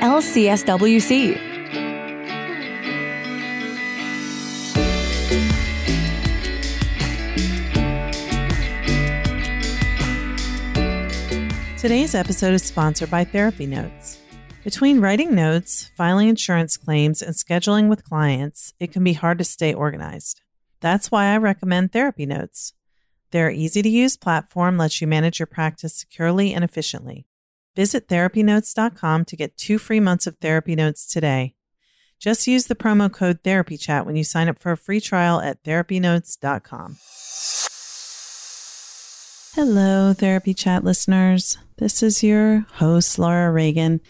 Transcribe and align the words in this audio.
LCSWC. 0.00 1.34
Today's 11.76 12.14
episode 12.14 12.54
is 12.54 12.62
sponsored 12.62 13.10
by 13.10 13.24
Therapy 13.24 13.66
Notes. 13.66 14.18
Between 14.62 15.00
writing 15.00 15.34
notes, 15.34 15.90
filing 15.96 16.28
insurance 16.28 16.76
claims, 16.76 17.20
and 17.20 17.34
scheduling 17.34 17.88
with 17.88 18.04
clients, 18.04 18.74
it 18.78 18.92
can 18.92 19.02
be 19.02 19.14
hard 19.14 19.38
to 19.38 19.44
stay 19.44 19.74
organized. 19.74 20.42
That's 20.80 21.10
why 21.10 21.26
I 21.26 21.38
recommend 21.38 21.90
Therapy 21.90 22.24
Notes. 22.24 22.72
Their 23.32 23.50
easy 23.50 23.82
to 23.82 23.88
use 23.88 24.16
platform 24.16 24.78
lets 24.78 25.00
you 25.00 25.08
manage 25.08 25.40
your 25.40 25.46
practice 25.46 25.94
securely 25.94 26.54
and 26.54 26.62
efficiently. 26.62 27.27
Visit 27.78 28.08
therapynotes.com 28.08 29.24
to 29.26 29.36
get 29.36 29.56
two 29.56 29.78
free 29.78 30.00
months 30.00 30.26
of 30.26 30.36
Therapy 30.38 30.74
Notes 30.74 31.06
today. 31.06 31.54
Just 32.18 32.48
use 32.48 32.66
the 32.66 32.74
promo 32.74 33.08
code 33.12 33.44
TherapyChat 33.44 34.04
when 34.04 34.16
you 34.16 34.24
sign 34.24 34.48
up 34.48 34.58
for 34.58 34.72
a 34.72 34.76
free 34.76 35.00
trial 35.00 35.40
at 35.40 35.62
therapynotes.com. 35.62 36.96
Hello, 39.54 40.12
Therapy 40.12 40.54
Chat 40.54 40.82
listeners. 40.82 41.56
This 41.76 42.02
is 42.02 42.24
your 42.24 42.66
host, 42.72 43.16
Laura 43.16 43.52
Reagan. 43.52 44.00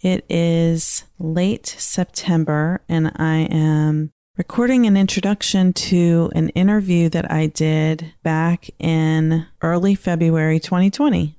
It 0.00 0.24
is 0.30 1.02
late 1.18 1.66
September, 1.66 2.80
and 2.88 3.10
I 3.16 3.48
am 3.50 4.12
recording 4.36 4.86
an 4.86 4.96
introduction 4.96 5.72
to 5.72 6.30
an 6.36 6.50
interview 6.50 7.08
that 7.08 7.28
I 7.28 7.48
did 7.48 8.14
back 8.22 8.70
in 8.78 9.48
early 9.62 9.96
February 9.96 10.60
2020. 10.60 11.34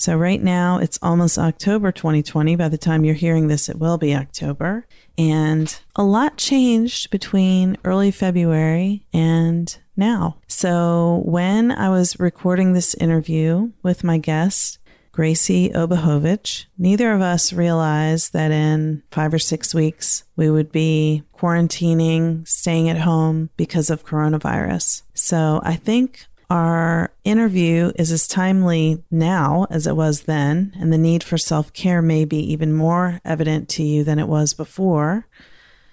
So, 0.00 0.16
right 0.16 0.42
now 0.42 0.78
it's 0.78 0.98
almost 1.02 1.36
October 1.36 1.92
2020. 1.92 2.56
By 2.56 2.70
the 2.70 2.78
time 2.78 3.04
you're 3.04 3.14
hearing 3.14 3.48
this, 3.48 3.68
it 3.68 3.78
will 3.78 3.98
be 3.98 4.14
October. 4.16 4.86
And 5.18 5.78
a 5.94 6.02
lot 6.02 6.38
changed 6.38 7.10
between 7.10 7.76
early 7.84 8.10
February 8.10 9.04
and 9.12 9.76
now. 9.98 10.38
So, 10.48 11.20
when 11.26 11.70
I 11.70 11.90
was 11.90 12.18
recording 12.18 12.72
this 12.72 12.94
interview 12.94 13.72
with 13.82 14.02
my 14.02 14.16
guest, 14.16 14.78
Gracy 15.12 15.68
Obuchowicz, 15.68 16.64
neither 16.78 17.12
of 17.12 17.20
us 17.20 17.52
realized 17.52 18.32
that 18.32 18.50
in 18.50 19.02
five 19.10 19.34
or 19.34 19.38
six 19.38 19.74
weeks 19.74 20.24
we 20.34 20.48
would 20.48 20.72
be 20.72 21.24
quarantining, 21.36 22.48
staying 22.48 22.88
at 22.88 22.96
home 22.96 23.50
because 23.58 23.90
of 23.90 24.06
coronavirus. 24.06 25.02
So 25.12 25.60
I 25.62 25.76
think 25.76 26.26
our 26.50 27.12
interview 27.22 27.92
is 27.94 28.10
as 28.10 28.26
timely 28.26 29.02
now 29.10 29.66
as 29.70 29.86
it 29.86 29.94
was 29.94 30.22
then, 30.22 30.74
and 30.78 30.92
the 30.92 30.98
need 30.98 31.22
for 31.22 31.38
self 31.38 31.72
care 31.72 32.02
may 32.02 32.24
be 32.24 32.38
even 32.52 32.72
more 32.72 33.20
evident 33.24 33.68
to 33.70 33.84
you 33.84 34.02
than 34.02 34.18
it 34.18 34.26
was 34.28 34.52
before. 34.52 35.28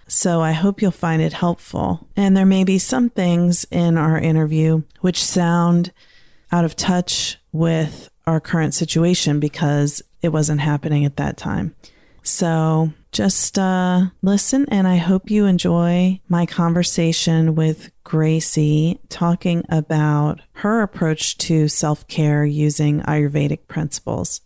So 0.07 0.41
I 0.41 0.53
hope 0.53 0.81
you'll 0.81 0.91
find 0.91 1.22
it 1.22 1.34
helpful. 1.34 2.07
And 2.16 2.35
there 2.35 2.45
may 2.45 2.63
be 2.63 2.79
some 2.79 3.09
things 3.09 3.66
in 3.69 3.97
our 3.97 4.18
interview 4.18 4.84
which 5.01 5.23
sound 5.23 5.91
out 6.51 6.66
of 6.66 6.75
touch 6.75 7.38
with 7.51 8.09
our 8.25 8.39
current 8.39 8.74
situation 8.74 9.39
because 9.39 10.01
it 10.22 10.29
wasn't 10.29 10.62
happening 10.62 11.06
at 11.06 11.18
that 11.18 11.38
time. 11.38 11.75
So 12.24 12.94
just 13.17 13.57
uh, 13.57 14.05
listen, 14.22 14.67
and 14.69 14.88
I 14.88 14.97
hope 14.97 15.31
you 15.31 15.47
enjoy 15.47 16.22
my 16.29 16.45
conversation 16.45 17.55
with 17.55 17.89
Gracy 18.03 19.00
talking 19.09 19.66
about 19.69 20.39
her 20.53 20.83
approach 20.83 21.35
to 21.39 21.67
self 21.67 22.07
care 22.07 22.45
using 22.45 23.01
Ayurvedic 23.01 23.67
principles. 23.67 24.41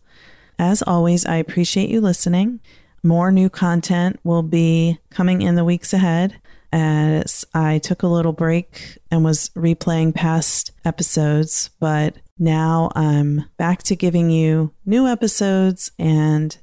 As 0.58 0.82
always, 0.84 1.26
I 1.26 1.36
appreciate 1.36 1.90
you 1.90 2.00
listening. 2.00 2.62
More 3.04 3.30
new 3.30 3.50
content 3.50 4.22
will 4.24 4.42
be 4.42 5.00
coming 5.10 5.42
in 5.42 5.56
the 5.56 5.66
weeks 5.66 5.92
ahead 5.92 6.40
as 6.72 7.44
I 7.54 7.80
took 7.80 8.04
a 8.04 8.08
little 8.08 8.32
break 8.32 8.98
and 9.12 9.26
was 9.26 9.50
replaying 9.50 10.16
past 10.16 10.72
episodes, 10.86 11.72
but 11.82 12.16
now 12.40 12.90
I'm 12.96 13.50
back 13.58 13.84
to 13.84 13.98
giving 13.98 14.30
you 14.30 14.74
new 14.86 15.08
episodes 15.08 15.92
and 16.00 16.58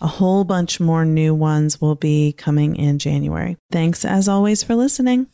a 0.00 0.06
whole 0.06 0.44
bunch 0.44 0.80
more 0.80 1.04
new 1.04 1.34
ones 1.34 1.80
will 1.80 1.94
be 1.94 2.32
coming 2.32 2.76
in 2.76 2.98
January. 2.98 3.56
Thanks 3.70 4.04
as 4.04 4.28
always 4.28 4.62
for 4.62 4.74
listening. 4.74 5.26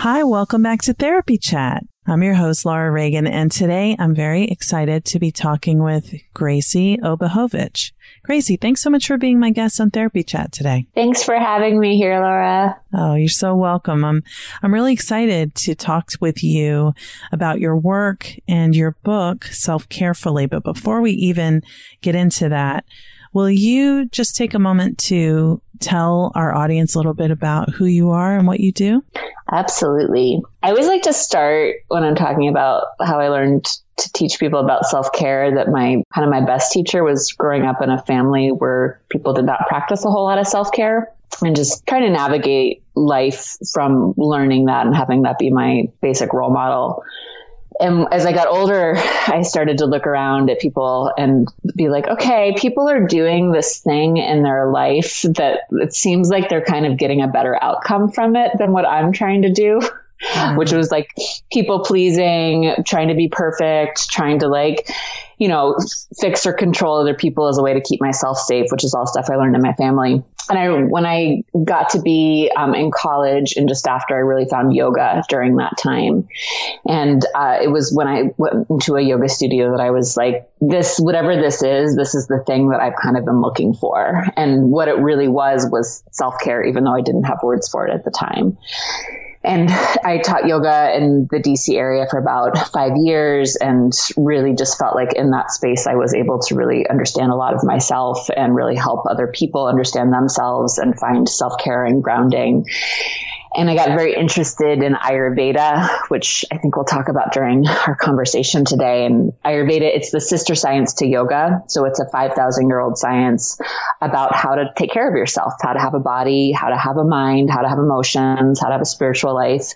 Hi, 0.00 0.24
welcome 0.24 0.62
back 0.62 0.80
to 0.84 0.94
Therapy 0.94 1.36
Chat. 1.36 1.84
I'm 2.06 2.22
your 2.22 2.32
host, 2.32 2.64
Laura 2.64 2.90
Reagan, 2.90 3.26
and 3.26 3.52
today 3.52 3.94
I'm 3.98 4.14
very 4.14 4.44
excited 4.44 5.04
to 5.04 5.18
be 5.18 5.30
talking 5.30 5.82
with 5.82 6.14
Gracy 6.32 6.96
Obuchowicz. 6.96 7.92
Gracy, 8.22 8.56
thanks 8.56 8.80
so 8.80 8.88
much 8.88 9.06
for 9.06 9.18
being 9.18 9.38
my 9.38 9.50
guest 9.50 9.78
on 9.78 9.90
Therapy 9.90 10.22
Chat 10.22 10.52
today. 10.52 10.86
Thanks 10.94 11.22
for 11.22 11.38
having 11.38 11.78
me 11.78 11.98
here, 11.98 12.18
Laura. 12.18 12.80
Oh, 12.94 13.14
you're 13.14 13.28
so 13.28 13.54
welcome. 13.54 14.02
I'm 14.02 14.22
I'm 14.62 14.72
really 14.72 14.94
excited 14.94 15.54
to 15.56 15.74
talk 15.74 16.08
with 16.18 16.42
you 16.42 16.94
about 17.30 17.60
your 17.60 17.76
work 17.76 18.32
and 18.48 18.74
your 18.74 18.96
book, 19.02 19.44
Self 19.44 19.86
Carefully. 19.90 20.46
But 20.46 20.64
before 20.64 21.02
we 21.02 21.10
even 21.10 21.60
get 22.00 22.14
into 22.14 22.48
that, 22.48 22.86
will 23.34 23.50
you 23.50 24.06
just 24.06 24.34
take 24.34 24.54
a 24.54 24.58
moment 24.58 24.96
to 25.10 25.60
tell 25.78 26.32
our 26.34 26.54
audience 26.54 26.94
a 26.94 26.98
little 26.98 27.12
bit 27.12 27.30
about 27.30 27.68
who 27.74 27.84
you 27.84 28.08
are 28.08 28.38
and 28.38 28.46
what 28.46 28.60
you 28.60 28.72
do? 28.72 29.04
Absolutely. 29.52 30.40
I 30.62 30.70
always 30.70 30.86
like 30.86 31.02
to 31.02 31.12
start 31.12 31.76
when 31.88 32.04
I'm 32.04 32.14
talking 32.14 32.48
about 32.48 32.84
how 33.00 33.18
I 33.18 33.28
learned 33.28 33.64
to 33.64 34.12
teach 34.12 34.38
people 34.38 34.60
about 34.60 34.86
self 34.86 35.12
care 35.12 35.54
that 35.54 35.68
my 35.68 36.02
kind 36.14 36.24
of 36.24 36.30
my 36.30 36.40
best 36.40 36.72
teacher 36.72 37.02
was 37.02 37.32
growing 37.32 37.66
up 37.66 37.82
in 37.82 37.90
a 37.90 38.00
family 38.02 38.50
where 38.50 39.00
people 39.10 39.32
did 39.32 39.44
not 39.44 39.66
practice 39.68 40.04
a 40.04 40.10
whole 40.10 40.24
lot 40.24 40.38
of 40.38 40.46
self 40.46 40.70
care 40.72 41.12
and 41.42 41.56
just 41.56 41.86
trying 41.86 42.02
to 42.02 42.10
navigate 42.10 42.82
life 42.94 43.56
from 43.72 44.14
learning 44.16 44.66
that 44.66 44.86
and 44.86 44.94
having 44.94 45.22
that 45.22 45.38
be 45.38 45.50
my 45.50 45.84
basic 46.00 46.32
role 46.32 46.52
model 46.52 47.02
and 47.80 48.06
as 48.12 48.26
I 48.26 48.32
got 48.32 48.48
older, 48.48 48.94
I 49.26 49.42
started 49.42 49.78
to 49.78 49.86
look 49.86 50.06
around 50.06 50.50
at 50.50 50.60
people 50.60 51.12
and 51.16 51.48
be 51.76 51.88
like, 51.88 52.06
okay, 52.06 52.54
people 52.56 52.88
are 52.88 53.06
doing 53.06 53.52
this 53.52 53.78
thing 53.78 54.18
in 54.18 54.42
their 54.42 54.70
life 54.70 55.22
that 55.22 55.60
it 55.70 55.94
seems 55.94 56.28
like 56.28 56.48
they're 56.48 56.64
kind 56.64 56.86
of 56.86 56.98
getting 56.98 57.22
a 57.22 57.28
better 57.28 57.58
outcome 57.62 58.10
from 58.10 58.36
it 58.36 58.52
than 58.58 58.72
what 58.72 58.86
I'm 58.86 59.12
trying 59.12 59.42
to 59.42 59.52
do. 59.52 59.80
Mm-hmm. 60.20 60.58
Which 60.58 60.70
was 60.70 60.90
like 60.90 61.14
people 61.50 61.82
pleasing, 61.82 62.74
trying 62.84 63.08
to 63.08 63.14
be 63.14 63.28
perfect, 63.28 64.10
trying 64.10 64.40
to 64.40 64.48
like, 64.48 64.90
you 65.40 65.48
know, 65.48 65.74
fix 66.20 66.44
or 66.44 66.52
control 66.52 66.98
other 66.98 67.14
people 67.14 67.48
as 67.48 67.56
a 67.56 67.62
way 67.62 67.72
to 67.72 67.80
keep 67.80 67.98
myself 67.98 68.36
safe, 68.36 68.66
which 68.70 68.84
is 68.84 68.92
all 68.92 69.06
stuff 69.06 69.30
I 69.30 69.36
learned 69.36 69.56
in 69.56 69.62
my 69.62 69.72
family. 69.72 70.22
And 70.50 70.58
I, 70.58 70.68
when 70.68 71.06
I 71.06 71.42
got 71.64 71.88
to 71.90 72.02
be 72.02 72.52
um, 72.58 72.74
in 72.74 72.90
college 72.90 73.54
and 73.56 73.66
just 73.66 73.86
after, 73.86 74.14
I 74.14 74.18
really 74.18 74.44
found 74.44 74.74
yoga 74.74 75.22
during 75.30 75.56
that 75.56 75.78
time. 75.78 76.28
And 76.86 77.24
uh, 77.34 77.58
it 77.62 77.68
was 77.68 77.90
when 77.90 78.06
I 78.06 78.34
went 78.36 78.66
into 78.68 78.96
a 78.96 79.00
yoga 79.00 79.30
studio 79.30 79.70
that 79.70 79.80
I 79.80 79.92
was 79.92 80.14
like, 80.14 80.46
this, 80.60 80.98
whatever 80.98 81.34
this 81.34 81.62
is, 81.62 81.96
this 81.96 82.14
is 82.14 82.26
the 82.26 82.44
thing 82.46 82.68
that 82.68 82.80
I've 82.80 82.96
kind 83.02 83.16
of 83.16 83.24
been 83.24 83.40
looking 83.40 83.72
for. 83.72 84.26
And 84.36 84.70
what 84.70 84.88
it 84.88 84.98
really 84.98 85.28
was 85.28 85.66
was 85.70 86.04
self 86.10 86.34
care, 86.42 86.62
even 86.62 86.84
though 86.84 86.94
I 86.94 87.00
didn't 87.00 87.24
have 87.24 87.38
words 87.42 87.66
for 87.66 87.88
it 87.88 87.94
at 87.94 88.04
the 88.04 88.10
time. 88.10 88.58
And 89.42 89.70
I 90.04 90.18
taught 90.18 90.46
yoga 90.46 90.94
in 90.96 91.28
the 91.30 91.38
DC 91.38 91.76
area 91.76 92.06
for 92.10 92.18
about 92.18 92.58
five 92.72 92.92
years 92.96 93.56
and 93.56 93.92
really 94.16 94.54
just 94.54 94.78
felt 94.78 94.94
like 94.94 95.14
in 95.14 95.30
that 95.30 95.50
space 95.50 95.86
I 95.86 95.94
was 95.94 96.14
able 96.14 96.38
to 96.40 96.54
really 96.54 96.88
understand 96.88 97.32
a 97.32 97.36
lot 97.36 97.54
of 97.54 97.64
myself 97.64 98.28
and 98.36 98.54
really 98.54 98.76
help 98.76 99.06
other 99.06 99.26
people 99.26 99.66
understand 99.66 100.12
themselves 100.12 100.78
and 100.78 100.98
find 100.98 101.28
self 101.28 101.54
care 101.58 101.84
and 101.84 102.02
grounding. 102.02 102.66
And 103.54 103.68
I 103.68 103.74
got 103.74 103.88
very 103.88 104.14
interested 104.14 104.82
in 104.82 104.94
Ayurveda, 104.94 106.08
which 106.08 106.44
I 106.52 106.58
think 106.58 106.76
we'll 106.76 106.84
talk 106.84 107.08
about 107.08 107.32
during 107.32 107.66
our 107.66 107.96
conversation 107.96 108.64
today. 108.64 109.04
And 109.04 109.32
Ayurveda, 109.44 109.82
it's 109.82 110.12
the 110.12 110.20
sister 110.20 110.54
science 110.54 110.94
to 110.94 111.06
yoga. 111.06 111.62
So 111.66 111.84
it's 111.84 111.98
a 111.98 112.08
5,000 112.10 112.68
year 112.68 112.78
old 112.78 112.96
science 112.96 113.58
about 114.00 114.36
how 114.36 114.54
to 114.54 114.70
take 114.76 114.92
care 114.92 115.08
of 115.08 115.16
yourself, 115.16 115.54
how 115.62 115.72
to 115.72 115.80
have 115.80 115.94
a 115.94 115.98
body, 115.98 116.52
how 116.52 116.68
to 116.68 116.76
have 116.76 116.96
a 116.96 117.04
mind, 117.04 117.50
how 117.50 117.62
to 117.62 117.68
have 117.68 117.78
emotions, 117.78 118.60
how 118.60 118.68
to 118.68 118.72
have 118.72 118.80
a 118.80 118.86
spiritual 118.86 119.34
life. 119.34 119.72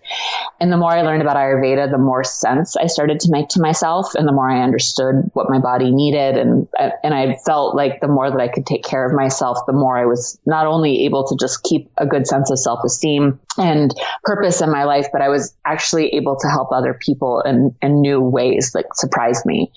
And 0.61 0.73
the 0.73 0.77
more 0.77 0.93
I 0.93 1.03
learned 1.03 1.23
about 1.23 1.37
Ayurveda, 1.37 1.91
the 1.91 1.99
more 1.99 2.23
sense 2.23 2.77
I 2.77 2.87
started 2.87 3.19
to 3.21 3.31
make 3.31 3.49
to 3.51 3.61
myself 3.61 4.15
and 4.15 4.29
the 4.29 4.33
more 4.33 4.49
I 4.49 4.63
understood 4.63 5.31
what 5.33 5.51
my 5.51 5.59
body 5.59 5.91
needed. 5.91 6.37
And, 6.37 6.69
and 7.03 7.13
I 7.13 7.37
felt 7.45 7.75
like 7.75 8.01
the 8.01 8.09
more 8.09 8.31
that 8.31 8.41
I 8.41 8.47
could 8.47 8.67
take 8.67 8.85
care 8.85 9.05
of 9.05 9.13
myself, 9.13 9.59
the 9.67 9.73
more 9.73 9.99
I 9.99 10.07
was 10.07 10.39
not 10.47 10.67
only 10.67 11.05
able 11.07 11.27
to 11.27 11.37
just 11.37 11.65
keep 11.65 11.91
a 11.99 12.07
good 12.07 12.29
sense 12.29 12.51
of 12.53 12.59
self 12.59 12.85
esteem, 12.85 13.41
and 13.65 13.95
purpose 14.25 14.61
in 14.61 14.71
my 14.71 14.85
life, 14.85 15.07
but 15.11 15.23
I 15.23 15.29
was 15.29 15.57
actually 15.65 16.09
able 16.15 16.37
to 16.39 16.49
help 16.49 16.69
other 16.71 16.95
people 16.95 17.41
in, 17.41 17.75
in 17.81 18.01
new 18.03 18.21
ways 18.21 18.73
that 18.73 18.85
surprised 18.95 19.47
me. 19.47 19.73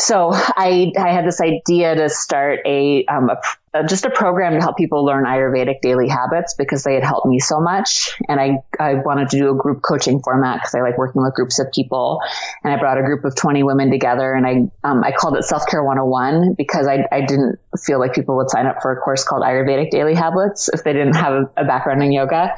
So 0.00 0.30
I, 0.32 0.92
I 0.98 1.12
had 1.12 1.26
this 1.26 1.42
idea 1.42 1.94
to 1.94 2.08
start 2.08 2.60
a, 2.64 3.04
um, 3.04 3.28
a, 3.74 3.84
just 3.84 4.06
a 4.06 4.10
program 4.10 4.54
to 4.54 4.60
help 4.60 4.78
people 4.78 5.04
learn 5.04 5.24
Ayurvedic 5.24 5.82
daily 5.82 6.08
habits 6.08 6.54
because 6.56 6.84
they 6.84 6.94
had 6.94 7.04
helped 7.04 7.26
me 7.26 7.38
so 7.38 7.60
much. 7.60 8.10
And 8.26 8.40
I, 8.40 8.62
I 8.80 8.94
wanted 8.94 9.28
to 9.28 9.38
do 9.38 9.50
a 9.50 9.54
group 9.54 9.82
coaching 9.82 10.22
format 10.22 10.60
because 10.60 10.74
I 10.74 10.80
like 10.80 10.96
working 10.96 11.22
with 11.22 11.34
groups 11.34 11.58
of 11.58 11.70
people. 11.72 12.20
And 12.64 12.72
I 12.72 12.78
brought 12.78 12.96
a 12.96 13.02
group 13.02 13.26
of 13.26 13.36
20 13.36 13.62
women 13.62 13.90
together 13.90 14.32
and 14.32 14.46
I, 14.46 14.88
um, 14.88 15.04
I 15.04 15.12
called 15.12 15.36
it 15.36 15.44
Self 15.44 15.66
Care 15.66 15.84
101 15.84 16.54
because 16.56 16.86
I, 16.86 17.06
I 17.12 17.20
didn't 17.20 17.58
feel 17.78 18.00
like 18.00 18.14
people 18.14 18.36
would 18.38 18.48
sign 18.48 18.66
up 18.66 18.80
for 18.80 18.92
a 18.92 18.96
course 18.96 19.22
called 19.22 19.42
Ayurvedic 19.42 19.90
daily 19.90 20.14
habits 20.14 20.70
if 20.72 20.82
they 20.82 20.94
didn't 20.94 21.16
have 21.16 21.50
a 21.58 21.64
background 21.64 22.02
in 22.02 22.10
yoga. 22.10 22.54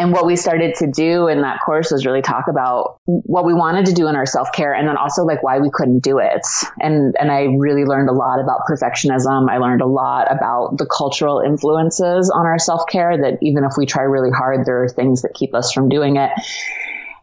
And 0.00 0.12
what 0.12 0.24
we 0.24 0.34
started 0.34 0.76
to 0.76 0.90
do 0.90 1.28
in 1.28 1.42
that 1.42 1.58
course 1.60 1.90
was 1.90 2.06
really 2.06 2.22
talk 2.22 2.46
about 2.48 2.96
what 3.04 3.44
we 3.44 3.52
wanted 3.52 3.84
to 3.84 3.92
do 3.92 4.08
in 4.08 4.16
our 4.16 4.24
self 4.24 4.50
care 4.50 4.72
and 4.72 4.88
then 4.88 4.96
also 4.96 5.24
like 5.24 5.42
why 5.42 5.58
we 5.58 5.68
couldn't 5.70 5.98
do 5.98 6.16
it. 6.16 6.40
And, 6.80 7.14
and 7.20 7.30
I 7.30 7.48
really 7.58 7.84
learned 7.84 8.08
a 8.08 8.14
lot 8.14 8.40
about 8.40 8.60
perfectionism. 8.66 9.50
I 9.50 9.58
learned 9.58 9.82
a 9.82 9.86
lot 9.86 10.32
about 10.34 10.78
the 10.78 10.86
cultural 10.86 11.40
influences 11.40 12.30
on 12.30 12.46
our 12.46 12.58
self 12.58 12.86
care 12.88 13.20
that 13.20 13.40
even 13.42 13.62
if 13.62 13.72
we 13.76 13.84
try 13.84 14.04
really 14.04 14.30
hard, 14.30 14.64
there 14.64 14.82
are 14.82 14.88
things 14.88 15.20
that 15.20 15.34
keep 15.34 15.54
us 15.54 15.70
from 15.70 15.90
doing 15.90 16.16
it. 16.16 16.30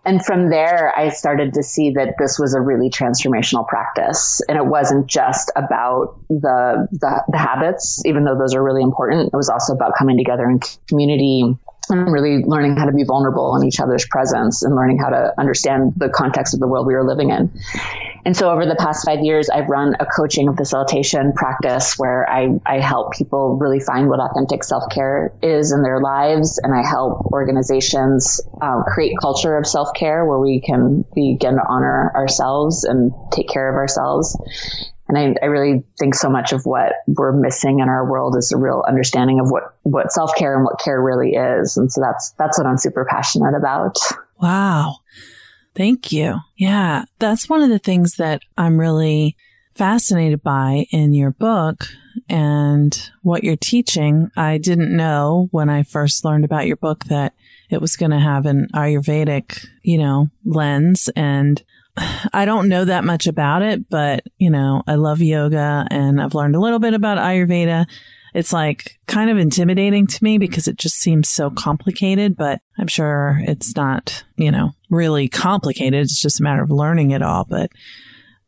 And 0.05 0.23
from 0.23 0.51
there, 0.51 0.93
I 0.95 1.09
started 1.09 1.55
to 1.55 1.63
see 1.63 1.93
that 1.95 2.13
this 2.19 2.37
was 2.37 2.53
a 2.53 2.61
really 2.61 2.91
transformational 2.91 3.67
practice. 3.67 4.39
And 4.47 4.55
it 4.55 4.65
wasn't 4.67 5.07
just 5.07 5.51
about 5.55 6.19
the, 6.29 6.87
the, 6.91 7.23
the 7.27 7.37
habits, 7.39 8.05
even 8.05 8.23
though 8.23 8.37
those 8.37 8.53
are 8.53 8.63
really 8.63 8.83
important. 8.83 9.33
It 9.33 9.35
was 9.35 9.49
also 9.49 9.73
about 9.73 9.93
coming 9.97 10.15
together 10.15 10.47
in 10.47 10.59
community 10.87 11.57
and 11.89 12.11
really 12.11 12.43
learning 12.43 12.77
how 12.77 12.85
to 12.85 12.91
be 12.91 13.03
vulnerable 13.03 13.55
in 13.55 13.65
each 13.67 13.79
other's 13.79 14.05
presence 14.07 14.63
and 14.63 14.75
learning 14.75 14.97
how 14.97 15.09
to 15.09 15.33
understand 15.37 15.93
the 15.97 16.09
context 16.09 16.53
of 16.53 16.59
the 16.59 16.67
world 16.67 16.87
we 16.87 16.93
were 16.93 17.07
living 17.07 17.29
in. 17.29 17.51
And 18.25 18.35
so 18.35 18.51
over 18.51 18.65
the 18.65 18.75
past 18.75 19.05
five 19.05 19.19
years, 19.21 19.49
I've 19.49 19.69
run 19.69 19.95
a 19.99 20.05
coaching 20.05 20.47
and 20.47 20.57
facilitation 20.57 21.31
practice 21.33 21.97
where 21.97 22.29
I, 22.29 22.49
I 22.65 22.79
help 22.79 23.13
people 23.13 23.57
really 23.57 23.79
find 23.79 24.09
what 24.09 24.19
authentic 24.19 24.63
self-care 24.63 25.33
is 25.41 25.71
in 25.71 25.81
their 25.81 26.01
lives. 26.01 26.59
And 26.61 26.73
I 26.73 26.85
help 26.85 27.27
organizations 27.27 28.41
uh, 28.61 28.83
create 28.83 29.13
culture 29.21 29.55
of 29.55 29.65
self-care 29.65 30.25
where 30.25 30.39
we 30.39 30.59
can 30.59 31.05
begin 31.15 31.55
to 31.55 31.63
honor 31.69 32.11
ourselves 32.15 32.83
and 32.83 33.13
take 33.31 33.47
care 33.47 33.69
of 33.69 33.75
ourselves 33.75 34.37
and 35.07 35.17
I, 35.17 35.35
I, 35.41 35.45
really 35.47 35.83
think 35.99 36.15
so 36.15 36.29
much 36.29 36.51
of 36.51 36.65
what 36.65 36.93
we're 37.07 37.31
missing 37.31 37.79
in 37.79 37.89
our 37.89 38.09
world 38.09 38.35
is 38.35 38.51
a 38.51 38.57
real 38.57 38.83
understanding 38.87 39.39
of 39.39 39.49
what, 39.49 39.75
what 39.83 40.11
self 40.11 40.35
care 40.35 40.55
and 40.55 40.65
what 40.65 40.79
care 40.79 41.01
really 41.01 41.31
is. 41.31 41.77
And 41.77 41.91
so 41.91 42.01
that's, 42.01 42.31
that's 42.37 42.57
what 42.57 42.67
I'm 42.67 42.77
super 42.77 43.05
passionate 43.09 43.55
about. 43.55 43.97
Wow. 44.41 44.97
Thank 45.75 46.11
you. 46.11 46.39
Yeah. 46.55 47.05
That's 47.19 47.49
one 47.49 47.61
of 47.61 47.69
the 47.69 47.79
things 47.79 48.15
that 48.15 48.41
I'm 48.57 48.79
really 48.79 49.37
fascinated 49.75 50.41
by 50.41 50.87
in 50.91 51.13
your 51.13 51.31
book 51.31 51.85
and 52.27 53.11
what 53.21 53.43
you're 53.43 53.55
teaching. 53.55 54.31
I 54.35 54.57
didn't 54.57 54.95
know 54.95 55.49
when 55.51 55.69
I 55.69 55.83
first 55.83 56.25
learned 56.25 56.45
about 56.45 56.65
your 56.65 56.77
book 56.77 57.05
that 57.05 57.33
it 57.69 57.79
was 57.79 57.95
going 57.95 58.11
to 58.11 58.19
have 58.19 58.45
an 58.45 58.67
Ayurvedic, 58.73 59.67
you 59.83 59.97
know, 59.97 60.29
lens 60.43 61.09
and 61.15 61.63
I 62.33 62.45
don't 62.45 62.69
know 62.69 62.85
that 62.85 63.03
much 63.03 63.27
about 63.27 63.61
it, 63.61 63.89
but 63.89 64.23
you 64.37 64.49
know, 64.49 64.83
I 64.87 64.95
love 64.95 65.21
yoga 65.21 65.87
and 65.89 66.21
I've 66.21 66.35
learned 66.35 66.55
a 66.55 66.59
little 66.59 66.79
bit 66.79 66.93
about 66.93 67.17
Ayurveda. 67.17 67.87
It's 68.33 68.53
like 68.53 68.99
kind 69.07 69.29
of 69.29 69.37
intimidating 69.37 70.05
to 70.05 70.23
me 70.23 70.37
because 70.37 70.67
it 70.67 70.77
just 70.77 70.95
seems 70.95 71.27
so 71.29 71.49
complicated, 71.49 72.35
but 72.37 72.61
I'm 72.77 72.87
sure 72.87 73.39
it's 73.41 73.75
not, 73.75 74.23
you 74.35 74.51
know, 74.51 74.71
really 74.89 75.27
complicated. 75.27 76.01
It's 76.01 76.21
just 76.21 76.39
a 76.39 76.43
matter 76.43 76.61
of 76.61 76.69
learning 76.69 77.11
it 77.11 77.23
all. 77.23 77.45
But 77.45 77.71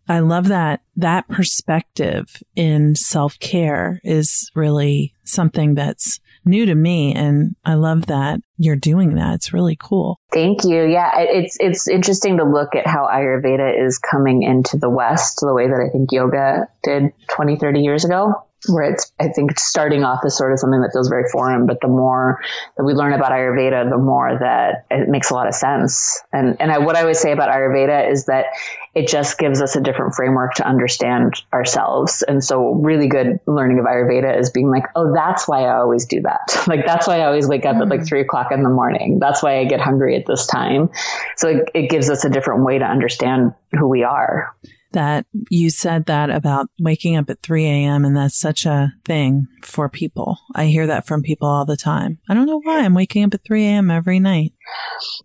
I 0.08 0.20
love 0.20 0.48
that 0.50 0.82
that 0.98 1.28
perspective 1.28 2.44
in 2.56 2.96
self 2.96 3.40
care 3.40 4.00
is 4.04 4.52
really 4.54 5.14
something 5.24 5.76
that's 5.76 6.20
new 6.46 6.66
to 6.66 6.76
me. 6.76 7.14
And 7.14 7.56
I 7.66 7.76
love 7.76 8.08
that 8.08 8.42
you're 8.58 8.76
doing 8.76 9.16
that. 9.16 9.36
It's 9.36 9.54
really 9.54 9.78
cool. 9.80 10.20
Thank 10.34 10.64
you. 10.64 10.84
Yeah, 10.86 11.12
it's 11.18 11.58
it's 11.60 11.88
interesting 11.88 12.38
to 12.38 12.44
look 12.44 12.76
at 12.76 12.88
how 12.88 13.08
Ayurveda 13.08 13.86
is 13.86 13.98
coming 13.98 14.44
into 14.44 14.78
the 14.78 14.90
West 14.90 15.40
the 15.42 15.54
way 15.54 15.68
that 15.68 15.80
I 15.80 15.90
think 15.90 16.12
yoga 16.12 16.68
did 16.84 17.14
20, 17.30 17.58
30 17.58 17.80
years 17.82 18.06
ago 18.06 18.46
where 18.68 18.92
it's, 18.92 19.12
I 19.20 19.30
think, 19.30 19.58
starting 19.60 20.04
off 20.04 20.20
as 20.26 20.38
sort 20.38 20.52
of 20.52 20.60
something 20.60 20.82
that 20.82 20.92
feels 20.92 21.08
very 21.08 21.24
foreign, 21.32 21.66
but 21.66 21.80
the 21.82 21.88
more 21.88 22.40
that 22.78 22.84
we 22.84 22.94
learn 22.94 23.14
about 23.14 23.32
Ayurveda, 23.32 23.90
the 23.90 23.98
more 23.98 24.38
that 24.38 24.86
it 24.92 25.08
makes 25.08 25.30
a 25.30 25.34
lot 25.34 25.48
of 25.48 25.56
sense. 25.56 26.22
And, 26.34 26.58
and 26.60 26.72
I, 26.72 26.78
what 26.78 26.96
I 26.96 27.06
would 27.06 27.16
say 27.16 27.32
about 27.32 27.50
Ayurveda 27.50 28.12
is 28.12 28.26
that 28.26 28.48
it 28.96 29.08
just 29.08 29.38
gives 29.38 29.62
us 29.62 29.76
a 29.76 29.82
different 29.82 30.14
framework 30.14 30.56
to 30.56 30.68
understand 30.68 31.42
ourselves. 31.54 32.22
And 32.24 32.44
so 32.44 32.74
really 32.74 33.08
good 33.08 33.40
learning 33.46 33.80
of 33.80 33.86
Ayurveda 33.86 34.38
is 34.38 34.50
being 34.50 34.70
like, 34.70 34.84
oh, 34.96 35.14
that's 35.14 35.48
why 35.48 35.64
I 35.64 35.78
always 35.78 36.06
do 36.06 36.22
that. 36.22 36.64
like, 36.68 36.86
that's 36.86 37.08
why 37.08 37.22
I 37.22 37.26
always 37.26 37.48
wake 37.48 37.66
up 37.66 37.76
mm-hmm. 37.76 37.84
at 37.84 37.90
like 37.90 38.02
mm. 38.02 38.08
three 38.08 38.22
o'clock 38.22 38.52
in 38.52 38.64
the 38.64 38.70
morning. 38.70 39.20
That's 39.20 39.42
why 39.42 39.60
I 39.60 39.66
get 39.66 39.80
hungry 39.80 40.18
at 40.18 40.26
this 40.26 40.46
time. 40.48 40.90
So 41.38 41.48
it, 41.50 41.70
it 41.74 41.90
gives 41.90 42.10
us 42.10 42.26
a 42.26 42.30
different 42.30 42.66
way 42.66 42.78
to 42.80 42.86
understand 42.86 43.54
who 43.72 43.88
we 43.88 44.04
are 44.04 44.54
that 44.92 45.26
you 45.50 45.70
said 45.70 46.06
that 46.06 46.30
about 46.30 46.68
waking 46.80 47.16
up 47.16 47.30
at 47.30 47.42
3 47.42 47.66
a.m. 47.66 48.06
and 48.06 48.16
that's 48.16 48.40
such 48.40 48.66
a 48.66 48.94
thing 49.06 49.48
for 49.64 49.90
people. 49.90 50.38
I 50.56 50.66
hear 50.66 50.88
that 50.88 51.06
from 51.06 51.22
people 51.22 51.48
all 51.48 51.66
the 51.66 51.78
time. 51.78 52.20
I 52.28 52.34
don't 52.34 52.48
know 52.48 52.62
why 52.62 52.80
I'm 52.80 52.94
waking 52.94 53.24
up 53.26 53.34
at 53.34 53.44
3 53.44 53.66
a.m. 53.66 53.92
every 53.92 54.20
night. 54.20 54.54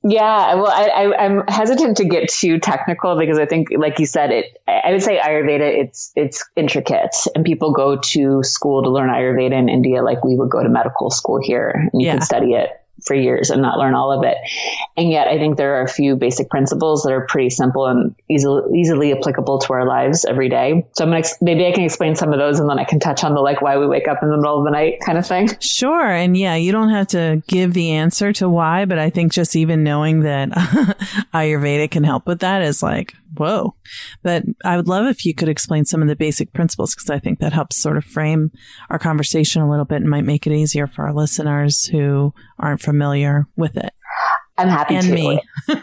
Yeah, 0.03 0.55
well, 0.55 0.71
I, 0.71 1.25
am 1.25 1.45
hesitant 1.49 1.97
to 1.99 2.05
get 2.05 2.29
too 2.29 2.59
technical 2.59 3.19
because 3.19 3.39
I 3.39 3.47
think, 3.47 3.69
like 3.77 3.99
you 3.99 4.07
said, 4.07 4.31
it. 4.31 4.59
I 4.67 4.93
would 4.93 5.03
say 5.03 5.19
Ayurveda. 5.19 5.61
It's 5.61 6.13
it's 6.15 6.45
intricate, 6.57 7.15
and 7.35 7.45
people 7.45 7.73
go 7.73 7.97
to 7.97 8.43
school 8.43 8.83
to 8.83 8.91
learn 8.91 9.11
Ayurveda 9.11 9.53
in 9.53 9.69
India, 9.69 10.03
like 10.03 10.25
we 10.25 10.37
would 10.37 10.51
go 10.51 10.63
to 10.63 10.69
medical 10.69 11.11
school 11.11 11.41
here, 11.43 11.89
and 11.93 12.01
you 12.01 12.07
yeah. 12.07 12.15
could 12.15 12.25
study 12.25 12.55
it 12.55 12.71
for 13.03 13.15
years 13.15 13.51
and 13.51 13.61
not 13.61 13.79
learn 13.79 13.95
all 13.95 14.13
of 14.13 14.25
it. 14.25 14.37
And 14.97 15.11
yet 15.11 15.29
I 15.29 15.39
think 15.39 15.57
there 15.57 15.77
are 15.77 15.83
a 15.83 15.89
few 15.89 16.17
basic 16.17 16.49
principles 16.49 17.03
that 17.03 17.13
are 17.13 17.27
pretty 17.27 17.51
simple 17.51 17.87
and 17.87 18.15
easily, 18.29 18.79
easily 18.79 19.13
applicable 19.13 19.59
to 19.61 19.73
our 19.73 19.87
lives 19.87 20.25
every 20.25 20.49
day. 20.49 20.87
So 20.93 21.05
I'm 21.05 21.23
to, 21.23 21.29
maybe 21.41 21.67
I 21.67 21.73
can 21.73 21.85
explain 21.85 22.15
some 22.15 22.33
of 22.33 22.39
those 22.39 22.61
and 22.61 22.69
then 22.69 22.79
I 22.79 22.85
can 22.85 23.01
touch 23.01 23.25
on 23.25 23.35
the 23.35 23.41
like 23.41 23.61
why 23.61 23.77
we 23.77 23.87
wake 23.87 24.09
up 24.09 24.23
in 24.23 24.31
the 24.31 24.37
middle 24.37 24.59
of 24.59 24.65
the 24.65 24.71
night 24.71 24.99
kind 25.05 25.19
of 25.19 25.27
thing. 25.27 25.51
Sure. 25.61 26.09
And 26.11 26.37
yeah, 26.37 26.55
you 26.55 26.73
don't 26.73 26.91
have 26.91 27.09
to 27.09 27.43
give 27.49 27.75
the 27.75 27.93
answer 27.93 28.33
to 28.35 28.49
why, 28.49 28.85
but 28.85 28.99
I 28.99 29.11
think 29.11 29.33
just 29.33 29.57
even 29.57 29.83
knowing 29.83 30.21
that 30.21 30.51
Ayurveda 31.35 31.91
can 31.91 32.05
help 32.05 32.27
with 32.27 32.41
that 32.41 32.63
is 32.63 32.83
like, 32.83 33.15
whoa. 33.37 33.75
But 34.23 34.45
I 34.65 34.77
would 34.77 34.89
love 34.89 35.07
if 35.07 35.25
you 35.25 35.35
could 35.35 35.49
explain 35.49 35.85
some 35.85 36.03
of 36.03 36.09
the 36.09 36.17
basic 36.17 36.53
principles 36.53 36.95
because 36.95 37.11
I 37.11 37.19
think 37.19 37.39
that 37.41 37.53
helps 37.53 37.77
sort 37.77 37.97
of 37.97 38.05
frame 38.05 38.53
our 38.91 38.99
conversation 38.99 39.63
a 39.63 39.71
little 39.71 39.85
bit 39.85 40.01
and 40.01 40.11
might 40.11 40.25
make 40.25 40.47
it 40.47 40.53
easier 40.53 40.87
for 40.87 41.07
our 41.07 41.15
listeners 41.15 41.87
who 41.87 42.33
aren't 42.59 42.83
familiar 42.85 43.47
with 43.57 43.77
it. 43.77 43.93
I'm 44.57 44.69
happy 44.69 44.95
and 44.95 45.07
to. 45.07 45.15
me. 45.15 45.41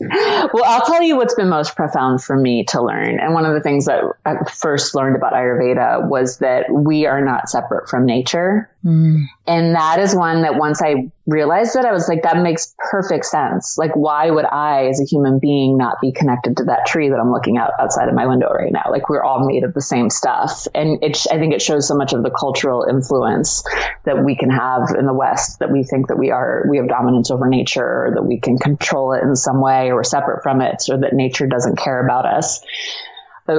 well, 0.00 0.64
I'll 0.64 0.86
tell 0.86 1.02
you 1.02 1.16
what's 1.16 1.34
been 1.34 1.48
most 1.48 1.74
profound 1.74 2.22
for 2.22 2.36
me 2.36 2.64
to 2.68 2.82
learn. 2.82 3.18
And 3.18 3.34
one 3.34 3.44
of 3.44 3.54
the 3.54 3.60
things 3.60 3.86
that 3.86 4.04
I 4.24 4.36
first 4.50 4.94
learned 4.94 5.16
about 5.16 5.32
Ayurveda 5.32 6.08
was 6.08 6.38
that 6.38 6.66
we 6.70 7.06
are 7.06 7.24
not 7.24 7.48
separate 7.48 7.88
from 7.88 8.06
nature. 8.06 8.70
Mm. 8.84 9.24
And 9.46 9.74
that 9.74 9.98
is 9.98 10.14
one 10.14 10.42
that 10.42 10.54
once 10.54 10.80
I 10.80 11.10
realized 11.26 11.74
it, 11.76 11.84
I 11.84 11.92
was 11.92 12.08
like, 12.08 12.22
that 12.22 12.38
makes 12.38 12.74
perfect 12.90 13.24
sense. 13.24 13.76
Like, 13.76 13.94
why 13.96 14.30
would 14.30 14.44
I, 14.44 14.86
as 14.86 15.00
a 15.00 15.04
human 15.04 15.40
being, 15.40 15.76
not 15.76 16.00
be 16.00 16.12
connected 16.12 16.56
to 16.58 16.64
that 16.64 16.86
tree 16.86 17.08
that 17.08 17.18
I'm 17.18 17.32
looking 17.32 17.58
out 17.58 17.72
outside 17.80 18.08
of 18.08 18.14
my 18.14 18.26
window 18.26 18.48
right 18.50 18.72
now? 18.72 18.84
Like, 18.90 19.08
we're 19.08 19.22
all 19.22 19.46
made 19.46 19.64
of 19.64 19.74
the 19.74 19.80
same 19.80 20.10
stuff. 20.10 20.68
And 20.74 21.02
it, 21.02 21.26
I 21.30 21.38
think 21.38 21.54
it 21.54 21.60
shows 21.60 21.88
so 21.88 21.96
much 21.96 22.12
of 22.12 22.22
the 22.22 22.30
cultural 22.30 22.86
influence 22.88 23.64
that 24.04 24.24
we 24.24 24.36
can 24.36 24.50
have 24.50 24.94
in 24.96 25.06
the 25.06 25.14
West 25.14 25.58
that 25.58 25.72
we 25.72 25.82
think 25.82 26.08
that 26.08 26.18
we 26.18 26.30
are, 26.30 26.64
we 26.70 26.76
have 26.76 26.88
dominance 26.88 27.30
over 27.30 27.48
nature 27.48 28.06
or 28.06 28.12
that 28.14 28.22
we 28.22 28.38
can 28.38 28.58
control 28.58 29.12
it 29.12 29.22
in 29.22 29.34
some 29.34 29.60
way 29.60 29.88
or 29.88 29.96
we're 29.96 30.04
separate 30.04 30.42
from 30.42 30.60
it 30.60 30.84
or 30.88 30.98
that 30.98 31.12
nature 31.14 31.46
doesn't 31.46 31.76
care 31.76 32.04
about 32.04 32.26
us 32.26 32.64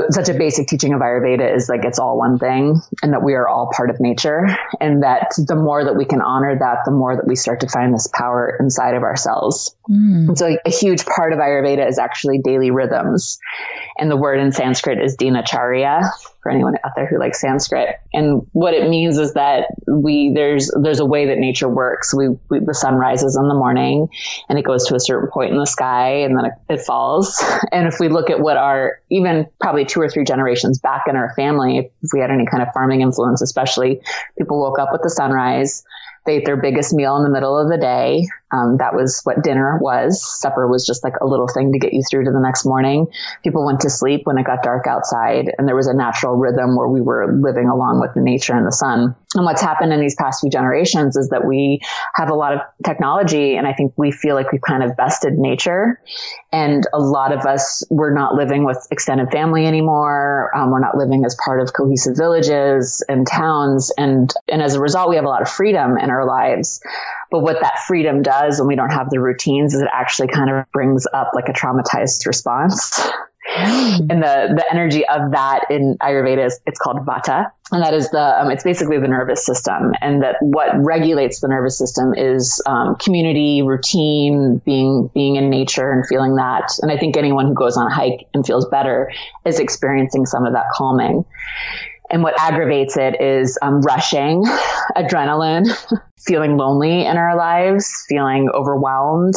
such 0.10 0.29
a 0.29 0.34
basic 0.34 0.67
teaching 0.67 0.93
of 0.93 1.01
Ayurveda 1.01 1.55
is 1.55 1.67
like 1.67 1.84
it's 1.84 2.00
all 2.00 2.17
one 2.17 2.38
thing 2.38 2.81
and 3.01 3.13
that 3.13 3.24
we 3.24 3.34
are 3.34 3.48
all 3.48 3.72
part 3.75 3.89
of 3.89 4.00
nature. 4.00 4.48
And 4.79 5.03
that 5.03 5.31
the 5.38 5.55
more 5.55 5.84
that 5.84 5.96
we 5.96 6.05
can 6.05 6.22
honor 6.22 6.58
that, 6.58 6.79
the 6.86 6.91
more 6.91 7.15
that 7.15 7.27
we 7.27 7.36
start 7.36 7.60
to 7.62 7.67
find 7.67 7.93
this 7.93 8.08
power 8.08 8.55
inside 8.60 8.96
of 8.96 9.03
ourselves. 9.03 9.75
Mm. 9.89 10.29
And 10.29 10.38
so 10.38 10.58
a 10.65 10.69
huge 10.69 11.05
part 11.05 11.34
of 11.34 11.39
Ayurveda 11.39 11.88
is 11.88 11.98
actually 11.98 12.39
daily 12.39 12.72
rhythms. 12.72 13.39
And 13.98 14.12
the 14.12 14.17
word 14.17 14.39
in 14.39 14.51
Sanskrit 14.51 15.01
is 15.01 15.17
dinacharya 15.17 16.10
anyone 16.50 16.75
out 16.86 16.91
there 16.96 17.06
who 17.06 17.20
likes 17.20 17.41
Sanskrit. 17.41 17.96
And 18.13 18.41
what 18.53 18.74
it 18.74 18.89
means 18.89 19.18
is 19.18 19.34
that 19.34 19.68
we 19.88 20.32
there's 20.34 20.72
there's 20.82 21.00
a 21.00 21.06
way 21.06 21.25
that 21.25 21.38
nature 21.38 21.70
works. 21.70 22.13
We, 22.13 22.29
we 22.50 22.60
the 22.60 22.74
sun 22.74 22.96
rises 22.96 23.36
in 23.36 23.48
the 23.48 23.53
morning 23.53 24.08
and 24.50 24.58
it 24.58 24.65
goes 24.65 24.86
to 24.88 24.96
a 24.96 25.00
certain 25.00 25.29
point 25.32 25.51
in 25.51 25.58
the 25.58 25.65
sky 25.65 26.10
and 26.10 26.38
then 26.38 26.46
it, 26.46 26.53
it 26.70 26.82
falls. 26.82 27.41
And 27.72 27.88
if 27.88 28.00
we 28.00 28.10
look 28.10 28.29
at 28.29 28.39
what 28.39 28.58
our 28.58 29.00
even 29.12 29.46
probably 29.62 29.86
two 29.86 30.01
or 30.01 30.10
three 30.10 30.24
generations 30.24 30.79
back 30.79 31.03
in 31.08 31.15
our 31.15 31.34
family, 31.36 31.91
if 32.01 32.10
we 32.13 32.20
had 32.20 32.32
any 32.32 32.46
kind 32.46 32.63
of 32.63 32.70
farming 32.74 33.01
influence, 33.01 33.41
especially 33.41 34.01
people 34.38 34.60
woke 34.60 34.79
up 34.79 34.89
with 34.91 35.01
the 35.03 35.10
sunrise 35.10 35.84
they 36.25 36.38
ate 36.38 36.46
their 36.46 36.58
biggest 36.58 36.94
meal 36.94 37.18
in 37.18 37.24
the 37.24 37.29
middle 37.29 37.58
of 37.58 37.70
the 37.70 37.77
day. 37.77 38.27
Um, 38.51 38.77
that 38.77 38.96
was 38.96 39.22
what 39.24 39.44
dinner 39.44 39.77
was. 39.82 40.22
Supper 40.39 40.68
was 40.68 40.86
just 40.86 41.03
like 41.03 41.13
a 41.22 41.27
little 41.27 41.48
thing 41.48 41.72
to 41.74 41.79
get 41.79 41.94
you 41.94 42.01
through 42.10 42.25
to 42.25 42.32
the 42.32 42.39
next 42.39 42.65
morning. 42.65 43.08
People 43.44 43.65
went 43.65 43.82
to 43.82 43.89
sleep 43.89 44.22
when 44.25 44.38
it 44.38 44.46
got 44.46 44.63
dark 44.63 44.88
outside, 44.88 45.53
and 45.58 45.68
there 45.68 45.75
was 45.75 45.88
a 45.88 45.94
natural 45.94 46.36
rhythm 46.36 46.75
where 46.75 46.88
we 46.88 47.01
were 47.01 47.32
living 47.41 47.68
along 47.68 48.00
with 48.00 48.13
the 48.15 48.22
nature 48.22 48.53
and 48.53 48.65
the 48.65 48.72
sun. 48.72 49.15
And 49.36 49.46
what's 49.46 49.62
happened 49.62 49.94
in 49.94 50.00
these 50.00 50.15
past 50.15 50.41
few 50.41 50.50
generations 50.50 51.15
is 51.15 51.29
that 51.29 51.46
we 51.46 51.79
have 52.15 52.29
a 52.29 52.34
lot 52.34 52.53
of 52.53 52.62
technology, 52.84 53.56
and 53.56 53.68
I 53.68 53.74
think 53.74 53.94
we 53.98 54.12
feel 54.12 54.36
like 54.36 54.51
we've 54.51 54.62
kind 54.62 54.84
of 54.84 54.98
bested 54.98 55.38
nature. 55.38 56.01
And 56.51 56.84
a 56.94 57.00
lot 57.00 57.32
of 57.32 57.46
us, 57.46 57.84
we're 57.91 58.13
not 58.13 58.34
living 58.34 58.65
with 58.65 58.88
extended 58.89 59.29
family 59.32 59.68
anymore. 59.68 60.51
Um, 60.56 60.72
we're 60.72 60.79
not 60.79 60.98
living 60.98 61.24
as 61.25 61.38
part 61.46 61.62
of 61.62 61.74
cohesive 61.74 62.18
villages 62.18 63.06
and 63.08 63.27
towns, 63.27 63.91
and 63.98 64.34
and 64.48 64.62
as 64.62 64.74
a 64.74 64.82
result, 64.82 65.10
we 65.10 65.15
have 65.15 65.25
a 65.25 65.29
lot 65.29 65.44
of 65.44 65.50
freedom 65.50 65.98
in 65.98 66.10
our 66.10 66.25
lives. 66.25 66.82
But 67.31 67.41
what 67.41 67.62
that 67.62 67.79
freedom 67.88 68.21
does 68.21 68.59
when 68.59 68.67
we 68.67 68.75
don't 68.75 68.91
have 68.91 69.09
the 69.09 69.19
routines 69.19 69.74
is 69.74 69.81
it 69.81 69.89
actually 69.93 70.29
kind 70.29 70.50
of 70.50 70.65
brings 70.71 71.05
up 71.13 71.31
like 71.33 71.48
a 71.48 71.53
traumatized 71.53 72.25
response. 72.25 73.00
Mm. 73.55 74.12
And 74.12 74.24
the, 74.24 74.53
the 74.55 74.65
energy 74.71 75.07
of 75.07 75.31
that 75.31 75.65
in 75.71 75.98
Ayurveda 76.01 76.45
is, 76.45 76.59
it's 76.65 76.79
called 76.79 76.98
Vata. 77.05 77.51
And 77.71 77.83
that 77.83 77.93
is 77.93 78.09
the, 78.09 78.41
um, 78.41 78.51
it's 78.51 78.63
basically 78.63 79.00
the 79.00 79.07
nervous 79.07 79.45
system. 79.45 79.93
And 80.01 80.21
that 80.24 80.36
what 80.39 80.69
regulates 80.75 81.39
the 81.39 81.48
nervous 81.48 81.77
system 81.77 82.13
is, 82.15 82.62
um, 82.67 82.95
community, 82.95 83.62
routine, 83.63 84.62
being, 84.65 85.09
being 85.13 85.36
in 85.36 85.50
nature 85.50 85.91
and 85.91 86.05
feeling 86.07 86.36
that. 86.36 86.71
And 86.81 86.91
I 86.91 86.98
think 86.98 87.17
anyone 87.17 87.48
who 87.48 87.53
goes 87.53 87.75
on 87.77 87.88
a 87.88 87.93
hike 87.93 88.27
and 88.33 88.45
feels 88.45 88.67
better 88.69 89.12
is 89.45 89.59
experiencing 89.59 90.25
some 90.25 90.45
of 90.45 90.53
that 90.53 90.65
calming. 90.74 91.25
And 92.12 92.24
what 92.24 92.39
aggravates 92.39 92.98
it 92.98 93.22
is 93.22 93.58
um, 93.62 93.82
rushing, 93.82 94.44
adrenaline, 94.98 95.68
feeling 96.18 96.58
lonely 96.58 97.06
in 97.06 97.18
our 97.18 97.38
lives, 97.38 98.06
feeling 98.08 98.50
overwhelmed, 98.54 99.36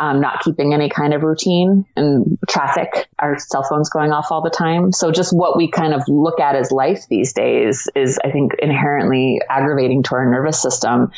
um, 0.00 0.20
not 0.20 0.40
keeping 0.40 0.74
any 0.74 0.88
kind 0.88 1.14
of 1.14 1.22
routine 1.22 1.84
and 1.96 2.38
traffic, 2.48 3.08
our 3.20 3.38
cell 3.38 3.62
phones 3.62 3.88
going 3.88 4.10
off 4.10 4.26
all 4.30 4.42
the 4.42 4.50
time. 4.50 4.92
So 4.92 5.12
just 5.12 5.32
what 5.32 5.56
we 5.56 5.70
kind 5.70 5.94
of 5.94 6.02
look 6.08 6.40
at 6.40 6.56
as 6.56 6.72
life 6.72 7.04
these 7.08 7.32
days 7.32 7.88
is, 7.94 8.18
I 8.24 8.30
think, 8.30 8.52
inherently 8.58 9.40
aggravating 9.48 10.02
to 10.04 10.14
our 10.16 10.28
nervous 10.28 10.60
system. 10.60 11.12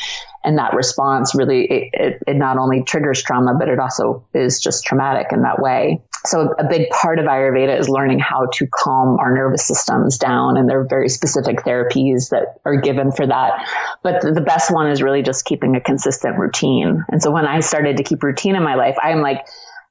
And 0.47 0.57
that 0.59 0.75
response 0.75 1.35
really, 1.35 1.65
it, 1.65 1.91
it, 1.93 2.23
it 2.29 2.37
not 2.37 2.57
only 2.57 2.83
triggers 2.85 3.23
trauma, 3.23 3.55
but 3.59 3.69
it 3.69 3.81
also 3.81 4.25
is 4.33 4.61
just 4.61 4.85
traumatic 4.85 5.27
in 5.33 5.43
that 5.43 5.61
way. 5.61 6.01
So 6.25 6.55
a 6.59 6.65
big 6.69 6.89
part 6.91 7.19
of 7.19 7.27
Ayurveda 7.27 7.79
is 7.79 7.89
learning 7.89 8.21
how 8.21 8.47
to 8.55 8.67
calm 8.69 9.19
our 9.19 9.35
nervous 9.35 9.67
systems 9.67 10.19
down. 10.19 10.57
And 10.57 10.69
there 10.69 10.81
are 10.81 10.87
very 10.89 11.09
specific 11.09 11.59
therapies 11.59 12.31
that 12.31 12.61
are 12.65 12.81
given 12.81 13.13
for 13.13 13.27
that. 13.27 13.69
But 14.03 14.23
the 14.23 14.41
best 14.41 14.73
one 14.73 14.89
is 14.89 15.03
really 15.03 15.23
just 15.23 15.45
keeping 15.45 15.77
a 15.77 15.81
consistent 15.81 16.39
routine. 16.39 17.05
And 17.11 17.23
so 17.23 17.31
when 17.31 17.47
I 17.47 17.61
started 17.61 17.97
to 17.99 18.03
keep 18.03 18.23
routine 18.23 18.57
in 18.57 18.63
my 18.63 18.77
life, 18.77 18.97
I'm 19.03 19.21
like, 19.21 19.47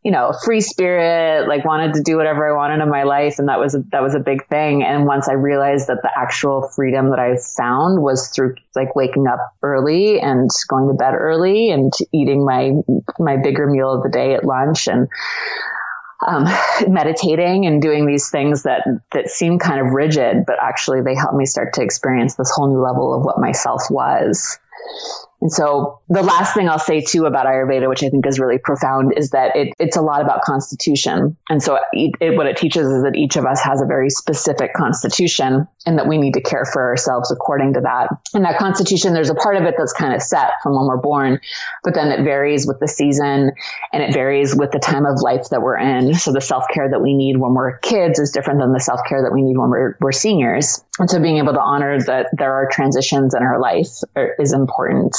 you 0.05 0.11
know, 0.11 0.31
free 0.43 0.61
spirit, 0.61 1.47
like 1.47 1.65
wanted 1.65 1.95
to 1.95 2.03
do 2.03 2.15
whatever 2.15 2.47
I 2.47 2.55
wanted 2.55 2.83
in 2.83 2.89
my 2.91 3.03
life. 3.03 3.39
And 3.39 3.49
that 3.49 3.59
was, 3.59 3.73
a, 3.73 3.79
that 3.91 4.03
was 4.03 4.13
a 4.13 4.19
big 4.19 4.47
thing. 4.49 4.83
And 4.83 5.07
once 5.07 5.27
I 5.27 5.33
realized 5.33 5.87
that 5.87 6.03
the 6.03 6.11
actual 6.15 6.69
freedom 6.75 7.09
that 7.09 7.17
I 7.17 7.37
found 7.57 8.03
was 8.03 8.29
through 8.29 8.53
like 8.75 8.95
waking 8.95 9.25
up 9.25 9.39
early 9.63 10.21
and 10.21 10.47
going 10.69 10.87
to 10.89 10.93
bed 10.93 11.15
early 11.15 11.71
and 11.71 11.91
eating 12.13 12.45
my, 12.45 12.73
my 13.17 13.37
bigger 13.37 13.65
meal 13.65 13.91
of 13.91 14.03
the 14.03 14.09
day 14.09 14.35
at 14.35 14.45
lunch 14.45 14.87
and, 14.87 15.07
um, 16.27 16.45
meditating 16.87 17.65
and 17.65 17.81
doing 17.81 18.05
these 18.05 18.29
things 18.29 18.61
that 18.61 18.85
that 19.11 19.29
seem 19.29 19.57
kind 19.57 19.81
of 19.81 19.87
rigid, 19.93 20.43
but 20.45 20.57
actually 20.61 21.01
they 21.01 21.15
helped 21.15 21.35
me 21.35 21.47
start 21.47 21.73
to 21.73 21.81
experience 21.81 22.35
this 22.35 22.51
whole 22.51 22.67
new 22.67 22.79
level 22.79 23.11
of 23.11 23.23
what 23.25 23.39
myself 23.39 23.89
was. 23.89 24.59
And 25.45 25.53
so 25.53 26.01
the 26.09 26.23
last 26.23 26.55
thing 26.55 26.67
I'll 26.67 26.79
say 26.79 27.01
too 27.01 27.25
about 27.25 27.45
Ayurveda, 27.45 27.87
which 27.87 28.01
I 28.01 28.09
think 28.09 28.25
is 28.25 28.39
really 28.39 28.57
profound, 28.57 29.13
is 29.15 29.29
that 29.29 29.55
it, 29.55 29.75
it's 29.77 29.95
a 29.95 30.01
lot 30.01 30.21
about 30.21 30.41
constitution. 30.41 31.37
And 31.51 31.61
so 31.61 31.77
it, 31.93 32.15
it, 32.19 32.35
what 32.35 32.47
it 32.47 32.57
teaches 32.57 32.87
is 32.87 33.03
that 33.03 33.15
each 33.15 33.35
of 33.35 33.45
us 33.45 33.61
has 33.61 33.79
a 33.79 33.85
very 33.85 34.09
specific 34.09 34.73
constitution 34.73 35.67
and 35.85 35.97
that 35.97 36.07
we 36.07 36.17
need 36.17 36.33
to 36.33 36.41
care 36.41 36.65
for 36.65 36.81
ourselves 36.81 37.31
according 37.31 37.73
to 37.73 37.81
that. 37.81 38.09
And 38.33 38.43
that 38.45 38.57
constitution, 38.57 39.13
there's 39.13 39.29
a 39.29 39.35
part 39.35 39.55
of 39.55 39.63
it 39.63 39.75
that's 39.77 39.93
kind 39.93 40.13
of 40.13 40.21
set 40.21 40.51
from 40.63 40.75
when 40.75 40.85
we're 40.85 40.97
born, 40.97 41.39
but 41.83 41.93
then 41.93 42.11
it 42.11 42.23
varies 42.23 42.65
with 42.65 42.79
the 42.79 42.87
season 42.87 43.51
and 43.93 44.03
it 44.03 44.13
varies 44.13 44.55
with 44.55 44.71
the 44.71 44.79
time 44.79 45.05
of 45.05 45.21
life 45.21 45.49
that 45.49 45.61
we're 45.61 45.77
in. 45.77 46.13
So 46.15 46.31
the 46.31 46.41
self 46.41 46.65
care 46.73 46.89
that 46.89 47.01
we 47.01 47.13
need 47.13 47.37
when 47.37 47.53
we're 47.53 47.77
kids 47.79 48.19
is 48.19 48.31
different 48.31 48.59
than 48.59 48.73
the 48.73 48.79
self 48.79 49.01
care 49.07 49.21
that 49.23 49.33
we 49.33 49.41
need 49.41 49.57
when 49.57 49.69
we're, 49.69 49.97
we're 50.01 50.11
seniors. 50.11 50.83
And 50.99 51.09
so 51.09 51.21
being 51.21 51.37
able 51.37 51.53
to 51.53 51.61
honor 51.61 52.01
that 52.03 52.27
there 52.33 52.53
are 52.53 52.69
transitions 52.71 53.33
in 53.33 53.43
our 53.43 53.59
life 53.59 53.99
is 54.39 54.53
important. 54.53 55.15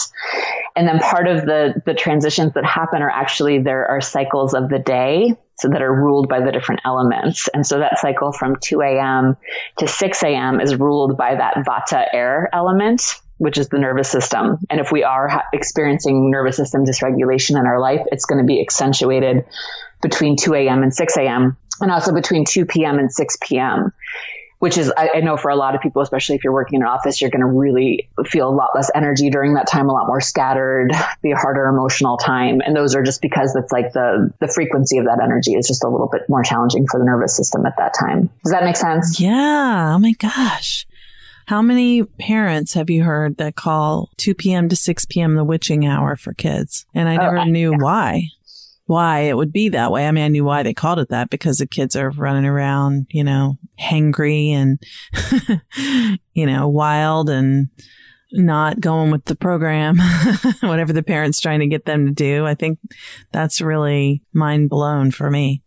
And 0.75 0.89
then 0.89 0.99
part 0.99 1.29
of 1.29 1.45
the, 1.45 1.81
the 1.85 1.95
transitions 1.95 2.55
that 2.55 2.65
happen 2.65 3.03
are 3.03 3.11
actually 3.11 3.59
there 3.59 3.87
are 3.87 4.01
cycles 4.01 4.55
of 4.55 4.69
the 4.69 4.79
day 4.79 5.37
so 5.59 5.69
that 5.69 5.83
are 5.83 5.95
ruled 5.95 6.29
by 6.29 6.41
the 6.41 6.53
different 6.53 6.81
elements. 6.85 7.49
And 7.55 7.67
so 7.67 7.79
that 7.79 7.99
cycle 7.99 8.33
from 8.33 8.57
2 8.61 8.81
a.m. 8.83 9.37
to 9.79 9.89
6 9.89 10.23
a.m. 10.23 10.61
is 10.61 10.77
ruled 10.77 11.17
by 11.17 11.35
that 11.35 11.65
vata 11.67 12.07
air 12.13 12.49
element, 12.53 13.03
which 13.39 13.59
is 13.59 13.69
the 13.69 13.79
nervous 13.79 14.11
system. 14.11 14.59
And 14.71 14.81
if 14.81 14.93
we 14.93 15.03
are 15.03 15.29
ha- 15.29 15.45
experiencing 15.53 16.31
nervous 16.31 16.57
system 16.57 16.85
dysregulation 16.85 17.59
in 17.59 17.67
our 17.67 17.81
life, 17.81 18.01
it's 18.13 18.27
going 18.27 18.41
to 18.41 18.47
be 18.47 18.61
accentuated 18.61 19.45
between 20.03 20.37
2 20.37 20.55
a.m. 20.55 20.83
and 20.83 20.95
6 20.95 21.17
a.m. 21.17 21.57
and 21.81 21.91
also 21.91 22.13
between 22.13 22.45
2 22.45 22.67
p.m. 22.67 22.99
and 22.99 23.11
6 23.11 23.39
p.m 23.43 23.93
which 24.59 24.79
is, 24.79 24.93
I, 24.97 25.11
I, 25.17 25.21
know 25.21 25.37
for 25.37 25.51
a 25.51 25.57
lot 25.57 25.75
of 25.75 25.81
people, 25.81 26.03
especially 26.03 26.37
if 26.37 26.45
you're 26.45 26.53
working 26.53 26.81
in 26.81 26.83
an 26.83 26.89
office, 26.89 27.21
you're 27.21 27.31
going 27.31 27.41
to 27.41 27.47
really 27.47 28.09
feel 28.27 28.49
a 28.49 28.55
lot 28.55 28.71
less 28.75 28.91
energy 28.95 29.29
during 29.29 29.55
that 29.55 29.67
time, 29.67 29.89
a 29.89 29.93
lot 29.93 30.07
more 30.07 30.21
scattered, 30.21 30.93
be 31.23 31.33
a 31.33 31.37
harder 31.37 31.67
emotional 31.67 32.17
time. 32.17 32.61
And 32.65 32.75
those 32.75 32.95
are 32.95 33.03
just 33.03 33.21
because 33.21 33.55
it's 33.55 33.71
like 33.71 33.93
the, 33.93 34.33
the 34.41 34.49
frequency 34.49 34.99
of 34.99 35.05
that 35.05 35.21
energy 35.23 35.55
is 35.55 35.67
just 35.67 35.85
a 35.85 35.89
little 35.89 36.09
bit 36.09 36.23
more 36.29 36.43
challenging 36.43 36.87
for 36.87 36.99
the 36.99 37.05
nervous 37.05 37.37
system 37.37 37.67
at 37.67 37.75
that 37.77 37.95
time. 37.99 38.31
Does 38.45 38.53
that 38.53 38.65
make 38.65 38.77
sense? 38.77 39.21
Yeah. 39.21 39.95
Oh 39.95 39.99
my 39.99 40.13
gosh. 40.13 40.87
How 41.47 41.63
many 41.63 42.03
parents 42.03 42.73
have 42.75 42.91
you 42.91 43.05
heard 43.05 43.37
that 43.37 43.55
call 43.55 44.11
2 44.17 44.35
p.m. 44.35 44.69
to 44.69 44.75
6 44.75 45.05
p.m. 45.05 45.37
the 45.37 45.45
witching 45.45 45.87
hour 45.87 46.17
for 46.17 46.33
kids? 46.33 46.87
And 46.93 47.09
I 47.09 47.15
oh, 47.15 47.19
never 47.19 47.39
oh, 47.39 47.45
knew 47.45 47.71
yeah. 47.73 47.79
why 47.79 48.31
why 48.87 49.21
it 49.21 49.37
would 49.37 49.53
be 49.53 49.69
that 49.71 49.91
way. 49.91 50.07
I 50.07 50.11
mean, 50.13 50.25
I 50.25 50.29
knew 50.29 50.45
why 50.45 50.63
they 50.63 50.75
called 50.75 50.99
it 50.99 51.09
that 51.11 51.31
because 51.31 51.59
the 51.59 51.67
kids 51.67 51.97
are 51.97 52.11
running 52.11 52.47
around, 52.47 53.07
you 53.11 53.25
know, 53.25 53.59
hangry 53.81 54.51
and, 54.51 54.81
you 56.35 56.47
know, 56.47 56.69
wild 56.69 57.29
and 57.29 57.69
not 58.33 58.81
going 58.81 59.11
with 59.11 59.25
the 59.25 59.37
program, 59.37 59.99
whatever 60.61 60.93
the 60.93 61.03
parents 61.03 61.41
trying 61.41 61.61
to 61.61 61.67
get 61.67 61.85
them 61.85 62.07
to 62.07 62.13
do. 62.13 62.47
I 62.47 62.55
think 62.55 62.79
that's 63.33 63.61
really 63.61 64.23
mind 64.33 64.71
blown 64.71 65.11
for 65.11 65.31
me 65.31 65.63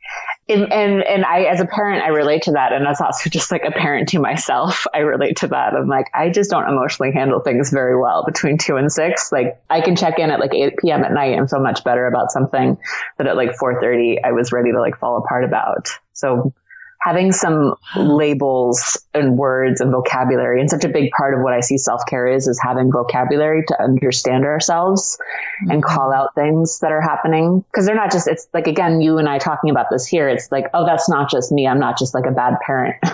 and, 0.50 0.74
and 0.74 1.04
and 1.04 1.26
I 1.26 1.44
as 1.44 1.62
a 1.62 1.66
parent 1.66 2.04
I 2.04 2.10
relate 2.10 2.44
to 2.44 2.52
that 2.54 2.74
and 2.74 2.88
as 2.88 3.00
also 3.00 3.30
just 3.30 3.52
like 3.52 3.64
a 3.64 3.72
parent 3.72 4.10
to 4.10 4.20
myself 4.20 4.86
I 4.94 5.00
relate 5.00 5.38
to 5.38 5.48
that 5.48 5.74
I'm 5.74 5.88
like 5.88 6.08
I 6.14 6.30
just 6.30 6.50
don't 6.50 6.68
emotionally 6.68 7.12
handle 7.14 7.40
things 7.40 7.72
very 7.72 7.98
well 8.00 8.26
between 8.26 8.58
2 8.58 8.76
and 8.76 8.92
6 8.92 9.32
like 9.32 9.62
I 9.70 9.82
can 9.82 9.96
check 9.96 10.20
in 10.20 10.32
at 10.32 10.40
like 10.40 10.54
8 10.54 10.78
p.m. 10.78 11.04
at 11.04 11.14
night 11.14 11.38
and 11.38 11.50
feel 11.50 11.62
much 11.62 11.84
better 11.84 12.08
about 12.08 12.32
something 12.32 12.78
that 13.18 13.28
at 13.28 13.36
like 13.36 13.52
4:30 13.52 14.18
I 14.24 14.32
was 14.32 14.52
ready 14.52 14.72
to 14.72 14.80
like 14.80 14.98
fall 14.98 15.18
apart 15.18 15.44
about. 15.44 15.90
So 16.14 16.54
having 17.02 17.32
some 17.32 17.76
labels 17.96 18.98
and 19.14 19.38
words 19.38 19.80
and 19.80 19.92
vocabulary 19.92 20.60
and 20.60 20.70
such 20.70 20.84
a 20.84 20.90
big 20.90 21.12
part 21.12 21.34
of 21.34 21.42
what 21.42 21.54
I 21.54 21.62
see 21.62 21.78
self-care 21.78 22.28
is 22.28 22.48
is 22.48 22.60
having 22.62 22.92
vocabulary 22.92 23.64
to 23.68 23.82
understand 23.82 24.46
ourselves 24.46 25.18
mm-hmm. 25.64 25.72
and 25.72 25.84
call 25.84 26.14
out 26.14 26.36
things 26.36 26.80
that 26.80 26.92
are 26.92 27.02
happening. 27.02 27.64
Because 27.72 27.86
they're 27.86 27.96
not 27.96 28.12
just 28.12 28.28
it's 28.28 28.48
like 28.54 28.68
again 28.68 29.02
you 29.02 29.18
and 29.18 29.30
I 29.30 29.38
talking 29.38 29.70
about 29.70 29.88
this 29.90 30.06
here 30.06 30.28
it's 30.28 30.52
like 30.52 30.66
oh 30.74 30.86
that's 30.86 31.10
not 31.10 31.30
just 31.30 31.52
me 31.52 31.68
I'm 31.68 31.80
not 31.80 31.98
just 31.98 32.14
like 32.14 32.26
a 32.26 32.32
bad 32.32 32.56
parent. 32.66 32.96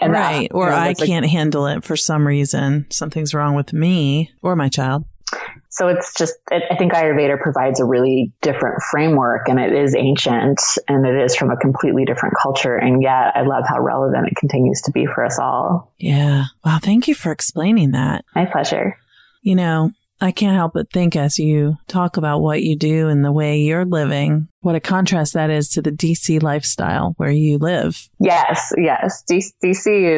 And 0.00 0.12
right 0.12 0.48
that, 0.48 0.54
or 0.54 0.66
you 0.66 0.70
know, 0.70 0.76
I 0.76 0.94
can't 0.94 1.26
handle 1.26 1.66
it 1.66 1.84
for 1.84 1.96
some 1.96 2.26
reason 2.26 2.86
something's 2.90 3.34
wrong 3.34 3.54
with 3.54 3.72
me 3.72 4.30
or 4.42 4.56
my 4.56 4.68
child 4.68 5.04
so 5.76 5.88
it's 5.88 6.14
just, 6.14 6.36
I 6.50 6.74
think 6.78 6.94
Ayurveda 6.94 7.38
provides 7.38 7.80
a 7.80 7.84
really 7.84 8.32
different 8.40 8.80
framework 8.90 9.46
and 9.46 9.60
it 9.60 9.74
is 9.74 9.94
ancient 9.94 10.58
and 10.88 11.06
it 11.06 11.22
is 11.22 11.36
from 11.36 11.50
a 11.50 11.56
completely 11.58 12.06
different 12.06 12.34
culture. 12.42 12.76
And 12.76 13.02
yet 13.02 13.36
I 13.36 13.42
love 13.42 13.64
how 13.68 13.80
relevant 13.80 14.28
it 14.28 14.36
continues 14.36 14.80
to 14.86 14.92
be 14.92 15.04
for 15.04 15.22
us 15.22 15.38
all. 15.38 15.92
Yeah. 15.98 16.44
Wow. 16.64 16.78
Thank 16.80 17.08
you 17.08 17.14
for 17.14 17.30
explaining 17.30 17.90
that. 17.90 18.24
My 18.34 18.46
pleasure. 18.46 18.96
You 19.42 19.54
know, 19.54 19.90
I 20.18 20.32
can't 20.32 20.56
help 20.56 20.72
but 20.72 20.90
think 20.90 21.14
as 21.14 21.38
you 21.38 21.76
talk 21.88 22.16
about 22.16 22.40
what 22.40 22.62
you 22.62 22.74
do 22.74 23.08
and 23.08 23.22
the 23.22 23.30
way 23.30 23.60
you're 23.60 23.84
living, 23.84 24.48
what 24.60 24.76
a 24.76 24.80
contrast 24.80 25.34
that 25.34 25.50
is 25.50 25.68
to 25.70 25.82
the 25.82 25.92
DC 25.92 26.42
lifestyle 26.42 27.12
where 27.18 27.30
you 27.30 27.58
live. 27.58 28.08
Yes, 28.18 28.72
yes. 28.78 29.24
DC 29.30 29.52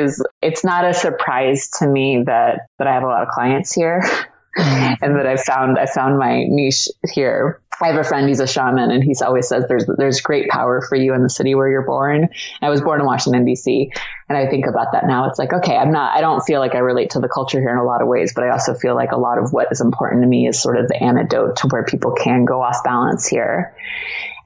is, 0.04 0.24
it's 0.40 0.64
not 0.64 0.84
a 0.84 0.94
surprise 0.94 1.68
to 1.80 1.88
me 1.88 2.22
that, 2.26 2.60
that 2.78 2.86
I 2.86 2.94
have 2.94 3.02
a 3.02 3.06
lot 3.06 3.24
of 3.24 3.28
clients 3.30 3.74
here. 3.74 4.04
Mm-hmm. 4.56 5.04
and 5.04 5.16
that 5.16 5.26
I 5.26 5.36
found 5.36 5.78
I 5.78 5.86
found 5.86 6.18
my 6.18 6.44
niche 6.48 6.88
here. 7.12 7.60
I 7.80 7.88
have 7.88 7.96
a 7.96 8.02
friend, 8.02 8.26
he's 8.26 8.40
a 8.40 8.46
shaman, 8.46 8.90
and 8.90 9.04
he's 9.04 9.22
always 9.22 9.46
says 9.46 9.66
there's 9.68 9.86
there's 9.98 10.20
great 10.20 10.48
power 10.48 10.80
for 10.80 10.96
you 10.96 11.14
in 11.14 11.22
the 11.22 11.30
city 11.30 11.54
where 11.54 11.68
you're 11.68 11.86
born. 11.86 12.22
And 12.24 12.30
I 12.60 12.70
was 12.70 12.80
born 12.80 12.98
in 12.98 13.06
Washington 13.06 13.44
D.C. 13.44 13.92
and 14.28 14.36
I 14.36 14.48
think 14.48 14.66
about 14.66 14.92
that 14.92 15.06
now. 15.06 15.28
It's 15.28 15.38
like 15.38 15.52
okay, 15.52 15.76
I'm 15.76 15.92
not. 15.92 16.16
I 16.16 16.20
don't 16.20 16.40
feel 16.40 16.60
like 16.60 16.74
I 16.74 16.78
relate 16.78 17.10
to 17.10 17.20
the 17.20 17.28
culture 17.28 17.60
here 17.60 17.70
in 17.70 17.78
a 17.78 17.84
lot 17.84 18.02
of 18.02 18.08
ways, 18.08 18.32
but 18.34 18.42
I 18.44 18.50
also 18.50 18.74
feel 18.74 18.96
like 18.96 19.12
a 19.12 19.18
lot 19.18 19.38
of 19.38 19.52
what 19.52 19.68
is 19.70 19.80
important 19.80 20.22
to 20.22 20.26
me 20.26 20.48
is 20.48 20.60
sort 20.60 20.76
of 20.76 20.88
the 20.88 21.00
antidote 21.00 21.56
to 21.56 21.68
where 21.68 21.84
people 21.84 22.12
can 22.12 22.44
go 22.44 22.60
off 22.62 22.82
balance 22.82 23.28
here 23.28 23.74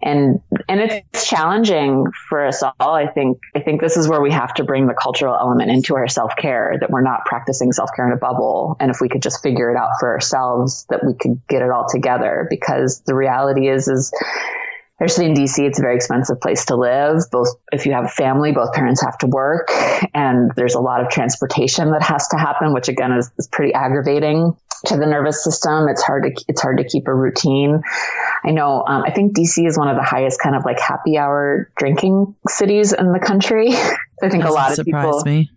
and 0.03 0.41
and 0.69 0.81
it's 0.81 1.29
challenging 1.29 2.07
for 2.29 2.47
us 2.47 2.63
all. 2.63 2.95
I 2.95 3.07
think 3.07 3.39
i 3.55 3.61
think 3.61 3.81
this 3.81 3.97
is 3.97 4.09
where 4.09 4.21
we 4.21 4.33
have 4.33 4.53
to 4.55 4.65
bring 4.65 4.87
the 4.87 4.95
cultural 4.95 5.35
element 5.35 5.71
into 5.71 5.95
our 5.97 6.09
self-care 6.09 6.77
that 6.81 6.91
we're 6.91 7.03
not 7.03 7.25
practicing 7.25 7.73
self-care 7.73 8.07
in 8.07 8.13
a 8.13 8.17
bubble. 8.17 8.77
And 8.81 8.91
if 8.91 8.99
we 9.01 9.09
could 9.09 9.23
just 9.23 9.43
figure 9.43 9.71
it 9.71 9.77
out 9.77 9.91
for 10.01 10.11
ourselves 10.11 10.87
that 10.91 11.05
we 11.05 11.15
could 11.15 11.41
get 11.49 11.63
it 11.63 11.71
all 11.71 11.87
together. 11.89 12.47
Because 12.51 13.03
the 13.07 13.15
reality 13.15 13.69
is 13.69 13.89
is 13.89 14.13
especially 15.03 15.27
in 15.27 15.35
DC, 15.35 15.59
it's 15.59 15.79
a 15.79 15.83
very 15.83 15.97
expensive 15.97 16.41
place 16.41 16.65
to 16.67 16.77
live. 16.77 17.23
Both, 17.33 17.49
if 17.73 17.87
you 17.87 17.93
have 17.93 18.05
a 18.05 18.09
family, 18.09 18.53
both 18.53 18.73
parents 18.73 19.03
have 19.03 19.19
to 19.19 19.27
work 19.27 19.69
and 20.15 20.53
there's 20.55 20.75
a 20.75 20.81
lot 20.81 21.01
of 21.01 21.11
transportation 21.11 21.91
that 21.91 22.03
has 22.03 22.29
to 22.29 22.37
happen, 22.37 22.73
which 22.73 22.89
again 22.89 23.13
is, 23.13 23.31
is 23.37 23.49
pretty 23.49 23.75
aggravating 23.75 24.57
to 24.87 24.97
the 24.97 25.07
nervous 25.07 25.43
system. 25.43 25.89
It's 25.89 26.03
hard 26.03 26.25
to, 26.25 26.45
it's 26.47 26.63
hard 26.63 26.79
to 26.79 26.85
keep 26.85 27.09
a 27.09 27.15
routine. 27.15 27.83
I 28.45 28.53
know, 28.53 28.85
um, 28.87 29.03
I 29.05 29.11
think 29.11 29.37
DC 29.37 29.67
is 29.67 29.77
one 29.77 29.89
of 29.89 29.97
the 29.97 30.05
highest 30.05 30.41
kind 30.41 30.55
of 30.55 30.65
like 30.65 30.79
happy 30.79 31.19
hour 31.19 31.71
drinking 31.77 32.37
cities 32.47 32.93
in 32.93 33.13
the 33.13 33.21
country. 33.21 33.71
I 34.23 34.29
think 34.29 34.45
a 34.45 34.51
lot 34.51 34.79
of 34.79 34.85
people. 34.85 35.23
Me. 35.25 35.51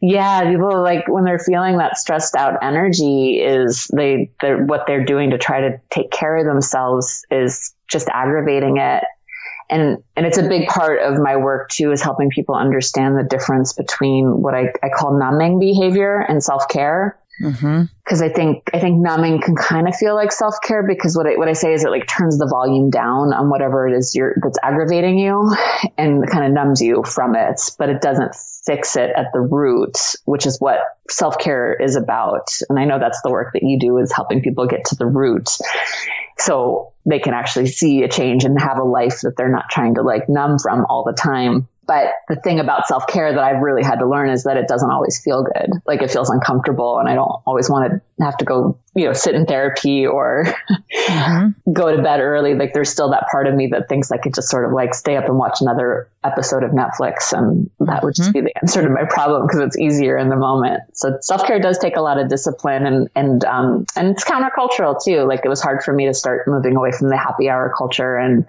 Yeah, 0.00 0.50
people 0.50 0.82
like 0.82 1.06
when 1.08 1.24
they're 1.24 1.38
feeling 1.38 1.78
that 1.78 1.96
stressed 1.96 2.34
out 2.34 2.58
energy 2.62 3.40
is 3.40 3.88
they 3.94 4.30
what 4.40 4.86
they're 4.86 5.04
doing 5.04 5.30
to 5.30 5.38
try 5.38 5.60
to 5.60 5.80
take 5.90 6.10
care 6.10 6.36
of 6.36 6.44
themselves 6.44 7.24
is 7.30 7.72
just 7.92 8.08
aggravating 8.08 8.78
it. 8.78 9.04
And, 9.70 10.02
and 10.16 10.26
it's 10.26 10.38
a 10.38 10.42
big 10.42 10.68
part 10.68 11.00
of 11.00 11.18
my 11.18 11.36
work 11.36 11.70
too, 11.70 11.92
is 11.92 12.02
helping 12.02 12.30
people 12.30 12.54
understand 12.54 13.16
the 13.16 13.22
difference 13.22 13.72
between 13.72 14.42
what 14.42 14.54
I, 14.54 14.72
I 14.82 14.88
call 14.88 15.18
numbing 15.18 15.58
behavior 15.60 16.18
and 16.20 16.42
self 16.42 16.68
care. 16.68 17.18
Mm-hmm. 17.42 17.82
Cause 18.08 18.22
I 18.22 18.28
think, 18.28 18.70
I 18.72 18.78
think 18.78 19.00
numbing 19.00 19.40
can 19.40 19.56
kind 19.56 19.88
of 19.88 19.96
feel 19.96 20.14
like 20.14 20.32
self 20.32 20.54
care 20.62 20.86
because 20.86 21.16
what 21.16 21.26
I, 21.26 21.36
what 21.36 21.48
I 21.48 21.54
say 21.54 21.72
is 21.72 21.84
it 21.84 21.90
like 21.90 22.06
turns 22.06 22.38
the 22.38 22.46
volume 22.46 22.90
down 22.90 23.32
on 23.32 23.50
whatever 23.50 23.88
it 23.88 23.96
is 23.96 24.14
you're, 24.14 24.36
that's 24.42 24.58
aggravating 24.62 25.18
you 25.18 25.50
and 25.98 26.28
kind 26.28 26.44
of 26.44 26.52
numbs 26.52 26.80
you 26.80 27.02
from 27.04 27.34
it, 27.34 27.60
but 27.78 27.88
it 27.88 28.00
doesn't 28.00 28.34
fix 28.64 28.96
it 28.96 29.10
at 29.16 29.26
the 29.32 29.40
root, 29.40 29.96
which 30.24 30.46
is 30.46 30.58
what 30.60 30.78
self 31.10 31.38
care 31.38 31.74
is 31.74 31.96
about. 31.96 32.48
And 32.68 32.78
I 32.78 32.84
know 32.84 32.98
that's 32.98 33.20
the 33.22 33.30
work 33.30 33.52
that 33.54 33.62
you 33.62 33.78
do 33.78 33.98
is 33.98 34.12
helping 34.12 34.42
people 34.42 34.66
get 34.66 34.84
to 34.86 34.94
the 34.94 35.06
root. 35.06 35.48
So 36.38 36.92
they 37.04 37.18
can 37.18 37.34
actually 37.34 37.66
see 37.66 38.02
a 38.02 38.08
change 38.08 38.44
and 38.44 38.60
have 38.60 38.78
a 38.78 38.84
life 38.84 39.20
that 39.22 39.36
they're 39.36 39.48
not 39.48 39.68
trying 39.70 39.96
to 39.96 40.02
like 40.02 40.28
numb 40.28 40.58
from 40.58 40.86
all 40.88 41.04
the 41.04 41.12
time. 41.12 41.68
But 41.84 42.12
the 42.28 42.36
thing 42.36 42.60
about 42.60 42.86
self 42.86 43.06
care 43.08 43.32
that 43.32 43.42
I've 43.42 43.60
really 43.60 43.82
had 43.82 43.98
to 43.98 44.08
learn 44.08 44.30
is 44.30 44.44
that 44.44 44.56
it 44.56 44.68
doesn't 44.68 44.90
always 44.90 45.20
feel 45.20 45.42
good. 45.42 45.70
Like 45.84 46.00
it 46.00 46.10
feels 46.10 46.30
uncomfortable 46.30 46.98
and 46.98 47.08
I 47.08 47.14
don't 47.14 47.42
always 47.44 47.68
want 47.68 47.90
to 47.92 48.24
have 48.24 48.36
to 48.36 48.44
go, 48.44 48.78
you 48.94 49.04
know, 49.04 49.12
sit 49.12 49.34
in 49.34 49.46
therapy 49.46 50.06
or 50.06 50.44
mm-hmm. 51.08 51.48
go 51.72 51.94
to 51.94 52.00
bed 52.00 52.20
early. 52.20 52.54
Like 52.54 52.72
there's 52.72 52.88
still 52.88 53.10
that 53.10 53.26
part 53.32 53.48
of 53.48 53.54
me 53.54 53.66
that 53.68 53.88
thinks 53.88 54.12
I 54.12 54.16
could 54.16 54.32
just 54.32 54.48
sort 54.48 54.64
of 54.64 54.72
like 54.72 54.94
stay 54.94 55.16
up 55.16 55.24
and 55.24 55.36
watch 55.38 55.60
another 55.60 56.08
episode 56.22 56.62
of 56.62 56.70
Netflix 56.70 57.32
and 57.32 57.68
that 57.80 58.04
would 58.04 58.14
just 58.14 58.30
mm-hmm. 58.30 58.44
be 58.44 58.52
the 58.52 58.58
answer 58.62 58.80
to 58.80 58.88
my 58.88 59.04
problem 59.04 59.44
because 59.44 59.58
it's 59.58 59.76
easier 59.76 60.16
in 60.16 60.28
the 60.28 60.36
moment. 60.36 60.82
So 60.94 61.18
self 61.20 61.44
care 61.44 61.58
does 61.58 61.78
take 61.78 61.96
a 61.96 62.00
lot 62.00 62.16
of 62.16 62.28
discipline 62.28 62.86
and, 62.86 63.08
and, 63.16 63.44
um, 63.44 63.86
and 63.96 64.10
it's 64.10 64.22
countercultural 64.22 65.02
too. 65.02 65.22
Like 65.22 65.40
it 65.44 65.48
was 65.48 65.60
hard 65.60 65.82
for 65.82 65.92
me 65.92 66.06
to 66.06 66.14
start 66.14 66.46
moving 66.46 66.76
away 66.76 66.92
from 66.92 67.08
the 67.08 67.16
happy 67.16 67.48
hour 67.48 67.74
culture 67.76 68.16
and 68.16 68.46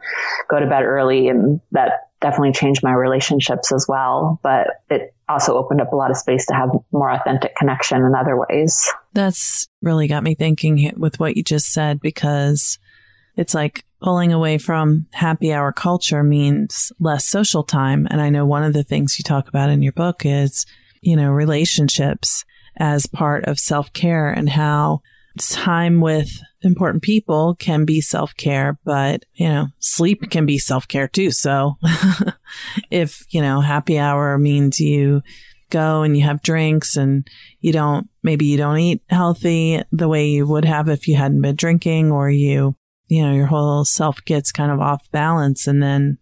go 0.49 0.59
to 0.59 0.67
bed 0.67 0.83
early 0.83 1.29
and 1.29 1.59
that 1.71 2.09
definitely 2.23 2.53
changed 2.53 2.81
my 2.81 2.93
relationships 2.93 3.71
as 3.71 3.85
well. 3.87 4.39
But 4.41 4.67
it 4.89 5.13
also 5.29 5.55
opened 5.55 5.81
up 5.81 5.93
a 5.93 5.95
lot 5.95 6.09
of 6.09 6.17
space 6.17 6.47
to 6.47 6.55
have 6.55 6.69
more 6.91 7.11
authentic 7.11 7.55
connection 7.55 8.01
in 8.01 8.15
other 8.15 8.35
ways. 8.37 8.91
That's 9.13 9.67
really 9.81 10.07
got 10.07 10.23
me 10.23 10.33
thinking 10.33 10.91
with 10.97 11.19
what 11.19 11.37
you 11.37 11.43
just 11.43 11.71
said 11.71 11.99
because 11.99 12.79
it's 13.35 13.53
like 13.53 13.83
pulling 14.01 14.31
away 14.31 14.57
from 14.57 15.05
happy 15.11 15.53
hour 15.53 15.71
culture 15.71 16.23
means 16.23 16.91
less 16.99 17.27
social 17.27 17.63
time. 17.63 18.07
And 18.09 18.21
I 18.21 18.29
know 18.29 18.45
one 18.45 18.63
of 18.63 18.73
the 18.73 18.83
things 18.83 19.19
you 19.19 19.23
talk 19.23 19.47
about 19.47 19.69
in 19.69 19.81
your 19.81 19.93
book 19.93 20.25
is, 20.25 20.65
you 21.01 21.15
know, 21.15 21.29
relationships 21.29 22.45
as 22.77 23.05
part 23.05 23.45
of 23.45 23.59
self 23.59 23.91
care 23.93 24.31
and 24.31 24.49
how 24.49 25.01
time 25.37 25.99
with 25.99 26.29
important 26.63 27.03
people 27.03 27.55
can 27.55 27.85
be 27.85 28.01
self 28.01 28.35
care, 28.35 28.79
but 28.83 29.25
you 29.33 29.47
know, 29.47 29.67
sleep 29.79 30.29
can 30.31 30.45
be 30.45 30.57
self 30.57 30.87
care 30.87 31.07
too. 31.07 31.31
So 31.31 31.75
if, 32.91 33.25
you 33.29 33.41
know, 33.41 33.61
happy 33.61 33.99
hour 33.99 34.37
means 34.37 34.79
you 34.79 35.21
go 35.69 36.03
and 36.03 36.15
you 36.15 36.23
have 36.23 36.41
drinks 36.41 36.95
and 36.95 37.27
you 37.59 37.73
don't, 37.73 38.07
maybe 38.23 38.45
you 38.45 38.57
don't 38.57 38.77
eat 38.77 39.01
healthy 39.09 39.81
the 39.91 40.07
way 40.07 40.27
you 40.27 40.47
would 40.47 40.65
have 40.65 40.87
if 40.87 41.07
you 41.07 41.15
hadn't 41.15 41.41
been 41.41 41.55
drinking 41.55 42.11
or 42.11 42.29
you, 42.29 42.75
you 43.07 43.23
know, 43.23 43.33
your 43.33 43.47
whole 43.47 43.83
self 43.83 44.23
gets 44.23 44.51
kind 44.51 44.71
of 44.71 44.79
off 44.79 45.09
balance 45.11 45.67
and 45.67 45.81
then 45.81 46.17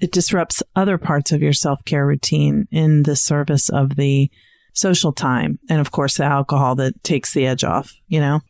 it 0.00 0.12
disrupts 0.12 0.62
other 0.74 0.98
parts 0.98 1.32
of 1.32 1.42
your 1.42 1.52
self 1.52 1.84
care 1.84 2.06
routine 2.06 2.68
in 2.70 3.02
the 3.02 3.16
service 3.16 3.68
of 3.68 3.96
the 3.96 4.30
social 4.74 5.12
time. 5.12 5.58
And 5.70 5.80
of 5.80 5.90
course, 5.90 6.16
the 6.16 6.24
alcohol 6.24 6.74
that 6.76 7.02
takes 7.02 7.32
the 7.32 7.46
edge 7.46 7.64
off, 7.64 7.94
you 8.08 8.20
know? 8.20 8.40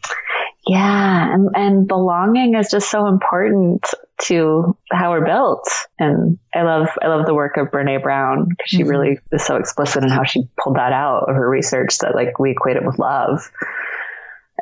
Yeah. 0.66 1.35
And, 1.35 1.50
and 1.55 1.88
belonging 1.88 2.55
is 2.55 2.70
just 2.70 2.90
so 2.90 3.07
important 3.07 3.87
to 4.22 4.77
how 4.90 5.11
we're 5.11 5.24
built. 5.24 5.68
And 5.98 6.38
I 6.55 6.62
love, 6.62 6.88
I 7.03 7.09
love 7.09 7.27
the 7.27 7.35
work 7.35 7.57
of 7.57 7.68
Brene 7.68 8.03
Brown 8.03 8.48
because 8.48 8.68
she 8.68 8.79
mm-hmm. 8.79 8.88
really 8.88 9.18
is 9.33 9.44
so 9.44 9.57
explicit 9.57 10.05
in 10.05 10.11
how 10.11 10.24
she 10.24 10.48
pulled 10.62 10.77
that 10.77 10.92
out 10.92 11.29
of 11.29 11.37
her 11.37 11.48
research 11.48 11.98
that 11.98 12.14
like 12.14 12.38
we 12.38 12.53
equate 12.53 12.77
it 12.77 12.85
with 12.85 12.98
love 12.98 13.50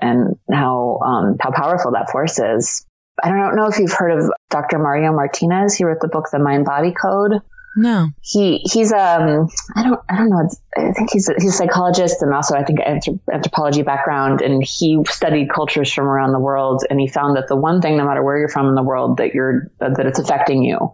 and 0.01 0.37
how, 0.51 0.99
um, 1.05 1.37
how 1.41 1.53
powerful 1.53 1.93
that 1.93 2.11
force 2.11 2.39
is. 2.39 2.85
I 3.23 3.29
don't 3.29 3.57
know 3.57 3.67
if 3.67 3.79
you've 3.79 3.93
heard 3.93 4.19
of 4.19 4.33
Dr. 4.51 4.79
Mario 4.79 5.13
Martinez. 5.13 5.75
He 5.75 5.85
wrote 5.85 6.01
the 6.01 6.09
book, 6.09 6.31
The 6.33 6.39
Mind 6.39 6.65
Body 6.65 6.93
Code. 6.93 7.43
No. 7.77 8.09
He 8.21 8.59
he's 8.71 8.93
um 8.93 9.49
I 9.75 9.83
don't 9.83 10.01
I 10.09 10.17
don't 10.17 10.29
know 10.29 10.49
I 10.77 10.93
think 10.93 11.11
he's 11.13 11.29
a, 11.29 11.35
he's 11.35 11.55
a 11.55 11.57
psychologist 11.57 12.21
and 12.21 12.35
also 12.35 12.55
I 12.55 12.65
think 12.65 12.81
anthropology 12.81 13.83
background 13.83 14.43
and 14.43 14.63
he 14.63 14.99
studied 15.09 15.49
cultures 15.51 15.93
from 15.93 16.07
around 16.07 16.33
the 16.33 16.39
world 16.39 16.85
and 16.91 17.01
he 17.01 17.09
found 17.09 17.37
that 17.37 17.49
the 17.49 17.57
one 17.57 17.81
thing 17.81 17.97
no 17.97 18.05
matter 18.05 18.23
where 18.23 18.39
you're 18.39 18.49
from 18.49 18.69
in 18.69 18.75
the 18.75 18.83
world 18.83 19.17
that 19.19 19.35
you're 19.35 19.71
that 19.79 20.07
it's 20.07 20.19
affecting 20.19 20.63
you 20.63 20.93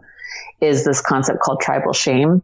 is 0.60 0.84
this 0.84 1.00
concept 1.00 1.40
called 1.40 1.60
tribal 1.60 1.92
shame. 1.92 2.42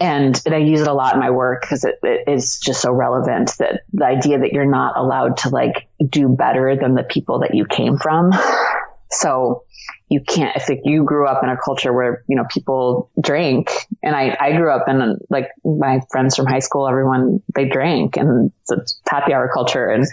And, 0.00 0.40
and 0.44 0.54
I 0.54 0.58
use 0.58 0.80
it 0.80 0.88
a 0.88 0.92
lot 0.92 1.14
in 1.14 1.20
my 1.20 1.30
work 1.30 1.60
because 1.62 1.84
it, 1.84 2.00
it 2.02 2.28
is 2.28 2.58
just 2.58 2.80
so 2.80 2.90
relevant 2.90 3.52
that 3.58 3.82
the 3.92 4.04
idea 4.04 4.40
that 4.40 4.52
you're 4.52 4.64
not 4.66 4.96
allowed 4.96 5.36
to 5.38 5.50
like 5.50 5.86
do 6.04 6.28
better 6.28 6.74
than 6.76 6.94
the 6.94 7.04
people 7.04 7.40
that 7.40 7.54
you 7.54 7.66
came 7.66 7.98
from 7.98 8.32
So 9.12 9.64
you 10.12 10.20
can't, 10.20 10.54
if 10.56 10.68
you 10.84 11.04
grew 11.04 11.26
up 11.26 11.42
in 11.42 11.48
a 11.48 11.56
culture 11.56 11.92
where, 11.92 12.22
you 12.28 12.36
know, 12.36 12.44
people 12.50 13.10
drink 13.20 13.70
and 14.02 14.14
I, 14.14 14.36
I 14.38 14.52
grew 14.52 14.70
up 14.70 14.86
in 14.86 15.18
like 15.30 15.48
my 15.64 16.00
friends 16.10 16.36
from 16.36 16.46
high 16.46 16.58
school, 16.58 16.86
everyone, 16.86 17.42
they 17.54 17.66
drank 17.66 18.16
and 18.16 18.52
it's 18.68 18.70
a 19.08 19.10
happy 19.10 19.32
hour 19.32 19.50
culture. 19.52 19.86
And, 19.86 20.04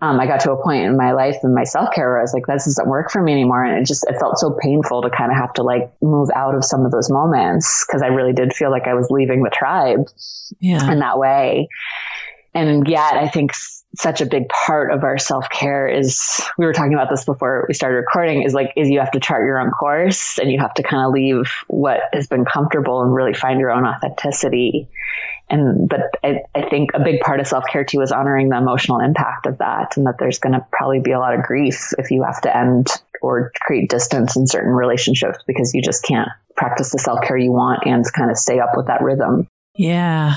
um, 0.00 0.18
I 0.18 0.26
got 0.26 0.40
to 0.40 0.52
a 0.52 0.62
point 0.62 0.84
in 0.84 0.96
my 0.96 1.12
life 1.12 1.36
and 1.42 1.54
my 1.54 1.64
self 1.64 1.92
care 1.94 2.08
where 2.08 2.18
I 2.18 2.22
was 2.22 2.32
like, 2.32 2.46
this 2.46 2.64
doesn't 2.64 2.88
work 2.88 3.10
for 3.10 3.22
me 3.22 3.32
anymore. 3.32 3.62
And 3.62 3.78
it 3.78 3.86
just, 3.86 4.06
it 4.08 4.18
felt 4.18 4.38
so 4.38 4.56
painful 4.62 5.02
to 5.02 5.10
kind 5.10 5.30
of 5.30 5.36
have 5.36 5.52
to 5.54 5.62
like 5.62 5.92
move 6.00 6.30
out 6.34 6.54
of 6.54 6.64
some 6.64 6.86
of 6.86 6.90
those 6.90 7.10
moments 7.10 7.84
because 7.86 8.02
I 8.02 8.06
really 8.06 8.32
did 8.32 8.54
feel 8.54 8.70
like 8.70 8.86
I 8.86 8.94
was 8.94 9.08
leaving 9.10 9.42
the 9.42 9.50
tribe 9.50 10.06
yeah. 10.58 10.90
in 10.90 11.00
that 11.00 11.18
way. 11.18 11.68
And 12.54 12.88
yet 12.88 13.14
I 13.14 13.28
think 13.28 13.52
such 13.96 14.20
a 14.20 14.26
big 14.26 14.48
part 14.48 14.92
of 14.92 15.04
our 15.04 15.18
self 15.18 15.48
care 15.50 15.86
is 15.86 16.42
we 16.58 16.66
were 16.66 16.72
talking 16.72 16.94
about 16.94 17.10
this 17.10 17.24
before 17.24 17.64
we 17.68 17.74
started 17.74 17.96
recording 17.96 18.42
is 18.42 18.54
like 18.54 18.72
is 18.76 18.88
you 18.88 18.98
have 18.98 19.10
to 19.12 19.20
chart 19.20 19.46
your 19.46 19.58
own 19.58 19.70
course 19.70 20.38
and 20.38 20.50
you 20.50 20.58
have 20.58 20.74
to 20.74 20.82
kind 20.82 21.06
of 21.06 21.12
leave 21.12 21.50
what 21.68 22.00
has 22.12 22.26
been 22.26 22.44
comfortable 22.44 23.02
and 23.02 23.14
really 23.14 23.34
find 23.34 23.60
your 23.60 23.70
own 23.70 23.84
authenticity. 23.84 24.88
And 25.48 25.88
but 25.88 26.00
I, 26.22 26.42
I 26.54 26.68
think 26.68 26.90
a 26.94 27.00
big 27.00 27.20
part 27.20 27.40
of 27.40 27.46
self 27.46 27.64
care 27.70 27.84
too 27.84 28.00
is 28.00 28.12
honoring 28.12 28.48
the 28.48 28.56
emotional 28.56 29.00
impact 29.00 29.46
of 29.46 29.58
that 29.58 29.96
and 29.96 30.06
that 30.06 30.16
there's 30.18 30.38
going 30.38 30.54
to 30.54 30.66
probably 30.72 31.00
be 31.00 31.12
a 31.12 31.18
lot 31.18 31.34
of 31.34 31.42
grief 31.42 31.92
if 31.98 32.10
you 32.10 32.22
have 32.22 32.40
to 32.42 32.56
end 32.56 32.88
or 33.22 33.52
create 33.62 33.88
distance 33.88 34.36
in 34.36 34.46
certain 34.46 34.72
relationships 34.72 35.38
because 35.46 35.74
you 35.74 35.82
just 35.82 36.02
can't 36.02 36.28
practice 36.56 36.90
the 36.92 36.98
self 36.98 37.20
care 37.22 37.36
you 37.36 37.52
want 37.52 37.82
and 37.86 38.04
kind 38.12 38.30
of 38.30 38.36
stay 38.36 38.58
up 38.58 38.70
with 38.76 38.86
that 38.86 39.02
rhythm. 39.02 39.46
Yeah, 39.76 40.36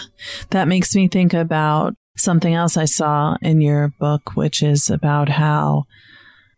that 0.49 0.67
makes 0.67 0.95
me 0.95 1.07
think 1.07 1.33
about 1.33 1.95
something 2.17 2.53
else 2.53 2.77
I 2.77 2.85
saw 2.85 3.37
in 3.41 3.61
your 3.61 3.93
book, 3.99 4.35
which 4.35 4.61
is 4.61 4.89
about 4.89 5.29
how 5.29 5.85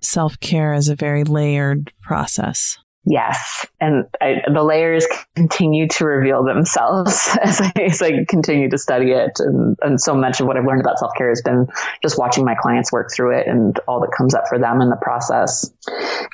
self 0.02 0.40
care 0.40 0.74
is 0.74 0.88
a 0.88 0.96
very 0.96 1.24
layered 1.24 1.92
process. 2.02 2.78
Yes. 3.06 3.66
And 3.80 4.06
I, 4.22 4.42
the 4.54 4.62
layers 4.62 5.08
continue 5.36 5.88
to 5.88 6.06
reveal 6.06 6.44
themselves 6.44 7.38
as 7.44 7.62
I, 7.62 7.72
as 7.82 8.02
I 8.02 8.26
continue 8.28 8.70
to 8.70 8.78
study 8.78 9.12
it. 9.12 9.40
And, 9.40 9.78
and 9.82 10.00
so 10.00 10.14
much 10.14 10.42
of 10.42 10.48
what 10.48 10.58
I've 10.58 10.66
learned 10.66 10.82
about 10.82 11.00
self 11.00 11.14
care 11.18 11.30
has 11.30 11.42
been 11.42 11.68
just 12.04 12.20
watching 12.20 12.46
my 12.46 12.56
clients 12.56 12.92
work 12.92 13.10
through 13.12 13.40
it 13.40 13.48
and 13.48 13.80
all 13.88 14.02
that 14.02 14.12
comes 14.16 14.36
up 14.36 14.44
for 14.48 14.60
them 14.60 14.82
in 14.82 14.90
the 14.90 15.00
process. 15.02 15.72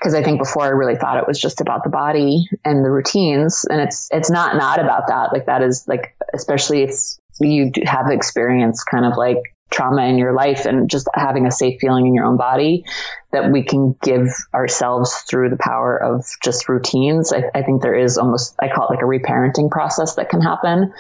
Cause 0.04 0.14
I 0.14 0.24
think 0.24 0.40
before 0.40 0.64
I 0.64 0.70
really 0.70 0.96
thought 0.96 1.18
it 1.18 1.28
was 1.28 1.40
just 1.40 1.62
about 1.62 1.84
the 1.84 1.90
body 1.90 2.50
and 2.66 2.84
the 2.84 2.90
routines. 2.90 3.66
And 3.70 3.80
it's, 3.80 4.10
it's 4.12 4.32
not, 4.32 4.58
not 4.58 4.80
about 4.80 5.08
that. 5.08 5.32
Like 5.32 5.46
that 5.46 5.62
is 5.62 5.86
like, 5.88 6.18
especially 6.34 6.84
if 6.84 6.92
you 7.40 7.72
have 7.84 8.10
experienced 8.10 8.86
kind 8.90 9.06
of 9.06 9.18
like 9.18 9.56
trauma 9.72 10.04
in 10.06 10.18
your 10.18 10.34
life 10.34 10.66
and 10.66 10.90
just 10.90 11.08
having 11.14 11.46
a 11.46 11.52
safe 11.52 11.80
feeling 11.80 12.06
in 12.06 12.14
your 12.14 12.26
own 12.26 12.38
body 12.38 12.86
that 13.32 13.52
we 13.52 13.64
can 13.64 13.96
give 14.04 14.28
ourselves 14.54 15.14
through 15.30 15.50
the 15.50 15.58
power 15.58 15.98
of 16.02 16.26
just 16.44 16.70
routines. 16.70 17.34
I, 17.34 17.44
I 17.54 17.64
think 17.64 17.82
there 17.82 17.96
is 17.96 18.18
almost, 18.18 18.56
I 18.62 18.70
call 18.70 18.88
it 18.88 18.92
like 18.92 19.04
a 19.04 19.06
reparenting 19.06 19.70
process 19.70 20.16
that 20.16 20.30
can 20.30 20.42
happen 20.42 20.94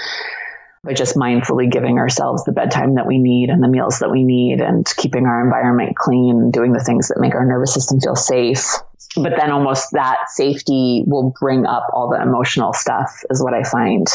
by 0.83 0.93
just 0.93 1.15
mindfully 1.15 1.71
giving 1.71 1.97
ourselves 1.97 2.43
the 2.43 2.51
bedtime 2.51 2.95
that 2.95 3.07
we 3.07 3.17
need 3.17 3.49
and 3.49 3.63
the 3.63 3.67
meals 3.67 3.99
that 3.99 4.11
we 4.11 4.23
need 4.23 4.59
and 4.61 4.85
keeping 4.97 5.25
our 5.25 5.43
environment 5.43 5.95
clean, 5.95 6.51
doing 6.51 6.73
the 6.73 6.83
things 6.83 7.07
that 7.07 7.19
make 7.19 7.33
our 7.33 7.45
nervous 7.45 7.73
system 7.73 7.99
feel 7.99 8.15
safe. 8.15 8.75
But 9.15 9.33
then 9.39 9.51
almost 9.51 9.89
that 9.93 10.29
safety 10.29 11.03
will 11.07 11.33
bring 11.39 11.65
up 11.65 11.87
all 11.93 12.09
the 12.09 12.21
emotional 12.21 12.73
stuff 12.73 13.23
is 13.29 13.41
what 13.41 13.53
I 13.53 13.63
find 13.63 14.05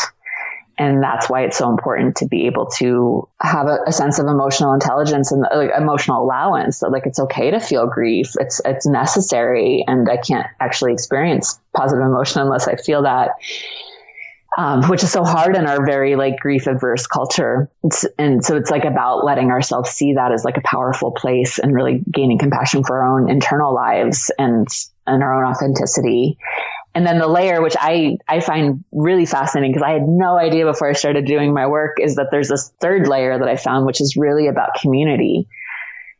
and 0.81 1.03
that's 1.03 1.29
why 1.29 1.43
it's 1.43 1.59
so 1.59 1.71
important 1.71 2.17
to 2.17 2.27
be 2.27 2.47
able 2.47 2.67
to 2.67 3.29
have 3.41 3.67
a, 3.67 3.79
a 3.87 3.93
sense 3.93 4.19
of 4.19 4.27
emotional 4.27 4.73
intelligence 4.73 5.31
and 5.31 5.45
like, 5.55 5.71
emotional 5.77 6.23
allowance 6.23 6.81
that 6.81 6.89
like 6.89 7.07
it's 7.07 7.21
okay 7.21 7.51
to 7.51 7.61
feel 7.61 7.87
grief 7.87 8.33
it's 8.41 8.61
it's 8.65 8.87
necessary 8.87 9.85
and 9.87 10.09
i 10.09 10.17
can't 10.17 10.47
actually 10.59 10.93
experience 10.93 11.61
positive 11.77 12.05
emotion 12.05 12.41
unless 12.41 12.67
i 12.67 12.75
feel 12.75 13.03
that 13.03 13.33
um, 14.59 14.83
which 14.89 15.05
is 15.05 15.13
so 15.13 15.23
hard 15.23 15.57
in 15.57 15.67
our 15.67 15.85
very 15.87 16.17
like 16.17 16.37
grief 16.41 16.67
averse 16.67 17.07
culture. 17.07 17.71
It's, 17.85 18.05
and 18.19 18.45
so 18.45 18.57
it's 18.57 18.69
like 18.69 18.85
about 18.85 19.25
letting 19.25 19.53
ourselves 19.53 19.91
see 19.91 20.15
that 20.15 20.33
as 20.33 20.45
like 20.45 20.57
a 20.57 20.63
powerful 20.65 21.13
place 21.13 21.61
and 21.61 21.73
really 21.73 22.03
gaining 22.13 22.37
compassion 22.37 22.83
for 22.83 23.01
our 23.01 23.17
own 23.17 23.31
internal 23.31 23.73
lives 23.73 24.31
and, 24.39 24.67
and 25.07 25.23
our 25.23 25.45
own 25.45 25.51
authenticity. 25.53 26.37
And 26.95 27.07
then 27.07 27.19
the 27.19 27.29
layer, 27.29 27.63
which 27.63 27.77
I, 27.79 28.17
I 28.27 28.41
find 28.41 28.85
really 28.91 29.27
fascinating 29.27 29.73
because 29.73 29.87
I 29.87 29.93
had 29.93 30.09
no 30.09 30.37
idea 30.37 30.65
before 30.65 30.89
I 30.89 30.93
started 30.93 31.25
doing 31.25 31.55
my 31.55 31.67
work 31.67 31.99
is 32.01 32.17
that 32.17 32.29
there's 32.31 32.49
this 32.49 32.73
third 32.81 33.07
layer 33.07 33.39
that 33.39 33.49
I 33.49 33.57
found, 33.57 33.87
which 33.87 34.01
is 34.01 34.17
really 34.17 34.49
about 34.49 34.71
community 34.81 35.47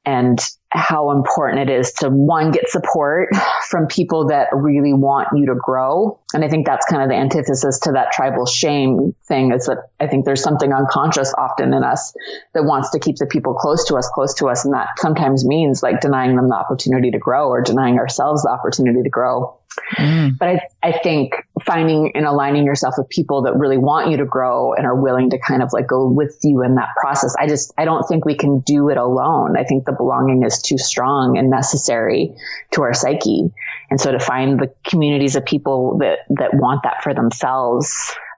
and 0.07 0.39
how 0.71 1.11
important 1.11 1.69
it 1.69 1.73
is 1.73 1.93
to 1.93 2.09
one, 2.09 2.53
get 2.53 2.69
support 2.71 3.29
from 3.69 3.87
people 3.87 4.29
that 4.29 4.49
really 4.53 4.95
want 4.95 5.29
you 5.35 5.47
to 5.47 5.55
grow. 5.55 6.19
And 6.33 6.45
I 6.45 6.49
think 6.49 6.65
that's 6.65 6.87
kind 6.87 7.03
of 7.03 7.09
the 7.09 7.17
antithesis 7.17 7.81
to 7.81 7.93
that 7.93 8.13
tribal 8.13 8.47
shame 8.47 9.15
thing 9.27 9.53
is 9.53 9.67
that 9.67 9.89
I 9.99 10.07
think 10.07 10.25
there's 10.25 10.43
something 10.43 10.73
unconscious 10.73 11.35
often 11.37 11.75
in 11.75 11.83
us 11.83 12.15
that 12.55 12.65
wants 12.65 12.91
to 12.91 12.99
keep 12.99 13.17
the 13.17 13.27
people 13.27 13.55
close 13.55 13.85
to 13.87 13.97
us, 13.97 14.09
close 14.15 14.33
to 14.35 14.49
us. 14.49 14.65
And 14.65 14.73
that 14.73 14.89
sometimes 14.99 15.45
means 15.45 15.83
like 15.83 16.01
denying 16.01 16.37
them 16.37 16.49
the 16.49 16.57
opportunity 16.57 17.11
to 17.11 17.19
grow 17.19 17.49
or 17.49 17.61
denying 17.61 17.99
ourselves 17.99 18.43
the 18.43 18.51
opportunity 18.51 19.03
to 19.03 19.11
grow. 19.11 19.60
Mm. 19.97 20.39
But 20.39 20.49
I, 20.49 20.61
I 20.83 20.99
think 21.03 21.35
finding 21.65 22.13
and 22.15 22.25
aligning 22.25 22.65
yourself 22.65 22.95
with 22.97 23.09
people 23.09 23.43
that 23.43 23.55
really 23.57 23.77
want 23.77 24.11
you 24.11 24.17
to 24.17 24.25
grow 24.25 24.73
and 24.75 24.87
are 24.87 25.01
willing 25.01 25.31
to 25.31 25.39
kind 25.39 25.63
of 25.63 25.73
like 25.73 25.87
go 25.87 26.09
with 26.09 26.39
you 26.43 26.63
in 26.63 26.75
that 26.77 26.89
process. 27.01 27.35
I 27.39 27.47
just, 27.47 27.73
I 27.79 27.85
don't 27.85 28.07
think 28.09 28.25
we 28.25 28.35
can 28.35 28.61
do 28.61 28.89
it 28.89 28.97
alone. 28.97 29.57
I 29.57 29.65
think 29.65 29.85
the 29.85 29.93
belonging 29.93 30.43
is 30.45 30.61
too 30.61 30.79
strong 30.79 31.37
and 31.37 31.51
necessary 31.51 32.35
to 32.73 32.83
our 32.83 32.95
psyche. 32.95 33.51
And 33.91 34.01
so 34.01 34.13
to 34.13 34.19
find 34.19 34.59
the 34.59 34.73
communities 34.85 35.37
of 35.37 35.45
people 35.45 35.99
that, 35.99 36.21
that 36.31 36.55
want 36.55 36.83
that 36.85 37.03
for 37.03 37.15
themselves 37.15 37.95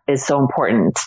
is 0.09 0.25
so 0.25 0.39
important. 0.39 0.99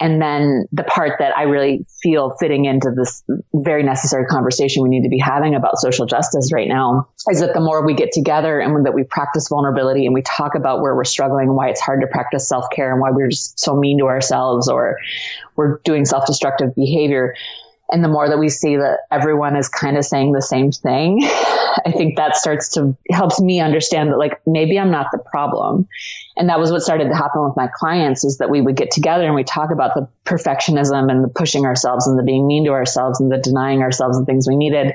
And 0.00 0.20
then 0.20 0.64
the 0.72 0.82
part 0.82 1.18
that 1.18 1.36
I 1.36 1.42
really 1.42 1.84
feel 2.02 2.34
fitting 2.40 2.64
into 2.64 2.90
this 2.96 3.22
very 3.54 3.82
necessary 3.82 4.24
conversation 4.24 4.82
we 4.82 4.88
need 4.88 5.02
to 5.02 5.10
be 5.10 5.18
having 5.18 5.54
about 5.54 5.78
social 5.78 6.06
justice 6.06 6.50
right 6.52 6.68
now 6.68 7.06
is 7.30 7.40
that 7.40 7.52
the 7.52 7.60
more 7.60 7.84
we 7.84 7.94
get 7.94 8.10
together 8.10 8.60
and 8.60 8.86
that 8.86 8.94
we 8.94 9.04
practice 9.04 9.48
vulnerability 9.48 10.06
and 10.06 10.14
we 10.14 10.22
talk 10.22 10.54
about 10.54 10.80
where 10.80 10.96
we're 10.96 11.04
struggling 11.04 11.48
and 11.48 11.56
why 11.56 11.68
it's 11.68 11.80
hard 11.80 12.00
to 12.00 12.06
practice 12.06 12.48
self 12.48 12.64
care 12.74 12.90
and 12.90 13.00
why 13.00 13.10
we're 13.10 13.28
just 13.28 13.60
so 13.60 13.76
mean 13.76 13.98
to 13.98 14.06
ourselves 14.06 14.68
or 14.68 14.96
we're 15.56 15.78
doing 15.84 16.06
self 16.06 16.26
destructive 16.26 16.74
behavior, 16.74 17.34
and 17.92 18.04
the 18.04 18.08
more 18.08 18.28
that 18.28 18.38
we 18.38 18.48
see 18.48 18.76
that 18.76 19.00
everyone 19.10 19.56
is 19.56 19.68
kind 19.68 19.96
of 19.96 20.04
saying 20.04 20.32
the 20.32 20.42
same 20.42 20.70
thing, 20.70 21.20
I 21.86 21.92
think 21.92 22.16
that 22.16 22.36
starts 22.36 22.68
to 22.70 22.96
helps 23.10 23.40
me 23.40 23.60
understand 23.60 24.10
that 24.10 24.18
like 24.18 24.40
maybe 24.46 24.78
I'm 24.78 24.90
not 24.90 25.06
the 25.12 25.18
problem. 25.18 25.88
And 26.36 26.48
that 26.48 26.58
was 26.58 26.70
what 26.70 26.82
started 26.82 27.08
to 27.08 27.16
happen 27.16 27.44
with 27.44 27.56
my 27.56 27.68
clients 27.74 28.24
is 28.24 28.38
that 28.38 28.50
we 28.50 28.60
would 28.60 28.76
get 28.76 28.90
together 28.90 29.24
and 29.24 29.34
we 29.34 29.44
talk 29.44 29.70
about 29.70 29.94
the 29.94 30.08
perfectionism 30.24 31.10
and 31.10 31.24
the 31.24 31.28
pushing 31.28 31.64
ourselves 31.64 32.06
and 32.06 32.18
the 32.18 32.22
being 32.22 32.46
mean 32.46 32.64
to 32.64 32.72
ourselves 32.72 33.20
and 33.20 33.30
the 33.30 33.38
denying 33.38 33.82
ourselves 33.82 34.18
the 34.18 34.24
things 34.24 34.46
we 34.48 34.56
needed. 34.56 34.94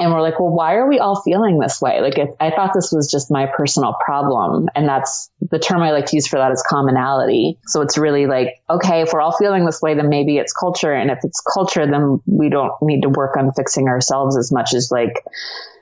And 0.00 0.12
we're 0.12 0.22
like, 0.22 0.38
well, 0.38 0.50
why 0.50 0.74
are 0.74 0.88
we 0.88 1.00
all 1.00 1.20
feeling 1.22 1.58
this 1.58 1.80
way? 1.80 2.00
Like, 2.00 2.18
I 2.38 2.50
thought 2.50 2.72
this 2.72 2.92
was 2.92 3.10
just 3.10 3.32
my 3.32 3.46
personal 3.46 3.96
problem. 4.04 4.68
And 4.76 4.88
that's 4.88 5.28
the 5.50 5.58
term 5.58 5.82
I 5.82 5.90
like 5.90 6.06
to 6.06 6.16
use 6.16 6.28
for 6.28 6.36
that 6.36 6.52
is 6.52 6.62
commonality. 6.68 7.58
So 7.66 7.80
it's 7.80 7.98
really 7.98 8.26
like, 8.26 8.62
okay, 8.70 9.02
if 9.02 9.12
we're 9.12 9.20
all 9.20 9.36
feeling 9.36 9.66
this 9.66 9.82
way, 9.82 9.94
then 9.94 10.08
maybe 10.08 10.36
it's 10.38 10.52
culture. 10.52 10.92
And 10.92 11.10
if 11.10 11.18
it's 11.24 11.40
culture, 11.40 11.84
then 11.84 12.20
we 12.26 12.48
don't 12.48 12.72
need 12.80 13.02
to 13.02 13.08
work 13.08 13.36
on 13.36 13.52
fixing 13.54 13.88
ourselves 13.88 14.36
as 14.36 14.52
much 14.52 14.72
as 14.72 14.92
like, 14.92 15.24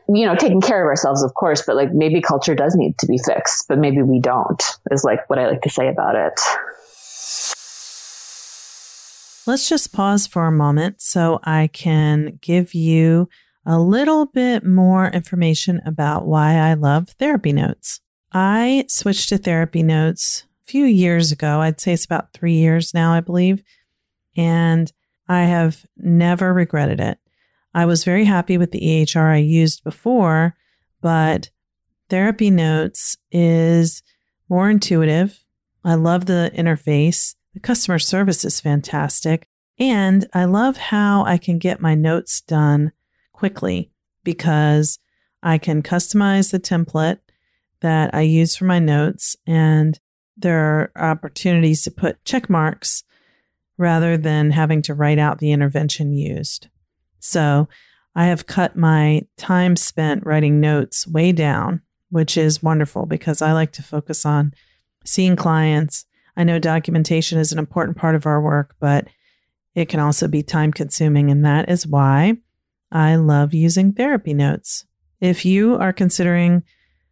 you 0.08 0.24
know, 0.24 0.34
taking 0.34 0.62
care 0.62 0.82
of 0.82 0.86
ourselves, 0.86 1.22
of 1.22 1.34
course, 1.34 1.62
but 1.66 1.76
like 1.76 1.92
maybe 1.92 2.22
culture 2.22 2.54
does 2.54 2.74
need 2.74 2.96
to 2.98 3.06
be 3.06 3.18
fixed, 3.18 3.66
but 3.68 3.78
maybe 3.78 4.00
we 4.00 4.18
don't, 4.20 4.62
is 4.90 5.04
like 5.04 5.28
what 5.28 5.38
I 5.38 5.46
like 5.48 5.62
to 5.62 5.70
say 5.70 5.88
about 5.88 6.14
it. 6.14 6.40
Let's 9.46 9.68
just 9.68 9.92
pause 9.92 10.26
for 10.26 10.46
a 10.46 10.52
moment 10.52 11.02
so 11.02 11.38
I 11.44 11.68
can 11.68 12.38
give 12.40 12.72
you 12.74 13.28
a 13.66 13.80
little 13.80 14.26
bit 14.26 14.64
more 14.64 15.08
information 15.08 15.80
about 15.84 16.26
why 16.26 16.54
I 16.54 16.74
love 16.74 17.10
therapy 17.18 17.52
notes. 17.52 18.00
I 18.32 18.84
switched 18.88 19.28
to 19.30 19.38
therapy 19.38 19.82
notes 19.82 20.44
a 20.62 20.70
few 20.70 20.84
years 20.84 21.32
ago. 21.32 21.60
I'd 21.60 21.80
say 21.80 21.92
it's 21.92 22.04
about 22.04 22.32
three 22.32 22.54
years 22.54 22.94
now, 22.94 23.12
I 23.12 23.20
believe. 23.20 23.62
And 24.36 24.92
I 25.28 25.42
have 25.42 25.84
never 25.96 26.54
regretted 26.54 27.00
it. 27.00 27.18
I 27.74 27.86
was 27.86 28.04
very 28.04 28.24
happy 28.24 28.56
with 28.56 28.70
the 28.70 28.80
EHR 28.80 29.32
I 29.32 29.38
used 29.38 29.82
before, 29.82 30.54
but 31.00 31.50
therapy 32.08 32.50
notes 32.50 33.16
is 33.32 34.02
more 34.48 34.70
intuitive. 34.70 35.44
I 35.84 35.94
love 35.94 36.26
the 36.26 36.52
interface. 36.54 37.34
The 37.54 37.60
customer 37.60 37.98
service 37.98 38.44
is 38.44 38.60
fantastic. 38.60 39.48
And 39.78 40.26
I 40.32 40.44
love 40.44 40.76
how 40.76 41.24
I 41.24 41.36
can 41.36 41.58
get 41.58 41.80
my 41.80 41.94
notes 41.94 42.40
done 42.40 42.92
quickly 43.36 43.90
because 44.24 44.98
I 45.42 45.58
can 45.58 45.82
customize 45.82 46.50
the 46.50 46.60
template 46.60 47.18
that 47.80 48.14
I 48.14 48.22
use 48.22 48.56
for 48.56 48.64
my 48.64 48.78
notes, 48.78 49.36
and 49.46 49.98
there 50.36 50.90
are 50.96 51.10
opportunities 51.10 51.84
to 51.84 51.90
put 51.90 52.24
check 52.24 52.50
marks 52.50 53.04
rather 53.78 54.16
than 54.16 54.50
having 54.50 54.82
to 54.82 54.94
write 54.94 55.18
out 55.18 55.38
the 55.38 55.52
intervention 55.52 56.12
used. 56.12 56.68
So 57.20 57.68
I 58.14 58.26
have 58.26 58.46
cut 58.46 58.76
my 58.76 59.22
time 59.36 59.76
spent 59.76 60.24
writing 60.24 60.60
notes 60.60 61.06
way 61.06 61.32
down 61.32 61.82
which 62.10 62.36
is 62.36 62.62
wonderful 62.62 63.06
because 63.06 63.42
I 63.42 63.52
like 63.52 63.72
to 63.72 63.82
focus 63.82 64.24
on 64.24 64.54
seeing 65.04 65.36
clients. 65.36 66.06
I 66.36 66.44
know 66.44 66.58
documentation 66.58 67.38
is 67.38 67.52
an 67.52 67.58
important 67.58 67.96
part 67.96 68.14
of 68.14 68.26
our 68.26 68.40
work, 68.40 68.76
but 68.80 69.08
it 69.74 69.88
can 69.88 70.00
also 70.00 70.28
be 70.28 70.42
time 70.42 70.72
consuming. 70.72 71.30
And 71.30 71.44
that 71.44 71.68
is 71.68 71.86
why 71.86 72.36
I 72.90 73.16
love 73.16 73.54
using 73.54 73.92
therapy 73.92 74.34
notes. 74.34 74.84
If 75.20 75.44
you 75.44 75.76
are 75.76 75.92
considering 75.92 76.62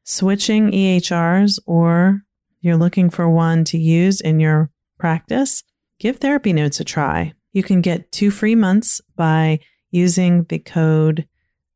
switching 0.05 0.71
EHRs 0.71 1.59
or 1.67 2.23
you're 2.61 2.77
looking 2.77 3.11
for 3.11 3.29
one 3.29 3.65
to 3.65 3.79
use 3.79 4.21
in 4.21 4.41
your 4.41 4.71
practice, 4.99 5.63
give 5.99 6.19
therapy 6.19 6.53
notes 6.53 6.81
a 6.81 6.85
try. 6.85 7.33
You 7.53 7.63
can 7.63 7.81
get 7.81 8.13
two 8.13 8.31
free 8.31 8.55
months 8.55 9.01
by 9.17 9.61
using 9.91 10.45
the 10.45 10.59
code 10.59 11.27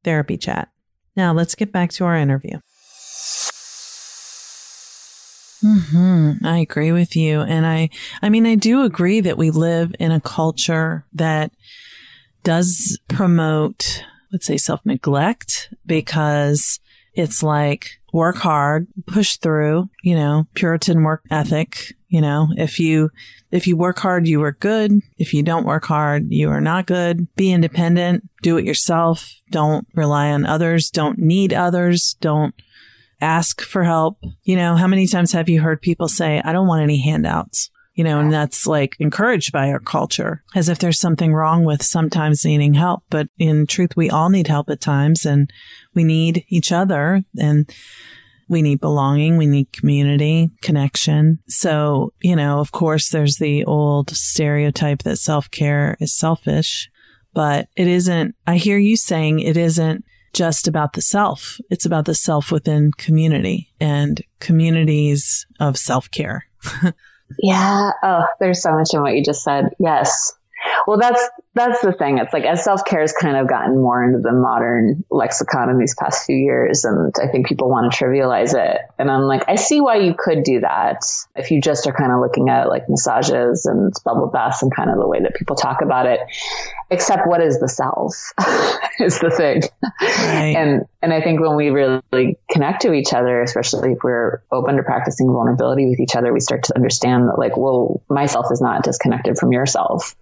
therapy 0.05 0.37
chat. 0.37 0.69
Now 1.17 1.33
let's 1.33 1.55
get 1.55 1.73
back 1.73 1.91
to 1.93 2.05
our 2.05 2.17
interview. 2.17 2.59
Hmm. 5.61 6.33
I 6.45 6.59
agree 6.59 6.93
with 6.93 7.17
you, 7.17 7.41
and 7.41 7.67
I, 7.67 7.91
I 8.23 8.29
mean, 8.29 8.47
I 8.47 8.55
do 8.55 8.83
agree 8.83 9.21
that 9.21 9.37
we 9.37 9.51
live 9.51 9.93
in 9.99 10.13
a 10.13 10.21
culture 10.21 11.05
that 11.15 11.51
does 12.49 12.99
promote, 13.09 14.03
let's 14.33 14.47
say, 14.47 14.57
self 14.57 14.81
neglect 14.87 15.69
because 15.85 16.81
it's 17.13 17.43
like 17.43 18.01
work 18.11 18.37
hard, 18.37 18.89
push 19.07 19.37
through, 19.37 19.91
you 20.03 20.15
know, 20.15 20.47
Puritan 20.55 21.03
work 21.03 21.25
ethic. 21.31 21.93
You 22.09 22.23
know, 22.23 22.49
if 22.57 22.81
you, 22.81 23.11
if 23.51 23.67
you 23.67 23.77
work 23.77 23.99
hard, 23.99 24.27
you 24.27 24.43
are 24.45 24.53
good. 24.53 24.93
If 25.19 25.35
you 25.35 25.43
don't 25.43 25.67
work 25.67 25.85
hard, 25.85 26.33
you 26.33 26.49
are 26.49 26.63
not 26.63 26.87
good. 26.87 27.29
Be 27.37 27.53
independent. 27.53 28.27
Do 28.41 28.57
it 28.57 28.65
yourself. 28.65 29.31
Don't 29.51 29.87
rely 29.95 30.31
on 30.31 30.47
others. 30.47 30.89
Don't 30.89 31.19
need 31.19 31.53
others. 31.53 32.17
Don't 32.23 32.55
ask 33.21 33.61
for 33.61 33.85
help. 33.85 34.25
You 34.45 34.57
know, 34.57 34.75
how 34.75 34.87
many 34.87 35.07
times 35.07 35.33
have 35.33 35.51
you 35.51 35.61
heard 35.61 35.83
people 35.83 36.09
say, 36.09 36.41
I 36.43 36.53
don't 36.53 36.67
want 36.67 36.83
any 36.83 37.03
handouts? 37.03 37.71
You 37.99 38.05
know, 38.05 38.21
and 38.21 38.33
that's 38.33 38.65
like 38.65 38.95
encouraged 39.01 39.51
by 39.51 39.73
our 39.73 39.81
culture 39.81 40.45
as 40.55 40.69
if 40.69 40.79
there's 40.79 41.01
something 41.01 41.35
wrong 41.35 41.65
with 41.65 41.83
sometimes 41.83 42.45
needing 42.45 42.75
help. 42.75 43.03
But 43.11 43.29
in 43.41 43.67
truth, 43.67 43.97
we 43.97 44.09
all 44.09 44.29
need 44.29 44.47
help 44.47 44.71
at 44.71 44.81
times 44.81 45.27
and 45.27 45.53
we 45.95 46.05
need 46.05 46.45
each 46.49 46.71
other 46.71 47.25
and 47.37 47.69
we 48.49 48.63
need 48.63 48.79
belonging. 48.79 49.37
We 49.37 49.49
need 49.49 49.73
community, 49.73 50.53
connection. 50.63 51.41
So, 51.49 52.13
you 52.21 52.37
know, 52.37 52.61
of 52.61 52.71
course, 52.71 53.09
there's 53.09 53.39
the 53.39 53.65
old 53.65 54.11
stereotype 54.11 55.03
that 55.03 55.17
self 55.17 55.51
care 55.51 55.97
is 55.99 56.17
selfish, 56.17 56.89
but 57.35 57.69
it 57.75 57.89
isn't. 57.89 58.37
I 58.47 58.59
hear 58.59 58.79
you 58.79 58.97
saying 58.97 59.41
it 59.41 59.57
isn't 59.57 60.05
just 60.33 60.69
about 60.69 60.93
the 60.93 61.03
self. 61.03 61.59
It's 61.69 61.85
about 61.85 62.05
the 62.05 62.15
self 62.15 62.53
within 62.53 62.93
community 62.93 63.73
and 63.81 64.23
communities 64.39 65.47
of 65.59 65.77
self 65.77 66.09
care. 66.13 66.47
yeah. 67.39 67.91
Oh, 68.03 68.27
there's 68.41 68.63
so 68.63 68.73
much 68.73 68.95
in 68.95 69.01
what 69.01 69.15
you 69.15 69.25
just 69.25 69.43
said. 69.43 69.75
Yes. 69.79 70.38
Well, 70.87 70.99
that's 70.99 71.29
that's 71.55 71.81
the 71.81 71.93
thing. 71.93 72.19
It's 72.19 72.33
like 72.33 72.45
as 72.45 72.63
self 72.63 72.85
care 72.85 73.01
has 73.01 73.13
kind 73.13 73.37
of 73.37 73.49
gotten 73.49 73.77
more 73.77 74.03
into 74.03 74.21
the 74.21 74.33
modern 74.33 75.05
lexicon 75.11 75.69
in 75.71 75.79
these 75.79 75.95
past 75.97 76.25
few 76.25 76.37
years, 76.37 76.85
and 76.85 77.13
I 77.21 77.27
think 77.27 77.47
people 77.47 77.69
want 77.69 77.93
to 77.93 78.05
trivialize 78.05 78.55
it. 78.55 78.81
And 78.99 79.11
I'm 79.11 79.23
like, 79.23 79.43
I 79.49 79.57
see 79.57 79.81
why 79.81 79.97
you 79.97 80.15
could 80.17 80.45
do 80.45 80.61
that 80.61 81.03
if 81.35 81.51
you 81.51 81.61
just 81.61 81.87
are 81.87 81.93
kind 81.93 82.13
of 82.13 82.21
looking 82.21 82.49
at 82.49 82.69
like 82.69 82.89
massages 82.89 83.67
and 83.67 83.93
bubble 84.05 84.29
baths 84.29 84.63
and 84.63 84.75
kind 84.75 84.91
of 84.91 84.99
the 84.99 85.07
way 85.07 85.21
that 85.21 85.35
people 85.35 85.57
talk 85.57 85.83
about 85.83 86.07
it. 86.07 86.21
Except, 86.91 87.27
what 87.27 87.43
is 87.43 87.59
the 87.61 87.69
self? 87.69 88.15
is 89.01 89.19
the 89.19 89.31
thing. 89.31 89.63
Right. 90.01 90.55
And 90.57 90.83
and 91.03 91.13
I 91.13 91.21
think 91.21 91.41
when 91.41 91.57
we 91.57 91.71
really 91.71 92.39
connect 92.51 92.83
to 92.83 92.93
each 92.93 93.13
other, 93.13 93.43
especially 93.43 93.93
if 93.93 93.99
we're 94.03 94.43
open 94.53 94.77
to 94.77 94.83
practicing 94.83 95.27
vulnerability 95.27 95.87
with 95.87 96.01
each 96.01 96.17
other, 96.17 96.33
we 96.33 96.41
start 96.41 96.63
to 96.65 96.77
understand 96.77 97.29
that 97.29 97.39
like, 97.39 97.57
well, 97.57 98.03
myself 98.09 98.47
is 98.53 98.61
not 98.61 98.85
disconnected 98.85 99.39
from 99.39 99.53
yourself 99.53 100.15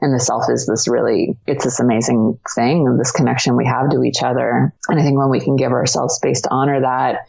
and 0.00 0.14
the 0.14 0.20
self 0.20 0.44
is 0.50 0.66
this 0.66 0.88
really 0.88 1.36
it's 1.46 1.64
this 1.64 1.80
amazing 1.80 2.38
thing 2.54 2.96
this 2.96 3.12
connection 3.12 3.56
we 3.56 3.66
have 3.66 3.90
to 3.90 4.02
each 4.02 4.22
other 4.22 4.72
and 4.88 5.00
i 5.00 5.02
think 5.02 5.18
when 5.18 5.30
we 5.30 5.40
can 5.40 5.56
give 5.56 5.72
ourselves 5.72 6.14
space 6.14 6.40
to 6.40 6.50
honor 6.50 6.80
that 6.80 7.26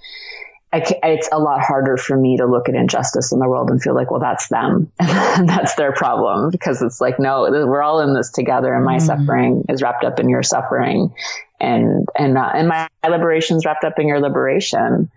it's 0.73 1.27
a 1.31 1.39
lot 1.39 1.61
harder 1.61 1.97
for 1.97 2.17
me 2.17 2.37
to 2.37 2.45
look 2.45 2.69
at 2.69 2.75
injustice 2.75 3.33
in 3.33 3.39
the 3.39 3.47
world 3.47 3.69
and 3.69 3.81
feel 3.81 3.93
like, 3.93 4.09
well, 4.09 4.21
that's 4.21 4.47
them 4.47 4.89
and 4.99 5.49
that's 5.49 5.75
their 5.75 5.91
problem 5.91 6.49
because 6.49 6.81
it's 6.81 7.01
like, 7.01 7.19
no, 7.19 7.41
we're 7.41 7.81
all 7.81 7.99
in 7.99 8.13
this 8.13 8.31
together 8.31 8.73
and 8.73 8.85
my 8.85 8.97
mm. 8.97 9.01
suffering 9.01 9.65
is 9.67 9.81
wrapped 9.81 10.05
up 10.05 10.19
in 10.19 10.29
your 10.29 10.43
suffering 10.43 11.13
and, 11.59 12.07
and, 12.17 12.37
uh, 12.37 12.51
and 12.53 12.69
my 12.69 12.87
liberation 13.07 13.57
is 13.57 13.65
wrapped 13.65 13.83
up 13.83 13.99
in 13.99 14.07
your 14.07 14.21
liberation. 14.21 15.11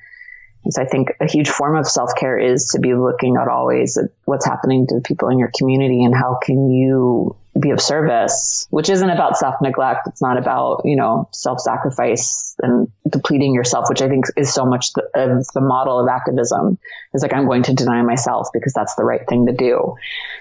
And 0.65 0.73
so 0.73 0.83
I 0.83 0.87
think 0.87 1.11
a 1.21 1.31
huge 1.31 1.49
form 1.49 1.77
of 1.77 1.87
self 1.87 2.11
care 2.17 2.39
is 2.39 2.71
to 2.73 2.81
be 2.81 2.95
looking 2.95 3.37
at 3.37 3.47
always 3.47 3.97
at 3.97 4.11
what's 4.25 4.47
happening 4.47 4.87
to 4.89 4.97
the 4.97 5.03
people 5.03 5.29
in 5.29 5.39
your 5.39 5.53
community 5.57 6.03
and 6.03 6.15
how 6.15 6.39
can 6.43 6.71
you 6.71 7.37
be 7.59 7.71
of 7.71 7.81
service, 7.81 8.67
which 8.71 8.89
isn't 8.89 9.09
about 9.09 9.37
self 9.37 9.55
neglect. 9.63 10.07
It's 10.07 10.23
not 10.23 10.39
about, 10.39 10.83
you 10.85 10.97
know, 10.97 11.29
self 11.33 11.61
sacrifice 11.61 12.55
and 12.61 12.89
depleting 13.09 13.55
yourself, 13.55 13.89
which 13.89 14.03
I 14.03 14.09
think 14.09 14.25
is 14.37 14.53
so 14.53 14.65
much 14.65 14.93
the, 14.95 15.03
of 15.15 15.47
the 15.55 15.61
model 15.61 16.01
of 16.01 16.09
activism 16.09 16.79
is 17.15 17.23
like, 17.23 17.33
I'm 17.33 17.47
going 17.47 17.63
to 17.65 17.75
deny 17.75 18.03
myself 18.03 18.49
because 18.53 18.73
that's 18.73 18.95
the 18.97 19.05
right 19.05 19.27
thing 19.29 19.47
to 19.47 19.53
do. 19.53 19.95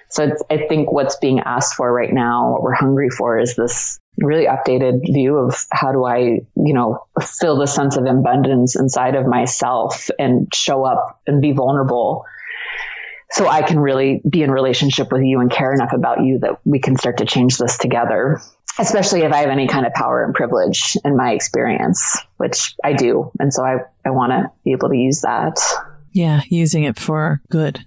So 0.10 0.32
I 0.50 0.66
think 0.68 0.92
what's 0.92 1.16
being 1.18 1.40
asked 1.40 1.76
for 1.76 1.92
right 1.92 2.14
now, 2.14 2.52
what 2.52 2.64
we're 2.64 2.74
hungry 2.74 3.10
for 3.10 3.38
is 3.38 3.56
this 3.56 4.00
really 4.18 4.46
updated 4.46 5.02
view 5.12 5.38
of 5.38 5.66
how 5.72 5.92
do 5.92 6.06
I, 6.06 6.18
you 6.56 6.74
know, 6.74 7.06
feel 7.22 7.58
the 7.58 7.66
sense 7.68 7.98
of 7.98 8.06
abundance 8.06 8.76
inside 8.76 9.16
of 9.16 9.26
myself 9.26 10.10
and 10.20 10.54
show 10.54 10.84
up 10.84 11.22
and 11.26 11.42
be 11.42 11.52
vulnerable 11.52 12.26
so 13.34 13.48
I 13.48 13.64
can 13.64 13.80
really 13.80 14.22
be 14.30 14.44
in 14.44 14.52
relationship 14.52 15.12
with 15.12 15.24
you 15.24 15.40
and 15.40 15.50
care 15.50 15.74
enough 15.74 15.92
about 15.92 16.24
you 16.24 16.38
that 16.40 16.60
we 16.66 16.78
can 16.80 16.96
start 16.96 17.18
to 17.18 17.26
change 17.26 17.58
this 17.58 17.80
together, 17.80 18.40
especially 18.78 19.22
if 19.22 19.34
I 19.34 19.38
have 19.38 19.50
any 19.50 19.68
kind 19.68 19.88
of 19.88 19.94
power 19.94 20.24
and 20.24 20.36
privilege 20.36 20.96
in 21.04 21.18
my 21.18 21.32
experience, 21.32 22.16
which 22.38 22.76
I 22.84 22.94
do. 22.94 23.32
And 23.40 23.52
so 23.52 23.66
I, 23.66 23.78
I 24.06 24.12
want 24.12 24.34
to 24.34 24.52
be 24.64 24.74
able 24.74 24.90
to 24.90 24.96
use 24.96 25.22
that. 25.22 25.60
Yeah, 26.12 26.42
using 26.48 26.84
it 26.84 27.00
for 27.00 27.42
good. 27.50 27.84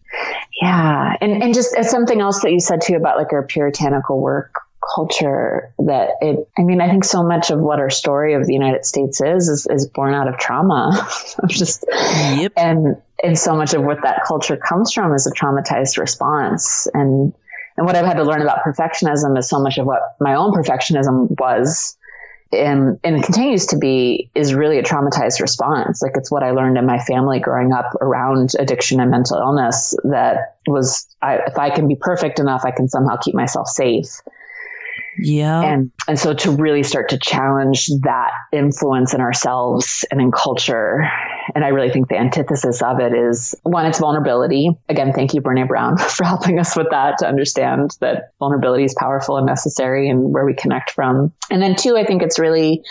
Yeah. 0.60 1.14
And, 1.20 1.40
and 1.44 1.54
just 1.54 1.76
as 1.76 1.88
something 1.90 2.20
else 2.20 2.40
that 2.40 2.50
you 2.50 2.58
said 2.58 2.80
too 2.80 2.96
about 2.96 3.16
like 3.16 3.32
our 3.32 3.44
puritanical 3.44 4.20
work 4.20 4.52
culture 4.94 5.72
that 5.80 6.10
it 6.20 6.48
i 6.56 6.62
mean 6.62 6.80
i 6.80 6.88
think 6.88 7.02
so 7.02 7.24
much 7.24 7.50
of 7.50 7.58
what 7.58 7.80
our 7.80 7.90
story 7.90 8.34
of 8.34 8.46
the 8.46 8.52
united 8.52 8.84
states 8.84 9.20
is 9.20 9.48
is, 9.48 9.66
is 9.68 9.88
born 9.88 10.14
out 10.14 10.28
of 10.28 10.38
trauma 10.38 10.90
I'm 11.42 11.48
just 11.48 11.84
yep. 11.90 12.52
and 12.56 12.96
and 13.22 13.38
so 13.38 13.56
much 13.56 13.74
of 13.74 13.82
what 13.82 14.02
that 14.02 14.24
culture 14.26 14.56
comes 14.56 14.92
from 14.92 15.14
is 15.14 15.26
a 15.26 15.30
traumatized 15.30 15.98
response 15.98 16.86
and 16.94 17.32
and 17.76 17.86
what 17.86 17.96
i've 17.96 18.06
had 18.06 18.16
to 18.16 18.24
learn 18.24 18.42
about 18.42 18.64
perfectionism 18.64 19.38
is 19.38 19.48
so 19.48 19.60
much 19.60 19.78
of 19.78 19.86
what 19.86 20.16
my 20.20 20.34
own 20.34 20.52
perfectionism 20.52 21.28
was 21.38 21.96
and 22.52 22.98
and 23.02 23.22
continues 23.24 23.66
to 23.66 23.78
be 23.78 24.30
is 24.34 24.54
really 24.54 24.78
a 24.78 24.82
traumatized 24.82 25.40
response 25.40 26.00
like 26.02 26.12
it's 26.14 26.30
what 26.30 26.42
i 26.42 26.50
learned 26.50 26.78
in 26.78 26.86
my 26.86 26.98
family 26.98 27.40
growing 27.40 27.72
up 27.72 27.92
around 28.00 28.52
addiction 28.58 29.00
and 29.00 29.10
mental 29.10 29.38
illness 29.38 29.96
that 30.04 30.56
was 30.66 31.06
I, 31.20 31.36
if 31.46 31.58
i 31.58 31.70
can 31.70 31.88
be 31.88 31.96
perfect 31.96 32.38
enough 32.38 32.64
i 32.64 32.70
can 32.70 32.88
somehow 32.88 33.16
keep 33.16 33.34
myself 33.34 33.68
safe 33.68 34.20
yeah. 35.18 35.62
And 35.62 35.92
and 36.08 36.18
so 36.18 36.34
to 36.34 36.50
really 36.50 36.82
start 36.82 37.10
to 37.10 37.18
challenge 37.18 37.88
that 38.02 38.32
influence 38.52 39.14
in 39.14 39.20
ourselves 39.20 40.04
and 40.10 40.20
in 40.20 40.30
culture. 40.30 41.08
And 41.56 41.64
I 41.64 41.68
really 41.68 41.88
think 41.88 42.08
the 42.08 42.18
antithesis 42.18 42.82
of 42.82 43.00
it 43.00 43.14
is 43.14 43.54
one, 43.62 43.86
it's 43.86 43.98
vulnerability. 43.98 44.68
Again, 44.90 45.14
thank 45.14 45.32
you, 45.32 45.40
Brene 45.40 45.66
Brown, 45.66 45.96
for 46.16 46.24
helping 46.24 46.58
us 46.58 46.76
with 46.76 46.88
that 46.90 47.16
to 47.20 47.26
understand 47.26 47.96
that 48.00 48.34
vulnerability 48.38 48.84
is 48.84 48.94
powerful 48.98 49.38
and 49.38 49.46
necessary 49.46 50.10
and 50.10 50.34
where 50.34 50.44
we 50.44 50.52
connect 50.52 50.90
from. 50.90 51.32
And 51.50 51.62
then 51.62 51.74
two, 51.74 51.96
I 51.96 52.04
think 52.04 52.22
it's 52.22 52.38
really 52.38 52.82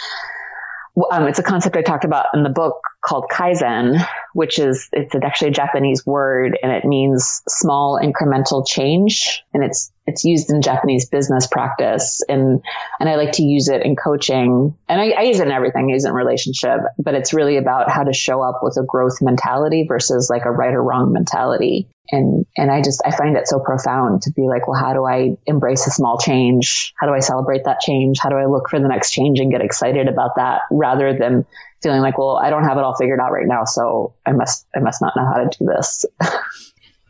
um, 1.12 1.28
it's 1.28 1.38
a 1.38 1.43
concept 1.43 1.78
I 1.78 1.84
talked 1.84 2.06
about 2.06 2.25
in 2.34 2.41
the 2.41 2.49
book 2.49 2.82
called 3.05 3.25
kaizen, 3.31 4.03
which 4.33 4.57
is 4.59 4.89
it's 4.91 5.13
actually 5.15 5.49
a 5.49 5.51
Japanese 5.51 6.05
word 6.05 6.57
and 6.61 6.71
it 6.71 6.85
means 6.85 7.41
small 7.47 7.99
incremental 8.01 8.65
change, 8.67 9.43
and 9.53 9.63
it's 9.63 9.91
it's 10.07 10.23
used 10.23 10.49
in 10.49 10.61
Japanese 10.61 11.07
business 11.07 11.47
practice, 11.47 12.21
and 12.27 12.61
and 12.99 13.09
I 13.09 13.15
like 13.15 13.33
to 13.33 13.43
use 13.43 13.69
it 13.69 13.83
in 13.83 13.95
coaching, 13.95 14.75
and 14.89 15.01
I, 15.01 15.11
I 15.11 15.21
use 15.23 15.39
it 15.39 15.47
in 15.47 15.53
everything. 15.53 15.87
I 15.89 15.93
use 15.93 16.05
it 16.05 16.09
in 16.09 16.15
relationship, 16.15 16.79
but 16.97 17.13
it's 17.13 17.33
really 17.33 17.57
about 17.57 17.89
how 17.89 18.03
to 18.03 18.13
show 18.13 18.41
up 18.41 18.61
with 18.63 18.77
a 18.77 18.83
growth 18.83 19.21
mentality 19.21 19.85
versus 19.87 20.29
like 20.29 20.45
a 20.45 20.51
right 20.51 20.73
or 20.73 20.83
wrong 20.83 21.13
mentality 21.13 21.87
and 22.11 22.45
and 22.55 22.71
I 22.71 22.81
just 22.81 23.01
I 23.05 23.15
find 23.15 23.35
it 23.35 23.47
so 23.47 23.59
profound 23.59 24.23
to 24.23 24.31
be 24.31 24.43
like, 24.43 24.67
well, 24.67 24.79
how 24.79 24.93
do 24.93 25.05
I 25.05 25.37
embrace 25.45 25.87
a 25.87 25.91
small 25.91 26.17
change? 26.17 26.93
How 26.97 27.07
do 27.07 27.13
I 27.13 27.19
celebrate 27.19 27.63
that 27.65 27.79
change? 27.79 28.19
How 28.19 28.29
do 28.29 28.35
I 28.35 28.45
look 28.45 28.69
for 28.69 28.79
the 28.79 28.87
next 28.87 29.11
change 29.11 29.39
and 29.39 29.51
get 29.51 29.61
excited 29.61 30.07
about 30.07 30.35
that 30.35 30.61
rather 30.71 31.17
than 31.17 31.45
feeling 31.85 32.01
like, 32.01 32.17
well, 32.17 32.37
I 32.37 32.49
don't 32.49 32.63
have 32.63 32.77
it 32.77 32.83
all 32.83 32.95
figured 32.95 33.19
out 33.19 33.31
right 33.31 33.45
now, 33.45 33.63
so 33.63 34.15
I 34.25 34.31
must 34.31 34.65
I 34.75 34.79
must 34.79 35.01
not 35.01 35.13
know 35.15 35.25
how 35.25 35.43
to 35.43 35.57
do 35.57 35.65
this. 35.65 36.03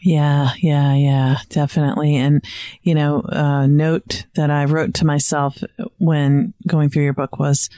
yeah, 0.01 0.51
yeah, 0.59 0.93
yeah, 0.93 1.37
definitely. 1.49 2.17
And 2.17 2.43
you 2.81 2.93
know, 2.93 3.21
a 3.29 3.67
note 3.67 4.25
that 4.35 4.51
I 4.51 4.65
wrote 4.65 4.93
to 4.95 5.05
myself 5.05 5.63
when 5.97 6.53
going 6.67 6.89
through 6.89 7.03
your 7.03 7.13
book 7.13 7.39
was 7.39 7.69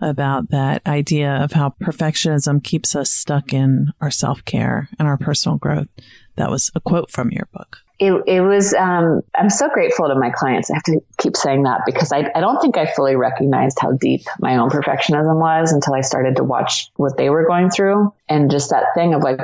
about 0.00 0.50
that 0.50 0.84
idea 0.86 1.30
of 1.30 1.52
how 1.52 1.74
perfectionism 1.80 2.64
keeps 2.64 2.96
us 2.96 3.12
stuck 3.12 3.52
in 3.52 3.92
our 4.00 4.10
self 4.10 4.44
care 4.44 4.88
and 4.98 5.06
our 5.06 5.16
personal 5.16 5.56
growth. 5.56 5.88
That 6.34 6.50
was 6.50 6.72
a 6.74 6.80
quote 6.80 7.10
from 7.12 7.30
your 7.30 7.48
book 7.52 7.78
it, 8.00 8.22
it 8.26 8.40
was 8.40 8.72
um, 8.74 9.20
i'm 9.36 9.50
so 9.50 9.68
grateful 9.68 10.08
to 10.08 10.14
my 10.14 10.30
clients. 10.30 10.70
I 10.70 10.74
have 10.74 10.82
to 10.84 11.00
keep 11.18 11.36
saying 11.36 11.64
that 11.64 11.82
because 11.86 12.12
I, 12.12 12.30
I 12.34 12.40
don't 12.40 12.60
think 12.60 12.76
i 12.76 12.86
fully 12.86 13.14
recognized 13.14 13.78
how 13.80 13.92
deep 13.92 14.22
my 14.40 14.56
own 14.56 14.70
perfectionism 14.70 15.38
was 15.38 15.72
until 15.72 15.94
i 15.94 16.00
started 16.00 16.36
to 16.36 16.44
watch 16.44 16.90
what 16.96 17.16
they 17.16 17.30
were 17.30 17.46
going 17.46 17.70
through 17.70 18.12
and 18.28 18.50
just 18.50 18.70
that 18.70 18.86
thing 18.94 19.14
of 19.14 19.22
like 19.22 19.40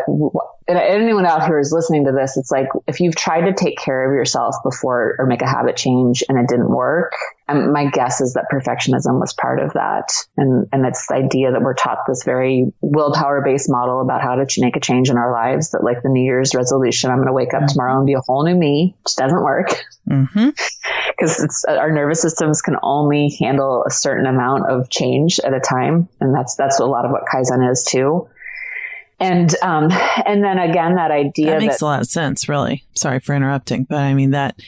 and 0.69 0.79
anyone 0.79 1.27
out 1.27 1.45
here 1.45 1.59
is 1.59 1.73
listening 1.73 2.05
to 2.05 2.13
this 2.13 2.37
it's 2.37 2.51
like 2.51 2.69
if 2.87 3.01
you've 3.01 3.15
tried 3.15 3.43
to 3.43 3.53
take 3.53 3.79
care 3.79 4.09
of 4.09 4.15
yourself 4.15 4.57
before 4.65 5.15
or 5.19 5.27
make 5.27 5.43
a 5.43 5.49
habit 5.49 5.77
change 5.77 6.25
and 6.29 6.39
it 6.39 6.49
didn't 6.49 6.69
work 6.69 7.15
um, 7.49 7.73
my 7.73 7.89
guess 7.89 8.21
is 8.21 8.35
that 8.35 8.47
perfectionism 8.53 9.21
was 9.21 9.33
part 9.33 9.61
of 9.61 9.73
that 9.75 10.13
and 10.37 10.67
and 10.73 10.85
it's 10.85 11.07
the 11.07 11.15
idea 11.15 11.53
that 11.53 11.63
we're 11.63 11.75
taught 11.75 11.99
this 12.07 12.25
very 12.25 12.73
willpower 12.81 13.43
based 13.43 13.71
model 13.71 14.01
about 14.01 14.23
how 14.23 14.35
to 14.35 14.47
make 14.61 14.77
a 14.77 14.81
change 14.81 15.11
in 15.11 15.17
our 15.17 15.33
lives 15.33 15.71
that 15.71 15.85
like 15.85 16.03
the 16.03 16.09
new 16.09 16.25
year's 16.25 16.55
resolution 16.55 17.11
i'm 17.11 17.19
going 17.19 17.29
to 17.29 17.33
wake 17.33 17.55
up 17.55 17.61
mm-hmm. 17.61 17.69
tomorrow 17.69 17.97
and 17.99 18.07
be 18.07 18.15
a 18.15 18.21
whole 18.21 18.45
new 18.45 18.55
me 18.55 18.97
just 19.07 19.19
doesn't 19.19 19.43
work 19.43 19.85
because 20.07 21.37
mm-hmm. 21.37 21.71
our 21.79 21.93
nervous 21.93 22.21
systems 22.21 22.63
can 22.63 22.77
only 22.83 23.37
handle 23.39 23.85
a 23.87 23.91
certain 23.91 24.27
amount 24.27 24.69
of 24.69 24.91
change 24.91 25.39
at 25.41 25.55
a 25.55 25.61
time 25.61 26.09
and 26.21 26.35
that's 26.35 26.57
that's 26.57 26.81
a 26.81 26.85
lot 26.85 27.05
of 27.05 27.11
what 27.11 27.23
kaizen 27.33 27.71
is 27.71 27.85
too 27.85 28.29
and 29.19 29.55
um, 29.63 29.91
and 30.27 30.43
then 30.45 30.59
again, 30.59 30.97
that 30.97 31.11
idea 31.11 31.51
that 31.51 31.61
makes 31.61 31.79
that, 31.79 31.85
a 31.85 31.87
lot 31.87 32.01
of 32.01 32.07
sense. 32.07 32.49
Really, 32.49 32.85
sorry 32.95 33.21
for 33.21 33.35
interrupting, 33.35 33.85
but 33.85 33.99
I 33.99 34.15
mean 34.15 34.31
that 34.31 34.61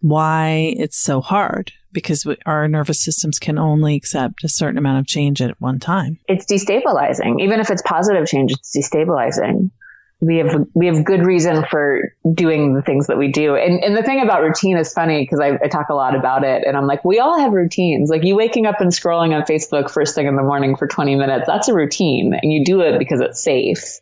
why 0.00 0.74
it's 0.76 0.96
so 0.96 1.20
hard 1.20 1.72
because 1.92 2.24
we, 2.24 2.36
our 2.46 2.68
nervous 2.68 3.02
systems 3.02 3.38
can 3.38 3.58
only 3.58 3.96
accept 3.96 4.44
a 4.44 4.48
certain 4.48 4.78
amount 4.78 5.00
of 5.00 5.06
change 5.06 5.42
at 5.42 5.60
one 5.60 5.78
time. 5.78 6.18
It's 6.28 6.46
destabilizing, 6.46 7.42
even 7.42 7.60
if 7.60 7.70
it's 7.70 7.82
positive 7.82 8.26
change. 8.26 8.52
It's 8.52 8.76
destabilizing 8.76 9.70
we 10.20 10.36
have 10.36 10.66
we 10.74 10.86
have 10.86 11.04
good 11.04 11.24
reason 11.24 11.64
for 11.70 12.14
doing 12.34 12.74
the 12.74 12.82
things 12.82 13.06
that 13.06 13.16
we 13.16 13.32
do. 13.32 13.56
And 13.56 13.82
and 13.82 13.96
the 13.96 14.02
thing 14.02 14.20
about 14.20 14.42
routine 14.42 14.76
is 14.76 14.92
funny 14.92 15.22
because 15.22 15.40
I, 15.40 15.58
I, 15.62 15.68
talk 15.68 15.88
a 15.88 15.94
lot 15.94 16.14
about 16.14 16.44
it, 16.44 16.64
and 16.66 16.76
I'm 16.76 16.86
like, 16.86 17.04
we 17.04 17.18
all 17.18 17.38
have 17.38 17.52
routines. 17.52 18.10
Like 18.10 18.24
you 18.24 18.36
waking 18.36 18.66
up 18.66 18.80
and 18.80 18.90
scrolling 18.90 19.34
on 19.34 19.42
Facebook 19.42 19.90
first 19.90 20.14
thing 20.14 20.26
in 20.26 20.36
the 20.36 20.42
morning 20.42 20.76
for 20.76 20.86
20 20.86 21.16
minutes, 21.16 21.46
that's 21.46 21.68
a 21.68 21.74
routine, 21.74 22.34
and 22.40 22.52
you 22.52 22.64
do 22.64 22.82
it 22.82 22.98
because 22.98 23.20
it's 23.20 23.42
safe 23.42 24.00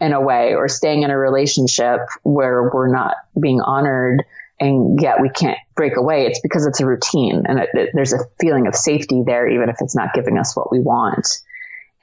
in 0.00 0.12
a 0.12 0.20
way, 0.20 0.54
or 0.54 0.68
staying 0.68 1.04
in 1.04 1.10
a 1.10 1.18
relationship 1.18 2.00
where 2.24 2.70
we're 2.72 2.92
not 2.92 3.16
being 3.40 3.60
honored. 3.60 4.24
And 4.60 5.00
yet 5.02 5.20
we 5.20 5.30
can't 5.30 5.58
break 5.74 5.96
away. 5.96 6.26
It's 6.26 6.40
because 6.40 6.64
it's 6.64 6.80
a 6.80 6.86
routine 6.86 7.42
and 7.44 7.58
it, 7.58 7.70
it, 7.74 7.90
there's 7.92 8.12
a 8.12 8.20
feeling 8.40 8.68
of 8.68 8.76
safety 8.76 9.24
there, 9.26 9.48
even 9.48 9.68
if 9.68 9.76
it's 9.80 9.96
not 9.96 10.14
giving 10.14 10.38
us 10.38 10.54
what 10.54 10.70
we 10.70 10.78
want. 10.78 11.26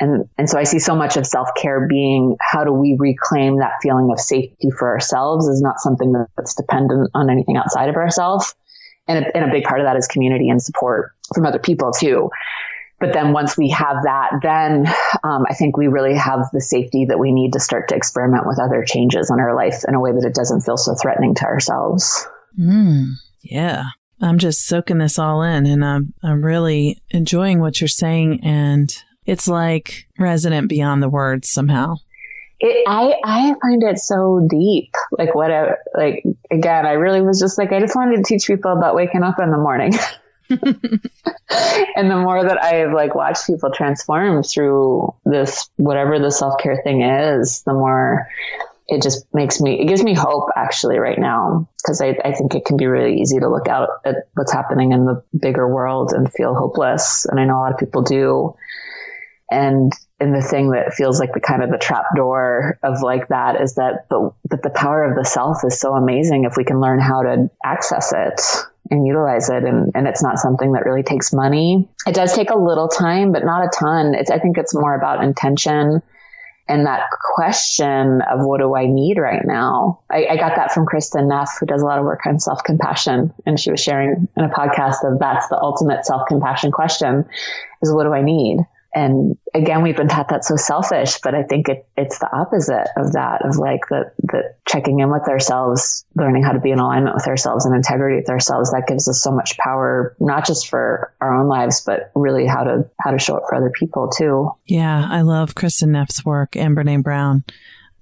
And, 0.02 0.28
and 0.40 0.50
so 0.50 0.58
I 0.58 0.64
see 0.64 0.80
so 0.80 0.96
much 0.96 1.16
of 1.16 1.28
self 1.28 1.48
care 1.56 1.88
being 1.88 2.36
how 2.42 2.64
do 2.64 2.74
we 2.74 2.98
reclaim 3.00 3.60
that 3.60 3.74
feeling 3.84 4.10
of 4.12 4.20
safety 4.20 4.72
for 4.72 4.90
ourselves 4.90 5.48
is 5.48 5.62
not 5.62 5.80
something 5.80 6.12
that's 6.36 6.56
dependent 6.56 7.12
on 7.14 7.30
anything 7.30 7.56
outside 7.56 7.88
of 7.88 7.96
ourselves. 7.96 8.56
And 9.08 9.24
a, 9.24 9.38
and 9.38 9.46
a 9.46 9.54
big 9.54 9.64
part 9.64 9.80
of 9.80 9.86
that 9.86 9.96
is 9.96 10.08
community 10.08 10.50
and 10.50 10.62
support 10.62 11.12
from 11.36 11.46
other 11.46 11.60
people 11.60 11.92
too. 11.92 12.32
But 13.00 13.14
then 13.14 13.32
once 13.32 13.56
we 13.58 13.70
have 13.70 13.98
that, 14.04 14.40
then 14.42 14.88
um, 15.24 15.46
I 15.48 15.54
think 15.54 15.78
we 15.78 15.88
really 15.88 16.16
have 16.16 16.48
the 16.52 16.62
safety 16.62 17.06
that 17.06 17.20
we 17.20 17.32
need 17.32 17.54
to 17.54 17.60
start 17.60 17.90
to 17.90 17.96
experiment 17.96 18.48
with 18.48 18.60
other 18.60 18.84
changes 18.84 19.30
in 19.32 19.40
our 19.40 19.56
life 19.56 19.84
in 19.88 19.94
a 19.94 20.00
way 20.00 20.12
that 20.12 20.26
it 20.26 20.34
doesn't 20.34 20.62
feel 20.62 20.78
so 20.78 20.96
threatening 21.00 21.36
to 21.36 21.46
ourselves. 21.46 22.28
Mm, 22.60 23.14
yeah. 23.44 23.86
I'm 24.20 24.38
just 24.38 24.66
soaking 24.66 25.00
this 25.00 25.18
all 25.18 25.42
in 25.42 25.66
and 25.66 25.84
I'm, 25.84 26.14
I'm 26.24 26.44
really 26.44 27.02
enjoying 27.10 27.60
what 27.60 27.82
you're 27.82 27.88
saying. 27.88 28.40
And 28.44 28.92
it's 29.26 29.48
like 29.48 30.08
resonant 30.18 30.70
beyond 30.70 31.02
the 31.02 31.10
words 31.10 31.50
somehow. 31.50 31.96
It, 32.60 32.86
I 32.88 33.16
I 33.24 33.56
find 33.62 33.84
it 33.84 33.98
so 33.98 34.46
deep. 34.50 34.94
Like 35.12 35.34
what 35.34 35.52
I, 35.52 35.76
like 35.96 36.24
again, 36.52 36.86
I 36.86 36.94
really 36.94 37.22
was 37.22 37.40
just 37.40 37.58
like 37.58 37.72
I 37.72 37.80
just 37.80 37.96
wanted 37.96 38.18
to 38.18 38.24
teach 38.24 38.46
people 38.48 38.72
about 38.72 38.96
waking 38.96 39.24
up 39.24 39.40
in 39.40 39.52
the 39.52 39.58
morning. 39.58 39.94
and 40.50 42.12
the 42.12 42.18
more 42.18 42.44
that 42.44 42.62
I 42.62 42.76
have 42.76 42.94
like 42.94 43.16
watched 43.16 43.48
people 43.48 43.72
transform 43.72 44.44
through 44.44 45.14
this 45.26 45.70
whatever 45.78 46.20
the 46.20 46.32
self 46.32 46.60
care 46.60 46.82
thing 46.84 47.02
is, 47.02 47.64
the 47.64 47.74
more 47.74 48.28
it 48.88 49.02
just 49.02 49.26
makes 49.34 49.62
me 49.62 49.80
it 49.82 49.88
gives 49.88 50.04
me 50.04 50.14
hope 50.14 50.50
actually 50.56 51.00
right 51.00 51.18
now 51.18 51.68
because 51.82 52.02
I, 52.02 52.18
I 52.26 52.34
think 52.34 52.54
it 52.54 52.66
can 52.66 52.78
be 52.78 52.86
really 52.86 53.22
easy 53.22 53.40
to 53.40 53.50
look 53.50 53.68
out 53.68 53.90
at 54.06 54.28
what's 54.34 54.52
happening 54.52 54.92
in 54.92 55.06
the 55.06 55.24
bigger 55.40 55.68
world 55.68 56.12
and 56.12 56.32
feel 56.32 56.54
hopeless 56.54 57.26
and 57.26 57.40
I 57.40 57.46
know 57.46 57.58
a 57.58 57.62
lot 57.62 57.74
of 57.74 57.80
people 57.80 58.02
do 58.02 58.54
and 59.52 59.92
and 60.20 60.34
the 60.34 60.42
thing 60.42 60.72
that 60.72 60.94
feels 60.94 61.20
like 61.20 61.34
the 61.34 61.40
kind 61.40 61.62
of 61.62 61.70
the 61.70 61.78
trap 61.78 62.06
door 62.16 62.80
of 62.84 63.02
like 63.02 63.28
that 63.28 63.60
is 63.62 63.76
that 63.76 64.08
the 64.10 64.32
that 64.50 64.64
the 64.64 64.70
power 64.70 65.04
of 65.04 65.18
the 65.18 65.26
self 65.26 65.58
is 65.66 65.80
so 65.80 65.94
amazing 65.94 66.46
if 66.46 66.56
we 66.56 66.64
can 66.64 66.80
learn 66.80 67.00
how 67.00 67.22
to 67.22 67.50
access 67.64 68.14
it 68.14 68.42
and 68.90 69.06
utilize 69.06 69.50
it 69.50 69.64
and, 69.64 69.92
and 69.94 70.08
it's 70.08 70.24
not 70.24 70.40
something 70.40 70.72
that 70.74 70.86
really 70.86 71.04
takes 71.04 71.34
money 71.34 71.88
it 72.08 72.16
does 72.16 72.34
take 72.34 72.50
a 72.50 72.58
little 72.58 72.88
time 72.88 73.32
but 73.32 73.44
not 73.44 73.66
a 73.66 73.70
ton 73.78 74.16
it's 74.16 74.32
i 74.32 74.40
think 74.40 74.58
it's 74.58 74.74
more 74.74 74.96
about 74.96 75.24
intention 75.24 76.02
and 76.68 76.86
that 76.86 77.04
question 77.36 78.22
of 78.22 78.46
what 78.46 78.62
do 78.62 78.76
I 78.76 78.86
need 78.86 79.18
right 79.18 79.42
now? 79.44 80.02
I, 80.10 80.28
I, 80.28 80.38
got 80.38 80.56
that 80.56 80.72
from 80.72 80.86
Kristin 80.86 81.28
Neff, 81.28 81.58
who 81.60 81.66
does 81.66 81.82
a 81.82 81.86
lot 81.86 82.00
of 82.00 82.06
work 82.06 82.26
on 82.26 82.40
self 82.40 82.64
compassion. 82.64 83.34
And 83.46 83.60
she 83.60 83.72
was 83.72 83.82
sharing 83.82 84.30
in 84.38 84.44
a 84.46 84.48
podcast 84.48 85.04
of 85.04 85.20
that's 85.20 85.50
the 85.50 85.60
ultimate 85.60 86.06
self 86.06 86.28
compassion 86.30 86.72
question 86.72 87.26
is 87.82 87.94
what 87.94 88.06
do 88.06 88.14
I 88.14 88.22
need? 88.22 88.60
And 88.94 89.38
again, 89.54 89.84
we've 89.84 89.96
been 89.96 90.10
taught 90.10 90.28
that's 90.30 90.48
so 90.48 90.58
selfish, 90.58 91.20
but 91.24 91.34
I 91.34 91.44
think 91.44 91.70
it, 91.70 91.88
it's 91.96 92.20
the 92.20 92.30
opposite 92.32 92.88
of 92.98 93.14
that, 93.14 93.46
of 93.46 93.58
like 93.58 93.82
the, 93.90 94.12
the 94.20 94.54
checking 94.68 95.00
in 95.00 95.10
with 95.10 95.28
ourselves, 95.30 96.06
learning 96.16 96.44
how 96.44 96.52
to 96.52 96.60
be 96.60 96.72
in 96.72 96.80
alignment 96.80 97.16
with 97.16 97.28
ourselves 97.28 97.66
and 97.66 97.76
integrity 97.76 98.18
with 98.18 98.30
ourselves. 98.30 98.72
That 98.72 98.88
gives 98.88 99.08
us 99.08 99.22
so 99.22 99.32
much 99.32 99.58
power, 99.58 100.16
not 100.20 100.46
just 100.46 100.68
for 100.68 101.14
our 101.22 101.34
own 101.34 101.48
lives, 101.48 101.82
but 101.86 102.12
really 102.16 102.46
how 102.46 102.64
to, 102.64 102.90
how 103.00 103.12
to 103.12 103.20
show 103.20 103.38
up 103.38 103.44
for 103.48 103.56
other 103.56 103.72
people 103.72 104.10
too. 104.10 104.52
Yeah. 104.66 105.08
I 105.10 105.22
love 105.22 105.56
Kristin 105.56 105.90
Neff's 105.90 106.26
work 106.26 106.56
and 106.58 106.76
Brene 106.76 107.04
Brown. 107.04 107.46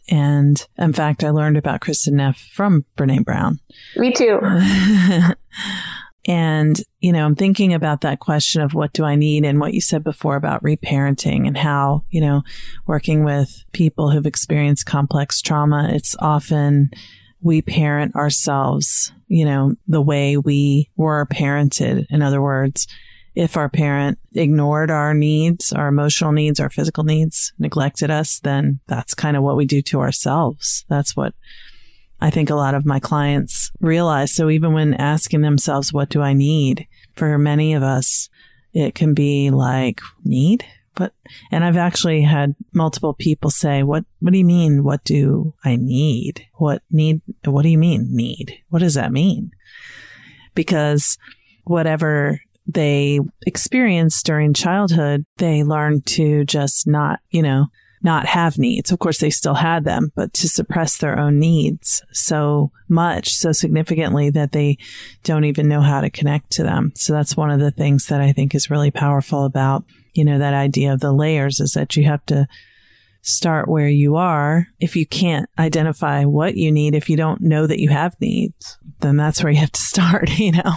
And 0.09 0.65
in 0.77 0.93
fact, 0.93 1.23
I 1.23 1.29
learned 1.29 1.57
about 1.57 1.81
Kristin 1.81 2.13
Neff 2.13 2.39
from 2.51 2.85
Brene 2.97 3.23
Brown. 3.23 3.59
Me 3.95 4.11
too. 4.11 4.39
And, 6.29 6.79
you 6.99 7.11
know, 7.11 7.25
I'm 7.25 7.35
thinking 7.35 7.73
about 7.73 8.01
that 8.01 8.19
question 8.19 8.61
of 8.61 8.75
what 8.75 8.93
do 8.93 9.03
I 9.03 9.15
need 9.15 9.45
and 9.45 9.59
what 9.59 9.73
you 9.73 9.81
said 9.81 10.03
before 10.03 10.35
about 10.35 10.61
reparenting 10.61 11.47
and 11.47 11.57
how, 11.57 12.03
you 12.11 12.21
know, 12.21 12.43
working 12.85 13.23
with 13.23 13.63
people 13.71 14.11
who've 14.11 14.27
experienced 14.27 14.85
complex 14.85 15.41
trauma, 15.41 15.89
it's 15.91 16.15
often 16.19 16.91
we 17.41 17.63
parent 17.63 18.15
ourselves, 18.15 19.11
you 19.27 19.43
know, 19.43 19.73
the 19.87 20.03
way 20.03 20.37
we 20.37 20.91
were 20.95 21.25
parented. 21.25 22.05
In 22.11 22.21
other 22.21 22.43
words, 22.43 22.85
if 23.33 23.57
our 23.57 23.67
parent 23.67 24.19
ignored 24.33 24.91
our 24.91 25.15
needs, 25.15 25.73
our 25.73 25.87
emotional 25.87 26.31
needs, 26.31 26.59
our 26.59 26.69
physical 26.69 27.03
needs, 27.03 27.53
neglected 27.57 28.11
us, 28.11 28.39
then 28.39 28.81
that's 28.85 29.15
kind 29.15 29.35
of 29.35 29.41
what 29.41 29.57
we 29.57 29.65
do 29.65 29.81
to 29.81 29.99
ourselves. 29.99 30.85
That's 30.89 31.15
what 31.15 31.33
I 32.21 32.29
think 32.29 32.49
a 32.49 32.55
lot 32.55 32.75
of 32.75 32.85
my 32.85 32.99
clients 32.99 33.71
realize. 33.79 34.33
So 34.33 34.49
even 34.49 34.73
when 34.73 34.93
asking 34.93 35.41
themselves, 35.41 35.93
what 35.93 36.09
do 36.09 36.21
I 36.21 36.33
need? 36.33 36.87
For 37.15 37.37
many 37.37 37.73
of 37.73 37.83
us, 37.83 38.29
it 38.73 38.95
can 38.95 39.13
be 39.13 39.49
like, 39.49 40.01
need? 40.23 40.65
But, 40.95 41.13
and 41.49 41.63
I've 41.63 41.77
actually 41.77 42.23
had 42.23 42.55
multiple 42.73 43.13
people 43.13 43.49
say, 43.49 43.83
what, 43.83 44.03
what 44.19 44.33
do 44.33 44.37
you 44.37 44.45
mean? 44.45 44.83
What 44.83 45.03
do 45.05 45.53
I 45.63 45.77
need? 45.77 46.45
What 46.55 46.81
need? 46.91 47.21
What 47.45 47.61
do 47.61 47.69
you 47.69 47.77
mean 47.77 48.09
need? 48.11 48.61
What 48.69 48.79
does 48.79 48.95
that 48.95 49.13
mean? 49.13 49.51
Because 50.55 51.17
whatever 51.63 52.41
they 52.67 53.21
experienced 53.47 54.25
during 54.25 54.53
childhood, 54.53 55.25
they 55.37 55.63
learn 55.63 56.01
to 56.01 56.43
just 56.43 56.85
not, 56.85 57.21
you 57.29 57.43
know, 57.43 57.67
not 58.01 58.25
have 58.25 58.57
needs. 58.57 58.91
Of 58.91 58.99
course, 58.99 59.17
they 59.19 59.29
still 59.29 59.55
had 59.55 59.83
them, 59.83 60.11
but 60.15 60.33
to 60.35 60.47
suppress 60.47 60.97
their 60.97 61.17
own 61.19 61.39
needs 61.39 62.01
so 62.11 62.71
much, 62.87 63.33
so 63.33 63.51
significantly 63.51 64.29
that 64.29 64.51
they 64.51 64.77
don't 65.23 65.43
even 65.43 65.67
know 65.67 65.81
how 65.81 66.01
to 66.01 66.09
connect 66.09 66.51
to 66.51 66.63
them. 66.63 66.91
So 66.95 67.13
that's 67.13 67.35
one 67.35 67.51
of 67.51 67.59
the 67.59 67.71
things 67.71 68.07
that 68.07 68.21
I 68.21 68.31
think 68.31 68.55
is 68.55 68.69
really 68.69 68.91
powerful 68.91 69.43
about, 69.43 69.83
you 70.13 70.23
know, 70.23 70.39
that 70.39 70.53
idea 70.53 70.93
of 70.93 71.01
the 71.01 71.11
layers 71.11 71.59
is 71.59 71.71
that 71.73 71.95
you 71.95 72.05
have 72.05 72.25
to 72.27 72.47
start 73.21 73.67
where 73.67 73.87
you 73.87 74.15
are. 74.15 74.67
If 74.79 74.95
you 74.95 75.05
can't 75.05 75.49
identify 75.57 76.23
what 76.25 76.55
you 76.55 76.71
need, 76.71 76.95
if 76.95 77.09
you 77.09 77.17
don't 77.17 77.41
know 77.41 77.67
that 77.67 77.79
you 77.79 77.89
have 77.89 78.19
needs, 78.21 78.77
then 79.01 79.17
that's 79.17 79.43
where 79.43 79.51
you 79.51 79.59
have 79.59 79.71
to 79.73 79.81
start, 79.81 80.39
you 80.39 80.53
know? 80.53 80.73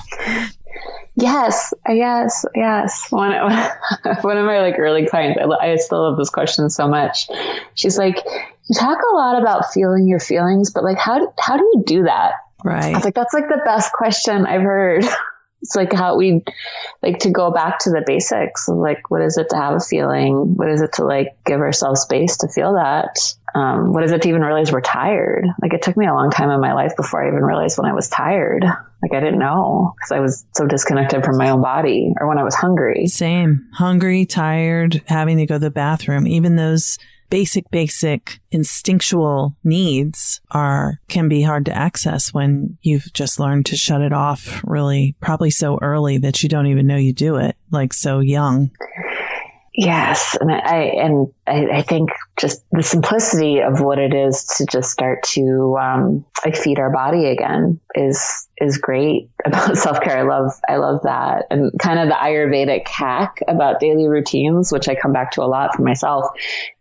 Yes, 1.14 1.74
yes, 1.88 2.44
yes. 2.54 3.06
One, 3.10 3.32
one 4.22 4.38
of 4.38 4.46
my 4.46 4.60
like 4.60 4.78
early 4.78 5.06
clients, 5.06 5.38
I, 5.40 5.72
I 5.72 5.76
still 5.76 6.02
love 6.02 6.16
this 6.16 6.30
question 6.30 6.70
so 6.70 6.88
much. 6.88 7.28
She's 7.74 7.98
like, 7.98 8.16
you 8.16 8.74
talk 8.78 8.98
a 8.98 9.14
lot 9.14 9.40
about 9.40 9.72
feeling 9.72 10.06
your 10.06 10.20
feelings, 10.20 10.70
but 10.70 10.84
like, 10.84 10.98
how, 10.98 11.32
how 11.38 11.56
do 11.56 11.62
you 11.74 11.82
do 11.86 12.02
that? 12.04 12.32
Right. 12.64 12.94
I 12.94 12.96
was 12.96 13.04
like, 13.04 13.14
that's 13.14 13.34
like 13.34 13.48
the 13.48 13.60
best 13.64 13.92
question 13.92 14.46
I've 14.46 14.62
heard. 14.62 15.04
It's 15.62 15.76
like 15.76 15.92
how 15.92 16.16
we 16.16 16.42
like 17.02 17.20
to 17.20 17.30
go 17.30 17.50
back 17.52 17.78
to 17.80 17.90
the 17.90 18.02
basics 18.04 18.68
of 18.68 18.76
like, 18.76 19.10
what 19.10 19.22
is 19.22 19.38
it 19.38 19.50
to 19.50 19.56
have 19.56 19.74
a 19.74 19.80
feeling? 19.80 20.56
What 20.56 20.68
is 20.68 20.82
it 20.82 20.94
to 20.94 21.04
like 21.04 21.36
give 21.46 21.60
ourselves 21.60 22.00
space 22.00 22.38
to 22.38 22.48
feel 22.48 22.74
that? 22.74 23.16
Um, 23.54 23.92
what 23.92 24.02
is 24.02 24.12
it 24.12 24.22
to 24.22 24.28
even 24.28 24.42
realize 24.42 24.72
we're 24.72 24.80
tired? 24.80 25.46
Like 25.60 25.74
it 25.74 25.82
took 25.82 25.96
me 25.96 26.06
a 26.06 26.14
long 26.14 26.30
time 26.30 26.50
in 26.50 26.60
my 26.60 26.72
life 26.72 26.96
before 26.96 27.22
I 27.22 27.28
even 27.28 27.44
realized 27.44 27.78
when 27.78 27.88
I 27.88 27.94
was 27.94 28.08
tired. 28.08 28.64
Like 28.64 29.12
I 29.12 29.20
didn't 29.20 29.38
know 29.38 29.94
because 29.96 30.12
I 30.12 30.20
was 30.20 30.44
so 30.52 30.66
disconnected 30.66 31.24
from 31.24 31.36
my 31.36 31.50
own 31.50 31.60
body 31.60 32.12
or 32.18 32.28
when 32.28 32.38
I 32.38 32.44
was 32.44 32.54
hungry. 32.54 33.06
Same. 33.06 33.68
Hungry, 33.72 34.26
tired, 34.26 35.02
having 35.06 35.38
to 35.38 35.46
go 35.46 35.56
to 35.56 35.58
the 35.58 35.70
bathroom. 35.70 36.26
Even 36.26 36.56
those 36.56 36.98
basic, 37.32 37.70
basic 37.70 38.40
instinctual 38.50 39.56
needs 39.64 40.42
are, 40.50 41.00
can 41.08 41.30
be 41.30 41.40
hard 41.40 41.64
to 41.64 41.74
access 41.74 42.34
when 42.34 42.76
you've 42.82 43.10
just 43.14 43.40
learned 43.40 43.64
to 43.64 43.74
shut 43.74 44.02
it 44.02 44.12
off 44.12 44.60
really, 44.64 45.16
probably 45.18 45.50
so 45.50 45.78
early 45.80 46.18
that 46.18 46.42
you 46.42 46.48
don't 46.50 46.66
even 46.66 46.86
know 46.86 46.96
you 46.96 47.14
do 47.14 47.36
it, 47.36 47.56
like 47.70 47.94
so 47.94 48.20
young. 48.20 48.70
Yes, 49.74 50.36
and 50.38 50.52
I 50.52 50.82
and 51.00 51.32
I, 51.46 51.78
I, 51.78 51.82
think 51.82 52.10
just 52.36 52.62
the 52.72 52.82
simplicity 52.82 53.60
of 53.60 53.80
what 53.80 53.98
it 53.98 54.12
is 54.12 54.44
to 54.58 54.66
just 54.66 54.90
start 54.90 55.22
to 55.30 55.78
um, 55.80 56.26
like 56.44 56.56
feed 56.56 56.78
our 56.78 56.90
body 56.90 57.24
again 57.28 57.80
is 57.94 58.46
is 58.58 58.76
great 58.76 59.30
about 59.46 59.78
self 59.78 60.02
care. 60.02 60.18
I 60.18 60.22
love 60.24 60.52
I 60.68 60.76
love 60.76 61.00
that, 61.04 61.46
and 61.50 61.72
kind 61.78 61.98
of 61.98 62.08
the 62.08 62.14
Ayurvedic 62.14 62.86
hack 62.86 63.42
about 63.48 63.80
daily 63.80 64.08
routines, 64.08 64.70
which 64.72 64.90
I 64.90 64.94
come 64.94 65.14
back 65.14 65.30
to 65.32 65.42
a 65.42 65.48
lot 65.48 65.74
for 65.74 65.80
myself, 65.80 66.26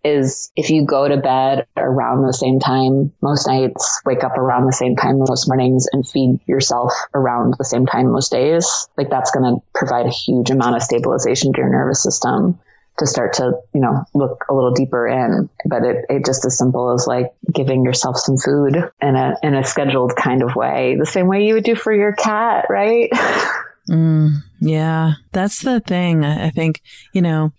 is 0.03 0.51
if 0.57 0.69
you 0.69 0.83
go 0.83 1.07
to 1.07 1.15
bed 1.15 1.65
around 1.77 2.23
the 2.23 2.33
same 2.33 2.59
time 2.59 3.13
most 3.21 3.47
nights, 3.47 4.01
wake 4.05 4.25
up 4.25 4.37
around 4.37 4.65
the 4.65 4.73
same 4.73 4.97
time 4.97 5.19
most 5.19 5.47
mornings, 5.47 5.87
and 5.93 6.05
feed 6.05 6.41
yourself 6.45 6.91
around 7.13 7.55
the 7.57 7.63
same 7.63 7.85
time 7.85 8.11
most 8.11 8.33
days, 8.33 8.89
like 8.97 9.09
that's 9.09 9.31
going 9.31 9.45
to 9.45 9.61
provide 9.73 10.07
a 10.07 10.11
huge 10.11 10.49
amount 10.49 10.75
of 10.75 10.83
stabilization 10.83 11.53
to 11.53 11.59
your 11.59 11.69
nervous 11.69 12.03
system 12.03 12.59
to 13.01 13.07
start 13.07 13.33
to, 13.33 13.51
you 13.73 13.81
know, 13.81 14.05
look 14.13 14.45
a 14.49 14.53
little 14.53 14.71
deeper 14.71 15.07
in. 15.07 15.49
But 15.65 15.83
it, 15.83 16.05
it 16.09 16.25
just 16.25 16.45
as 16.45 16.57
simple 16.57 16.93
as 16.93 17.05
like 17.05 17.33
giving 17.53 17.83
yourself 17.83 18.17
some 18.17 18.37
food 18.37 18.75
in 19.01 19.15
a, 19.15 19.35
in 19.43 19.53
a 19.53 19.63
scheduled 19.65 20.15
kind 20.15 20.41
of 20.41 20.55
way, 20.55 20.95
the 20.97 21.05
same 21.05 21.27
way 21.27 21.45
you 21.45 21.55
would 21.55 21.63
do 21.63 21.75
for 21.75 21.93
your 21.93 22.13
cat, 22.13 22.65
right? 22.69 23.09
Mm, 23.89 24.43
yeah, 24.59 25.13
that's 25.31 25.63
the 25.63 25.79
thing. 25.79 26.23
I 26.23 26.51
think, 26.51 26.81
you 27.13 27.21
know, 27.21 27.51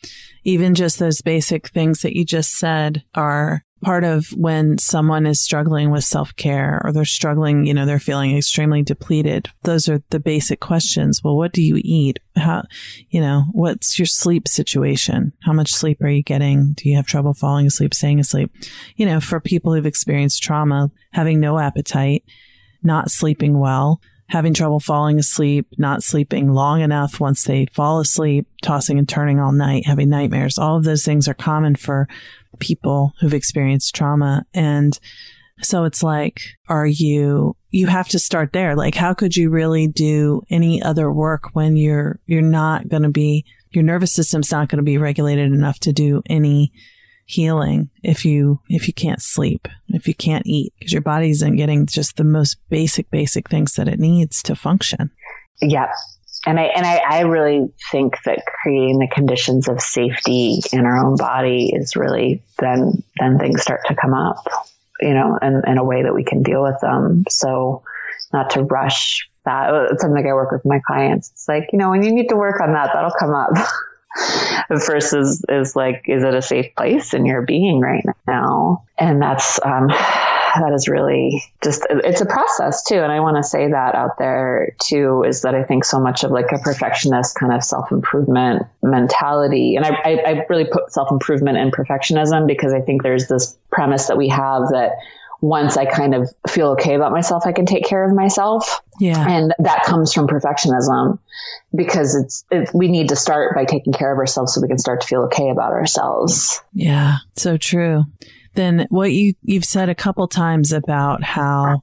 even 0.45 0.75
just 0.75 0.99
those 0.99 1.21
basic 1.21 1.69
things 1.69 2.01
that 2.03 2.17
you 2.17 2.25
just 2.25 2.53
said 2.53 3.03
are 3.15 3.65
part 3.83 4.05
of 4.05 4.29
when 4.31 4.79
someone 4.79 5.27
is 5.27 5.43
struggling 5.43 5.91
with 5.91 6.05
self 6.05 6.35
care 6.37 6.81
or 6.85 6.93
they're 6.93 7.05
struggling, 7.05 7.67
you 7.67 7.75
know, 7.75 7.85
they're 7.85 7.99
feeling 7.99 8.37
extremely 8.37 8.83
depleted. 8.83 9.49
Those 9.63 9.89
are 9.89 10.03
the 10.11 10.21
basic 10.21 10.61
questions. 10.61 11.23
Well, 11.23 11.37
what 11.37 11.53
do 11.53 11.63
you 11.63 11.81
eat? 11.83 12.19
How, 12.37 12.65
you 13.11 13.21
know, 13.21 13.45
what's 13.53 13.99
your 13.99 14.07
sleep 14.07 14.49
situation? 14.49 15.33
How 15.43 15.53
much 15.53 15.73
sleep 15.73 16.01
are 16.03 16.09
you 16.09 16.23
getting? 16.23 16.73
Do 16.73 16.89
you 16.89 16.97
have 16.97 17.07
trouble 17.07 17.35
falling 17.35 17.67
asleep, 17.67 17.93
staying 17.93 18.21
asleep? 18.21 18.51
You 18.97 19.07
know, 19.07 19.21
for 19.21 19.41
people 19.41 19.75
who've 19.75 19.85
experienced 19.85 20.43
trauma, 20.43 20.91
having 21.13 21.41
no 21.41 21.59
appetite, 21.59 22.25
not 22.83 23.11
sleeping 23.11 23.59
well, 23.59 24.01
having 24.29 24.55
trouble 24.55 24.81
falling 24.81 25.19
asleep, 25.19 25.67
not 25.77 26.03
sleeping 26.03 26.53
long 26.53 26.81
enough 26.81 27.21
once 27.21 27.45
they 27.45 27.67
fall 27.67 28.01
asleep, 28.01 28.47
tossing 28.63 28.99
and 28.99 29.09
turning 29.09 29.39
all 29.39 29.53
night, 29.53 29.87
having 29.87 30.09
nightmares. 30.09 30.57
All 30.57 30.77
of 30.77 30.85
those 30.85 31.05
things 31.05 31.29
are 31.29 31.35
common 31.35 31.77
for 31.77 32.09
people 32.59 33.13
who've 33.21 33.35
experienced 33.35 33.95
trauma. 33.95 34.45
And 34.55 34.99
so 35.63 35.85
it's 35.85 36.03
like, 36.03 36.41
are 36.69 36.87
you, 36.87 37.57
you 37.71 37.87
have 37.87 38.09
to 38.09 38.19
start 38.19 38.53
there. 38.53 38.75
Like, 38.75 38.95
how 38.95 39.15
could 39.15 39.37
you 39.37 39.51
really 39.51 39.87
do 39.87 40.43
any 40.51 40.83
other 40.83 41.11
work 41.13 41.55
when 41.55 41.77
you're, 41.77 42.19
you're 42.27 42.43
not 42.43 42.89
going 42.89 43.03
to 43.03 43.11
be, 43.11 43.45
your 43.71 43.85
nervous 43.85 44.13
system's 44.13 44.51
not 44.51 44.69
going 44.69 44.79
to 44.79 44.83
be 44.83 44.99
regulated 44.99 45.53
enough 45.53 45.79
to 45.81 45.93
do 45.93 46.23
any 46.27 46.73
healing 47.25 47.91
if 48.03 48.25
you, 48.25 48.61
if 48.69 48.87
you 48.87 48.93
can't 48.93 49.23
sleep, 49.23 49.69
if 49.89 50.09
you 50.09 50.15
can't 50.15 50.47
eat, 50.47 50.75
because 50.79 50.93
your 50.93 51.03
body 51.03 51.31
isn't 51.31 51.57
getting 51.57 51.87
just 51.87 52.17
the 52.17 52.25
most 52.25 52.57
basic, 52.69 53.11
basic 53.11 53.49
things 53.49 53.75
that 53.75 53.89
it 53.89 54.01
needs 54.01 54.43
to 54.43 54.57
function. 54.57 55.11
Yep 55.61 55.91
and 56.47 56.59
I 56.59 56.65
and 56.65 56.85
I, 56.85 56.97
I 56.97 57.21
really 57.21 57.73
think 57.91 58.17
that 58.25 58.45
creating 58.47 58.99
the 58.99 59.09
conditions 59.09 59.69
of 59.69 59.81
safety 59.81 60.61
in 60.73 60.87
our 60.87 61.05
own 61.05 61.17
body 61.17 61.73
is 61.75 61.97
really 61.97 62.43
then 62.59 63.03
then 63.19 63.39
things 63.39 63.63
start 63.63 63.81
to 63.87 63.95
come 63.95 64.15
up, 64.15 64.45
you 65.01 65.15
know, 65.15 65.39
and 65.41 65.65
in 65.67 65.79
a 65.79 65.85
way 65.85 66.03
that 66.03 66.15
we 66.15 66.25
can 66.25 66.43
deal 66.43 66.63
with 66.63 66.81
them. 66.81 67.25
So 67.29 67.83
not 68.33 68.51
to 68.51 68.63
rush 68.63 69.29
that. 69.45 69.71
It's 69.91 70.03
something 70.03 70.27
I 70.27 70.33
work 70.33 70.53
with 70.53 70.65
my 70.65 70.81
clients. 70.87 71.31
It's 71.31 71.49
like, 71.49 71.71
you 71.73 71.79
know, 71.79 71.91
when 71.91 72.03
you 72.03 72.13
need 72.13 72.29
to 72.29 72.37
work 72.37 72.61
on 72.61 72.73
that, 72.73 72.91
that'll 72.95 73.11
come 73.11 73.35
up. 73.35 73.51
first 74.85 75.15
is, 75.15 75.45
is 75.49 75.75
like, 75.77 76.05
is 76.07 76.23
it 76.23 76.35
a 76.35 76.43
safe 76.43 76.75
place 76.77 77.15
in 77.15 77.27
your 77.27 77.43
being 77.43 77.81
right 77.81 78.05
now? 78.27 78.85
And 78.99 79.21
that's, 79.21 79.59
um, 79.65 79.89
that 80.61 80.73
is 80.73 80.89
really 80.89 81.43
just 81.63 81.87
it's 81.91 82.21
a 82.21 82.27
process 82.27 82.85
too 82.85 82.97
and 82.97 83.13
i 83.13 83.21
want 83.21 83.37
to 83.37 83.43
say 83.43 83.71
that 83.71 83.95
out 83.95 84.19
there 84.19 84.75
too 84.79 85.25
is 85.27 85.43
that 85.43 85.55
i 85.55 85.63
think 85.63 85.85
so 85.85 86.01
much 86.01 86.25
of 86.25 86.31
like 86.31 86.51
a 86.53 86.59
perfectionist 86.59 87.37
kind 87.37 87.53
of 87.53 87.63
self-improvement 87.63 88.63
mentality 88.83 89.77
and 89.77 89.85
i, 89.85 89.91
I, 90.05 90.11
I 90.27 90.47
really 90.49 90.65
put 90.65 90.93
self-improvement 90.93 91.57
and 91.59 91.73
perfectionism 91.73 92.47
because 92.47 92.73
i 92.73 92.81
think 92.81 93.03
there's 93.03 93.29
this 93.29 93.57
premise 93.71 94.07
that 94.07 94.17
we 94.17 94.29
have 94.29 94.69
that 94.71 94.93
once 95.43 95.77
I 95.77 95.87
kind 95.87 96.15
of 96.15 96.33
feel 96.49 96.69
okay 96.69 96.95
about 96.95 97.11
myself, 97.11 97.47
I 97.47 97.53
can 97.53 97.67
take 97.67 97.85
care 97.85 98.09
of 98.09 98.15
myself. 98.15 98.81
Yeah. 99.01 99.29
And 99.29 99.53
that 99.59 99.83
comes 99.83 100.13
from 100.13 100.29
perfectionism 100.29 101.19
because 101.75 102.15
it's, 102.15 102.45
it, 102.53 102.71
we 102.73 102.87
need 102.87 103.09
to 103.09 103.17
start 103.17 103.57
by 103.57 103.65
taking 103.65 103.93
care 103.93 104.13
of 104.13 104.19
ourselves 104.19 104.55
so 104.55 104.61
we 104.61 104.69
can 104.69 104.79
start 104.79 105.01
to 105.01 105.07
feel 105.09 105.23
okay 105.23 105.51
about 105.51 105.73
ourselves. 105.73 106.63
Yeah. 106.73 107.17
So 107.35 107.57
true 107.57 108.05
then 108.55 108.87
what 108.91 109.13
you, 109.13 109.35
you've 109.43 109.65
said 109.65 109.89
a 109.89 109.95
couple 109.95 110.27
times 110.29 110.73
about 110.73 111.23
how 111.23 111.83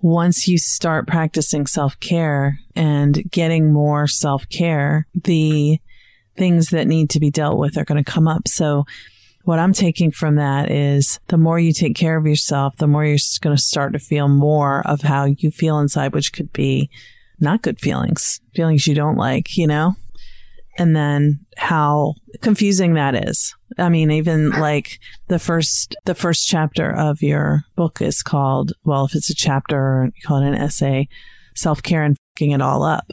once 0.00 0.46
you 0.46 0.58
start 0.58 1.06
practicing 1.06 1.66
self 1.66 1.98
care 2.00 2.60
and 2.74 3.30
getting 3.30 3.72
more 3.72 4.06
self 4.06 4.48
care, 4.48 5.06
the 5.14 5.78
things 6.36 6.68
that 6.70 6.86
need 6.86 7.10
to 7.10 7.20
be 7.20 7.30
dealt 7.30 7.58
with 7.58 7.76
are 7.76 7.84
going 7.84 8.02
to 8.02 8.10
come 8.10 8.28
up. 8.28 8.46
So 8.46 8.84
what 9.44 9.58
I'm 9.58 9.72
taking 9.72 10.10
from 10.10 10.36
that 10.36 10.70
is 10.70 11.20
the 11.28 11.38
more 11.38 11.58
you 11.58 11.72
take 11.72 11.96
care 11.96 12.16
of 12.16 12.26
yourself, 12.26 12.76
the 12.76 12.86
more 12.86 13.04
you're 13.04 13.18
going 13.40 13.56
to 13.56 13.62
start 13.62 13.92
to 13.92 13.98
feel 13.98 14.28
more 14.28 14.86
of 14.86 15.02
how 15.02 15.24
you 15.24 15.50
feel 15.50 15.78
inside, 15.78 16.12
which 16.12 16.32
could 16.32 16.52
be 16.52 16.90
not 17.38 17.62
good 17.62 17.78
feelings, 17.78 18.40
feelings 18.54 18.86
you 18.86 18.94
don't 18.94 19.16
like, 19.16 19.56
you 19.56 19.66
know? 19.66 19.94
and 20.78 20.94
then 20.94 21.40
how 21.56 22.14
confusing 22.40 22.94
that 22.94 23.14
is. 23.14 23.54
I 23.78 23.88
mean, 23.88 24.10
even 24.10 24.50
like 24.50 25.00
the 25.28 25.38
first, 25.38 25.96
the 26.04 26.14
first 26.14 26.46
chapter 26.46 26.90
of 26.90 27.22
your 27.22 27.64
book 27.74 28.00
is 28.00 28.22
called, 28.22 28.72
well, 28.84 29.04
if 29.04 29.14
it's 29.14 29.30
a 29.30 29.34
chapter, 29.34 29.76
or 29.76 30.04
you 30.06 30.22
call 30.24 30.42
it 30.42 30.46
an 30.46 30.54
essay, 30.54 31.08
self 31.54 31.82
care 31.82 32.02
and 32.02 32.16
fucking 32.34 32.52
it 32.52 32.62
all 32.62 32.82
up. 32.82 33.10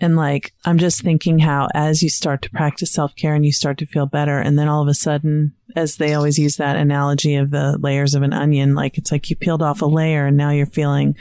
And 0.00 0.16
like, 0.16 0.52
I'm 0.64 0.78
just 0.78 1.02
thinking 1.02 1.38
how 1.38 1.68
as 1.74 2.02
you 2.02 2.10
start 2.10 2.42
to 2.42 2.50
practice 2.50 2.92
self 2.92 3.14
care 3.14 3.34
and 3.34 3.46
you 3.46 3.52
start 3.52 3.78
to 3.78 3.86
feel 3.86 4.06
better, 4.06 4.38
and 4.38 4.58
then 4.58 4.68
all 4.68 4.82
of 4.82 4.88
a 4.88 4.94
sudden, 4.94 5.54
as 5.76 5.96
they 5.96 6.12
always 6.14 6.38
use 6.38 6.56
that 6.56 6.76
analogy 6.76 7.36
of 7.36 7.50
the 7.50 7.78
layers 7.78 8.14
of 8.14 8.22
an 8.22 8.32
onion, 8.32 8.74
like 8.74 8.98
it's 8.98 9.12
like 9.12 9.30
you 9.30 9.36
peeled 9.36 9.62
off 9.62 9.80
a 9.80 9.86
layer 9.86 10.26
and 10.26 10.36
now 10.36 10.50
you're 10.50 10.66
feeling 10.66 11.16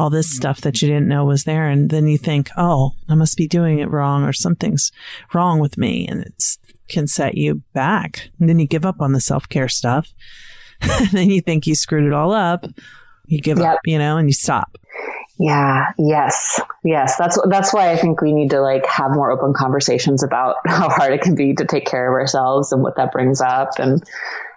all 0.00 0.08
this 0.08 0.28
mm-hmm. 0.28 0.36
stuff 0.36 0.62
that 0.62 0.80
you 0.80 0.88
didn't 0.88 1.08
know 1.08 1.26
was 1.26 1.44
there. 1.44 1.68
And 1.68 1.90
then 1.90 2.08
you 2.08 2.16
think, 2.16 2.48
oh, 2.56 2.92
I 3.06 3.14
must 3.14 3.36
be 3.36 3.46
doing 3.46 3.80
it 3.80 3.90
wrong 3.90 4.24
or 4.24 4.32
something's 4.32 4.90
wrong 5.34 5.60
with 5.60 5.76
me. 5.76 6.08
And 6.08 6.22
it 6.22 6.42
can 6.88 7.06
set 7.06 7.36
you 7.36 7.62
back. 7.74 8.30
And 8.40 8.48
then 8.48 8.58
you 8.58 8.66
give 8.66 8.86
up 8.86 9.02
on 9.02 9.12
the 9.12 9.20
self 9.20 9.46
care 9.46 9.68
stuff. 9.68 10.08
and 10.80 11.10
then 11.10 11.28
you 11.28 11.42
think 11.42 11.66
you 11.66 11.74
screwed 11.74 12.06
it 12.06 12.14
all 12.14 12.32
up. 12.32 12.64
You 13.26 13.42
give 13.42 13.58
yep. 13.58 13.74
up, 13.74 13.80
you 13.84 13.98
know, 13.98 14.16
and 14.16 14.26
you 14.26 14.32
stop. 14.32 14.78
Yeah. 15.38 15.88
Yes. 15.98 16.60
Yes. 16.82 17.16
That's 17.18 17.38
that's 17.48 17.72
why 17.74 17.90
I 17.90 17.96
think 17.96 18.22
we 18.22 18.32
need 18.32 18.50
to 18.50 18.62
like 18.62 18.86
have 18.86 19.10
more 19.10 19.30
open 19.30 19.52
conversations 19.54 20.22
about 20.22 20.56
how 20.66 20.88
hard 20.88 21.12
it 21.12 21.20
can 21.20 21.34
be 21.34 21.54
to 21.54 21.66
take 21.66 21.84
care 21.84 22.08
of 22.08 22.18
ourselves 22.18 22.72
and 22.72 22.82
what 22.82 22.96
that 22.96 23.12
brings 23.12 23.42
up 23.42 23.78
and 23.78 24.02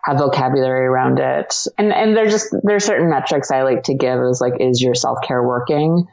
have 0.03 0.17
vocabulary 0.17 0.85
around 0.85 1.19
it. 1.19 1.55
And 1.77 1.93
and 1.93 2.15
there's 2.15 2.31
just 2.31 2.55
there's 2.63 2.85
certain 2.85 3.09
metrics 3.09 3.51
I 3.51 3.63
like 3.63 3.83
to 3.83 3.93
give 3.93 4.19
is 4.21 4.41
like 4.41 4.53
is 4.59 4.81
your 4.81 4.95
self 4.95 5.19
care 5.23 5.41
working? 5.41 6.07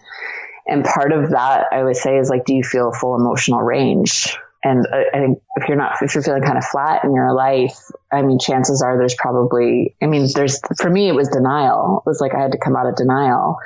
And 0.67 0.85
part 0.85 1.13
of 1.13 1.31
that 1.31 1.67
I 1.73 1.83
would 1.83 1.97
say 1.97 2.17
is 2.17 2.31
like 2.31 2.45
do 2.45 2.55
you 2.55 2.63
feel 2.63 2.93
full 2.93 3.17
emotional 3.17 3.61
range? 3.61 4.37
And 4.63 4.87
I 4.93 5.19
think 5.19 5.39
if 5.57 5.69
you're 5.69 5.79
not, 5.79 6.03
if 6.03 6.15
you're 6.15 6.23
feeling 6.23 6.43
kind 6.43 6.59
of 6.59 6.65
flat 6.65 7.03
in 7.03 7.15
your 7.15 7.33
life, 7.33 7.79
I 8.13 8.21
mean, 8.21 8.39
chances 8.39 8.83
are 8.83 8.99
there's 8.99 9.15
probably, 9.15 9.97
I 10.03 10.07
mean, 10.07 10.29
there's, 10.35 10.61
for 10.79 10.91
me, 10.91 11.09
it 11.09 11.15
was 11.15 11.29
denial. 11.29 12.03
It 12.05 12.09
was 12.09 12.21
like 12.21 12.35
I 12.35 12.41
had 12.41 12.53
to 12.53 12.59
come 12.59 12.77
out 12.77 12.87
of 12.87 12.97
denial 12.97 13.57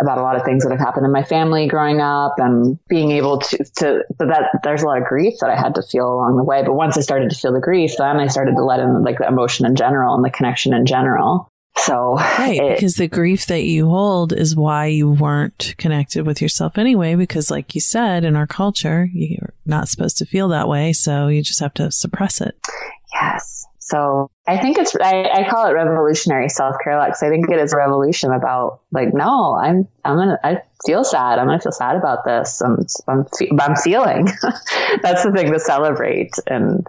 about 0.00 0.18
a 0.18 0.22
lot 0.22 0.36
of 0.36 0.44
things 0.44 0.64
that 0.64 0.70
have 0.70 0.80
happened 0.80 1.06
in 1.06 1.12
my 1.12 1.22
family 1.22 1.68
growing 1.68 2.00
up 2.00 2.34
and 2.36 2.78
being 2.86 3.12
able 3.12 3.38
to, 3.38 3.64
to, 3.76 4.04
but 4.18 4.28
that 4.28 4.60
there's 4.62 4.82
a 4.82 4.86
lot 4.86 4.98
of 4.98 5.04
grief 5.04 5.34
that 5.40 5.48
I 5.48 5.56
had 5.56 5.74
to 5.76 5.82
feel 5.82 6.12
along 6.12 6.36
the 6.36 6.44
way. 6.44 6.62
But 6.62 6.74
once 6.74 6.98
I 6.98 7.00
started 7.00 7.30
to 7.30 7.36
feel 7.36 7.52
the 7.52 7.60
grief, 7.60 7.92
then 7.96 8.18
I 8.18 8.26
started 8.26 8.56
to 8.56 8.64
let 8.64 8.80
in 8.80 9.04
like 9.04 9.18
the 9.18 9.28
emotion 9.28 9.64
in 9.64 9.74
general 9.74 10.14
and 10.14 10.24
the 10.24 10.30
connection 10.30 10.74
in 10.74 10.84
general. 10.84 11.51
So, 11.76 12.14
right, 12.16 12.60
it- 12.60 12.76
because 12.76 12.94
the 12.96 13.08
grief 13.08 13.46
that 13.46 13.64
you 13.64 13.88
hold 13.88 14.32
is 14.32 14.54
why 14.54 14.86
you 14.86 15.10
weren't 15.10 15.74
connected 15.78 16.26
with 16.26 16.40
yourself 16.42 16.78
anyway. 16.78 17.14
Because, 17.14 17.50
like 17.50 17.74
you 17.74 17.80
said, 17.80 18.24
in 18.24 18.36
our 18.36 18.46
culture, 18.46 19.08
you're 19.12 19.54
not 19.66 19.88
supposed 19.88 20.18
to 20.18 20.26
feel 20.26 20.48
that 20.48 20.68
way. 20.68 20.92
So 20.92 21.28
you 21.28 21.42
just 21.42 21.60
have 21.60 21.74
to 21.74 21.90
suppress 21.90 22.40
it. 22.40 22.54
Yes. 23.14 23.66
So 23.78 24.30
I 24.46 24.58
think 24.58 24.78
it's, 24.78 24.94
I, 24.96 25.28
I 25.28 25.50
call 25.50 25.66
it 25.66 25.72
revolutionary 25.72 26.48
self 26.48 26.76
care, 26.82 26.98
Lex. 26.98 27.22
I 27.22 27.28
think 27.28 27.50
it 27.50 27.58
is 27.58 27.72
a 27.72 27.76
revolution 27.76 28.32
about 28.32 28.80
like, 28.92 29.12
no, 29.12 29.54
I'm, 29.54 29.88
I'm 30.04 30.16
going 30.16 30.28
to, 30.28 30.38
I 30.46 30.62
feel 30.86 31.04
sad. 31.04 31.38
I'm 31.38 31.46
going 31.46 31.58
to 31.58 31.62
feel 31.62 31.72
sad 31.72 31.96
about 31.96 32.24
this. 32.24 32.62
I'm, 32.62 32.86
I'm, 33.08 33.24
fe- 33.36 33.50
I'm 33.60 33.76
feeling. 33.76 34.26
That's 35.02 35.24
the 35.24 35.32
thing 35.34 35.52
to 35.52 35.58
celebrate. 35.58 36.30
And 36.46 36.86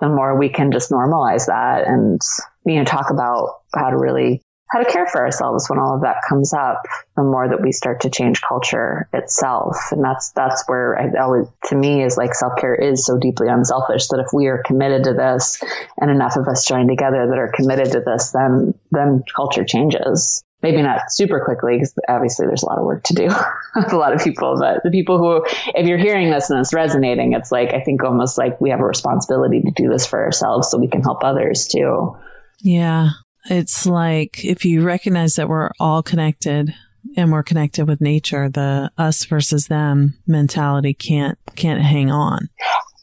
the 0.00 0.08
more 0.08 0.36
we 0.36 0.48
can 0.48 0.72
just 0.72 0.90
normalize 0.90 1.46
that 1.46 1.86
and, 1.86 2.20
you 2.64 2.76
know, 2.76 2.84
talk 2.84 3.10
about 3.10 3.60
how 3.74 3.90
to 3.90 3.96
really, 3.96 4.42
how 4.70 4.78
to 4.78 4.90
care 4.90 5.06
for 5.06 5.20
ourselves 5.20 5.68
when 5.68 5.78
all 5.78 5.94
of 5.94 6.02
that 6.02 6.16
comes 6.26 6.54
up, 6.54 6.80
the 7.16 7.22
more 7.22 7.48
that 7.48 7.60
we 7.60 7.72
start 7.72 8.00
to 8.00 8.10
change 8.10 8.40
culture 8.40 9.08
itself. 9.12 9.76
And 9.92 10.02
that's, 10.02 10.32
that's 10.32 10.64
where 10.66 10.98
I 10.98 11.22
always, 11.22 11.46
to 11.66 11.76
me 11.76 12.02
is 12.02 12.16
like 12.16 12.34
self 12.34 12.54
care 12.58 12.74
is 12.74 13.04
so 13.04 13.18
deeply 13.18 13.48
unselfish 13.48 14.08
that 14.08 14.24
if 14.24 14.32
we 14.32 14.46
are 14.46 14.62
committed 14.64 15.04
to 15.04 15.12
this 15.12 15.62
and 16.00 16.10
enough 16.10 16.36
of 16.36 16.48
us 16.48 16.66
join 16.66 16.88
together 16.88 17.26
that 17.26 17.38
are 17.38 17.52
committed 17.54 17.92
to 17.92 18.00
this, 18.00 18.30
then, 18.30 18.74
then 18.90 19.22
culture 19.34 19.64
changes. 19.64 20.42
Maybe 20.62 20.80
not 20.80 21.00
super 21.10 21.44
quickly 21.44 21.74
because 21.74 21.92
obviously 22.08 22.46
there's 22.46 22.62
a 22.62 22.66
lot 22.66 22.78
of 22.78 22.84
work 22.84 23.02
to 23.04 23.14
do 23.14 23.24
with 23.76 23.92
a 23.92 23.96
lot 23.98 24.14
of 24.14 24.22
people, 24.22 24.56
but 24.58 24.82
the 24.84 24.90
people 24.90 25.18
who, 25.18 25.44
if 25.74 25.86
you're 25.88 25.98
hearing 25.98 26.30
this 26.30 26.50
and 26.50 26.60
it's 26.60 26.72
resonating, 26.72 27.32
it's 27.32 27.50
like, 27.50 27.74
I 27.74 27.80
think 27.80 28.04
almost 28.04 28.38
like 28.38 28.60
we 28.60 28.70
have 28.70 28.78
a 28.78 28.84
responsibility 28.84 29.60
to 29.60 29.72
do 29.72 29.88
this 29.88 30.06
for 30.06 30.22
ourselves 30.22 30.70
so 30.70 30.78
we 30.78 30.86
can 30.86 31.02
help 31.02 31.24
others 31.24 31.66
too. 31.66 32.16
Yeah. 32.62 33.10
It's 33.46 33.86
like 33.86 34.44
if 34.44 34.64
you 34.64 34.82
recognize 34.82 35.34
that 35.34 35.48
we're 35.48 35.70
all 35.80 36.02
connected 36.02 36.74
and 37.16 37.32
we're 37.32 37.42
connected 37.42 37.88
with 37.88 38.00
nature, 38.00 38.48
the 38.48 38.90
us 38.96 39.24
versus 39.24 39.66
them 39.66 40.14
mentality 40.26 40.94
can't 40.94 41.38
can't 41.56 41.80
hang 41.80 42.10
on. 42.10 42.48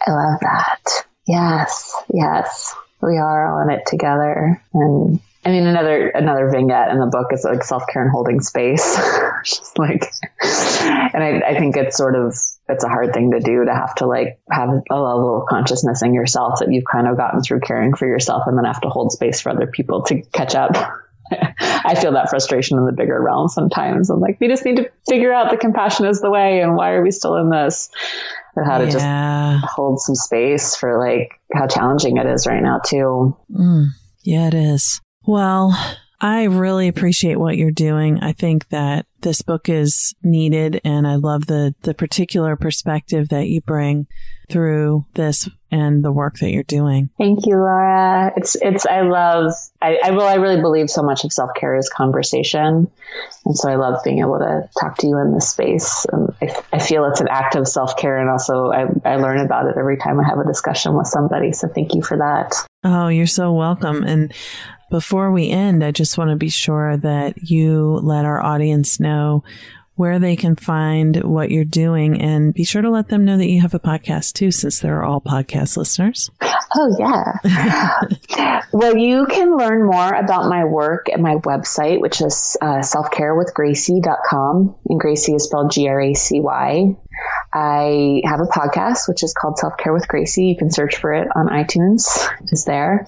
I 0.07 0.11
love 0.11 0.39
that. 0.41 0.83
Yes, 1.27 1.93
yes. 2.13 2.73
We 3.01 3.17
are 3.17 3.53
all 3.53 3.67
in 3.67 3.69
it 3.69 3.85
together. 3.85 4.61
And 4.73 5.19
I 5.45 5.51
mean, 5.51 5.65
another 5.65 6.09
another 6.09 6.49
vignette 6.49 6.91
in 6.91 6.99
the 6.99 7.05
book 7.05 7.27
is 7.31 7.45
like 7.45 7.63
self 7.63 7.83
care 7.91 8.01
and 8.01 8.11
holding 8.11 8.41
space. 8.41 8.97
Just 9.45 9.79
like, 9.79 10.03
and 10.41 11.23
I, 11.23 11.41
I 11.47 11.57
think 11.57 11.77
it's 11.77 11.95
sort 11.95 12.15
of 12.15 12.35
it's 12.67 12.83
a 12.83 12.89
hard 12.89 13.13
thing 13.13 13.31
to 13.31 13.39
do 13.39 13.63
to 13.63 13.73
have 13.73 13.95
to 13.95 14.05
like 14.05 14.37
have 14.51 14.69
a 14.69 14.99
level 14.99 15.41
of 15.41 15.47
consciousness 15.47 16.03
in 16.03 16.13
yourself 16.13 16.59
that 16.59 16.71
you've 16.71 16.83
kind 16.91 17.07
of 17.07 17.15
gotten 17.15 17.41
through 17.41 17.61
caring 17.61 17.95
for 17.95 18.05
yourself, 18.05 18.43
and 18.47 18.57
then 18.57 18.65
have 18.65 18.81
to 18.81 18.89
hold 18.89 19.13
space 19.13 19.39
for 19.39 19.51
other 19.51 19.67
people 19.67 20.03
to 20.03 20.21
catch 20.33 20.55
up. 20.55 20.75
I 21.31 21.95
feel 21.95 22.11
that 22.13 22.29
frustration 22.29 22.77
in 22.77 22.85
the 22.85 22.91
bigger 22.91 23.21
realm 23.21 23.47
sometimes. 23.47 24.09
I'm 24.09 24.19
like, 24.19 24.41
we 24.41 24.47
just 24.49 24.65
need 24.65 24.77
to 24.77 24.91
figure 25.07 25.31
out 25.31 25.51
the 25.51 25.57
compassion 25.57 26.05
is 26.05 26.19
the 26.19 26.29
way, 26.29 26.59
and 26.61 26.75
why 26.75 26.91
are 26.91 27.01
we 27.01 27.11
still 27.11 27.35
in 27.37 27.49
this? 27.49 27.89
And 28.57 28.65
how 28.65 28.79
to 28.79 28.91
just 28.91 29.05
hold 29.63 30.01
some 30.01 30.15
space 30.15 30.75
for 30.75 30.99
like 30.99 31.39
how 31.53 31.65
challenging 31.67 32.17
it 32.17 32.25
is 32.25 32.45
right 32.45 32.61
now 32.61 32.81
too. 32.85 33.37
Mm. 33.49 33.87
Yeah, 34.23 34.47
it 34.47 34.53
is. 34.53 34.99
Well, 35.29 35.77
I 36.19 36.45
really 36.45 36.87
appreciate 36.87 37.39
what 37.39 37.55
you're 37.55 37.69
doing. 37.69 38.19
I 38.19 38.33
think 38.33 38.67
that 38.69 39.05
this 39.21 39.43
book 39.43 39.69
is 39.69 40.15
needed 40.23 40.81
and 40.83 41.05
I 41.05 41.17
love 41.17 41.45
the, 41.45 41.75
the 41.83 41.93
particular 41.93 42.55
perspective 42.55 43.29
that 43.29 43.47
you 43.47 43.61
bring 43.61 44.07
through 44.49 45.05
this 45.13 45.47
and 45.69 46.03
the 46.03 46.11
work 46.11 46.39
that 46.39 46.49
you're 46.49 46.63
doing. 46.63 47.11
Thank 47.19 47.45
you, 47.45 47.57
Laura. 47.57 48.33
It's, 48.37 48.55
it's, 48.55 48.87
I 48.87 49.01
love, 49.01 49.53
I, 49.83 49.99
I 50.03 50.09
will, 50.09 50.23
I 50.23 50.35
really 50.35 50.59
believe 50.59 50.89
so 50.89 51.03
much 51.03 51.23
of 51.23 51.31
self 51.31 51.51
care 51.55 51.77
is 51.77 51.87
conversation. 51.89 52.89
And 53.45 53.55
so 53.55 53.69
I 53.69 53.75
love 53.75 54.03
being 54.03 54.21
able 54.21 54.39
to 54.39 54.67
talk 54.79 54.97
to 54.97 55.07
you 55.07 55.19
in 55.19 55.35
this 55.35 55.51
space. 55.51 56.07
I, 56.41 56.55
I 56.73 56.79
feel 56.79 57.05
it's 57.05 57.21
an 57.21 57.27
act 57.29 57.53
of 57.53 57.67
self 57.67 57.97
care. 57.97 58.17
And 58.17 58.31
also 58.31 58.71
I, 58.71 58.87
I 59.05 59.17
learn 59.17 59.45
about 59.45 59.67
it 59.67 59.75
every 59.77 59.97
time 59.97 60.19
I 60.19 60.27
have 60.27 60.39
a 60.39 60.47
discussion 60.47 60.97
with 60.97 61.05
somebody. 61.05 61.51
So 61.51 61.67
thank 61.67 61.93
you 61.93 62.01
for 62.01 62.17
that. 62.17 62.55
Oh, 62.83 63.09
you're 63.09 63.27
so 63.27 63.53
welcome. 63.53 64.03
And 64.03 64.33
before 64.89 65.31
we 65.31 65.49
end, 65.49 65.83
I 65.83 65.91
just 65.91 66.17
want 66.17 66.31
to 66.31 66.35
be 66.35 66.49
sure 66.49 66.97
that 66.97 67.49
you 67.49 67.99
let 68.03 68.25
our 68.25 68.41
audience 68.41 68.99
know 68.99 69.43
where 69.99 70.17
they 70.17 70.37
can 70.37 70.55
find 70.55 71.21
what 71.25 71.51
you're 71.51 71.65
doing 71.65 72.21
and 72.21 72.53
be 72.53 72.63
sure 72.63 72.81
to 72.81 72.89
let 72.89 73.09
them 73.09 73.25
know 73.25 73.35
that 73.35 73.49
you 73.49 73.59
have 73.59 73.73
a 73.73 73.79
podcast 73.79 74.31
too, 74.31 74.49
since 74.49 74.79
they're 74.79 75.03
all 75.03 75.19
podcast 75.19 75.75
listeners. 75.75 76.31
Oh, 76.41 76.95
yeah. 76.97 78.61
well, 78.71 78.95
you 78.95 79.25
can 79.25 79.57
learn 79.57 79.85
more 79.85 80.13
about 80.13 80.47
my 80.47 80.63
work 80.63 81.09
at 81.11 81.19
my 81.19 81.35
website, 81.35 81.99
which 81.99 82.21
is 82.21 82.55
uh, 82.61 82.77
selfcarewithgracy.com. 82.77 84.75
And 84.87 84.99
Gracy 85.01 85.33
is 85.33 85.43
spelled 85.43 85.71
G 85.71 85.89
R 85.89 85.99
A 85.99 86.13
C 86.13 86.39
Y. 86.39 86.95
I 87.53 88.21
have 88.23 88.39
a 88.39 88.45
podcast, 88.45 89.09
which 89.09 89.21
is 89.21 89.33
called 89.33 89.57
Self 89.57 89.73
Care 89.77 89.93
with 89.93 90.07
Gracy. 90.07 90.45
You 90.45 90.55
can 90.55 90.71
search 90.71 90.95
for 90.95 91.13
it 91.13 91.27
on 91.35 91.47
iTunes. 91.47 92.25
It 92.41 92.53
is 92.53 92.63
there. 92.63 93.05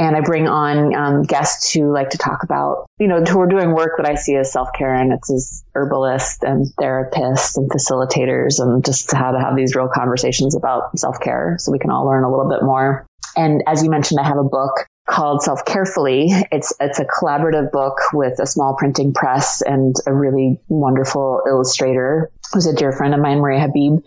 And 0.00 0.16
I 0.16 0.22
bring 0.22 0.48
on 0.48 0.94
um, 0.94 1.22
guests 1.24 1.74
who 1.74 1.92
like 1.92 2.08
to 2.10 2.18
talk 2.18 2.42
about, 2.42 2.86
you 2.98 3.06
know, 3.06 3.22
who 3.22 3.38
are 3.38 3.46
doing 3.46 3.72
work 3.74 3.98
that 3.98 4.08
I 4.08 4.14
see 4.14 4.34
as 4.34 4.50
self 4.50 4.70
care, 4.74 4.94
and 4.94 5.12
it's 5.12 5.30
as 5.30 5.62
herbalists 5.74 6.42
and 6.42 6.66
therapists 6.80 7.58
and 7.58 7.70
facilitators, 7.70 8.60
and 8.60 8.82
just 8.82 9.12
how 9.12 9.32
to 9.32 9.38
have 9.38 9.56
these 9.56 9.74
real 9.74 9.90
conversations 9.92 10.56
about 10.56 10.98
self 10.98 11.20
care 11.20 11.56
so 11.58 11.70
we 11.70 11.78
can 11.78 11.90
all 11.90 12.06
learn 12.06 12.24
a 12.24 12.30
little 12.30 12.48
bit 12.48 12.62
more. 12.62 13.04
And 13.36 13.62
as 13.66 13.84
you 13.84 13.90
mentioned, 13.90 14.20
I 14.20 14.26
have 14.26 14.38
a 14.38 14.42
book 14.42 14.86
called 15.06 15.42
Self 15.42 15.66
Carefully. 15.66 16.28
It's 16.50 16.72
it's 16.80 16.98
a 16.98 17.04
collaborative 17.04 17.70
book 17.70 17.98
with 18.14 18.40
a 18.40 18.46
small 18.46 18.76
printing 18.78 19.12
press 19.12 19.60
and 19.60 19.94
a 20.06 20.14
really 20.14 20.58
wonderful 20.68 21.42
illustrator 21.46 22.30
who's 22.54 22.66
a 22.66 22.74
dear 22.74 22.92
friend 22.92 23.12
of 23.12 23.20
mine, 23.20 23.40
Maria 23.40 23.60
Habib 23.60 24.02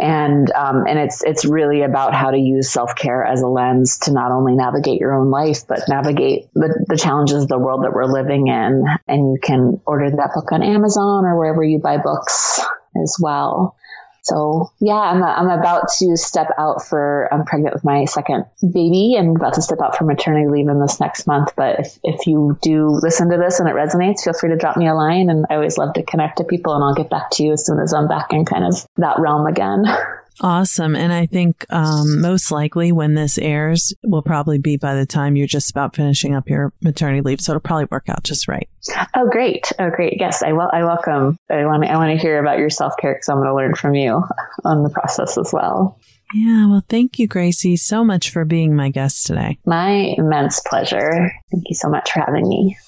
and 0.00 0.50
um, 0.52 0.84
and 0.88 0.98
it's 0.98 1.22
it's 1.22 1.44
really 1.44 1.82
about 1.82 2.14
how 2.14 2.30
to 2.30 2.38
use 2.38 2.70
self 2.70 2.94
care 2.96 3.24
as 3.24 3.42
a 3.42 3.46
lens 3.46 3.98
to 3.98 4.12
not 4.12 4.32
only 4.32 4.54
navigate 4.54 5.00
your 5.00 5.14
own 5.14 5.30
life 5.30 5.66
but 5.68 5.80
navigate 5.88 6.48
the, 6.54 6.84
the 6.88 6.96
challenges 6.96 7.42
of 7.42 7.48
the 7.48 7.58
world 7.58 7.84
that 7.84 7.92
we're 7.92 8.10
living 8.10 8.48
in. 8.48 8.84
And 9.06 9.32
you 9.32 9.38
can 9.42 9.80
order 9.86 10.10
that 10.10 10.30
book 10.34 10.52
on 10.52 10.62
Amazon 10.62 11.24
or 11.24 11.38
wherever 11.38 11.62
you 11.62 11.78
buy 11.78 11.98
books 11.98 12.60
as 13.02 13.16
well. 13.20 13.76
So 14.22 14.70
yeah, 14.80 14.94
I'm, 14.94 15.22
I'm 15.22 15.48
about 15.48 15.88
to 15.98 16.16
step 16.16 16.48
out 16.58 16.84
for, 16.84 17.28
I'm 17.32 17.44
pregnant 17.44 17.74
with 17.74 17.84
my 17.84 18.04
second 18.04 18.44
baby 18.60 19.14
and 19.16 19.36
about 19.36 19.54
to 19.54 19.62
step 19.62 19.80
out 19.82 19.96
for 19.96 20.04
maternity 20.04 20.48
leave 20.48 20.68
in 20.68 20.80
this 20.80 21.00
next 21.00 21.26
month. 21.26 21.52
But 21.56 21.80
if, 21.80 21.98
if 22.02 22.26
you 22.26 22.58
do 22.62 22.88
listen 22.88 23.30
to 23.30 23.38
this 23.38 23.60
and 23.60 23.68
it 23.68 23.74
resonates, 23.74 24.24
feel 24.24 24.34
free 24.34 24.50
to 24.50 24.56
drop 24.56 24.76
me 24.76 24.86
a 24.86 24.94
line. 24.94 25.30
And 25.30 25.46
I 25.50 25.54
always 25.54 25.78
love 25.78 25.94
to 25.94 26.02
connect 26.02 26.38
to 26.38 26.44
people 26.44 26.74
and 26.74 26.84
I'll 26.84 26.94
get 26.94 27.10
back 27.10 27.30
to 27.32 27.42
you 27.42 27.52
as 27.52 27.64
soon 27.64 27.78
as 27.80 27.92
I'm 27.92 28.08
back 28.08 28.32
in 28.32 28.44
kind 28.44 28.64
of 28.64 28.86
that 28.96 29.18
realm 29.18 29.46
again. 29.46 29.84
Awesome. 30.40 30.96
And 30.96 31.12
I 31.12 31.26
think 31.26 31.66
um, 31.70 32.20
most 32.20 32.50
likely 32.50 32.92
when 32.92 33.14
this 33.14 33.36
airs 33.36 33.92
will 34.02 34.22
probably 34.22 34.58
be 34.58 34.76
by 34.76 34.94
the 34.94 35.04
time 35.04 35.36
you're 35.36 35.46
just 35.46 35.70
about 35.70 35.94
finishing 35.94 36.34
up 36.34 36.48
your 36.48 36.72
maternity 36.80 37.20
leave. 37.20 37.40
So 37.40 37.52
it'll 37.52 37.60
probably 37.60 37.86
work 37.90 38.08
out 38.08 38.24
just 38.24 38.48
right. 38.48 38.68
Oh, 39.14 39.28
great. 39.30 39.70
Oh, 39.78 39.90
great. 39.90 40.16
Yes, 40.18 40.42
I, 40.42 40.52
will, 40.52 40.70
I 40.72 40.82
welcome. 40.82 41.36
I 41.50 41.66
want 41.66 41.84
to, 41.84 41.90
I 41.90 41.96
want 41.96 42.16
to 42.16 42.20
hear 42.20 42.38
about 42.38 42.58
your 42.58 42.70
self 42.70 42.94
care 42.98 43.14
because 43.14 43.28
I'm 43.28 43.36
going 43.36 43.48
to 43.48 43.54
learn 43.54 43.74
from 43.74 43.94
you 43.94 44.22
on 44.64 44.82
the 44.82 44.90
process 44.90 45.36
as 45.36 45.52
well. 45.52 45.98
Yeah. 46.32 46.68
Well, 46.68 46.84
thank 46.88 47.18
you, 47.18 47.26
Gracy, 47.26 47.76
so 47.76 48.04
much 48.04 48.30
for 48.30 48.44
being 48.44 48.74
my 48.74 48.88
guest 48.88 49.26
today. 49.26 49.58
My 49.66 50.14
immense 50.16 50.60
pleasure. 50.60 51.32
Thank 51.50 51.64
you 51.66 51.74
so 51.74 51.90
much 51.90 52.12
for 52.12 52.20
having 52.20 52.48
me. 52.48 52.78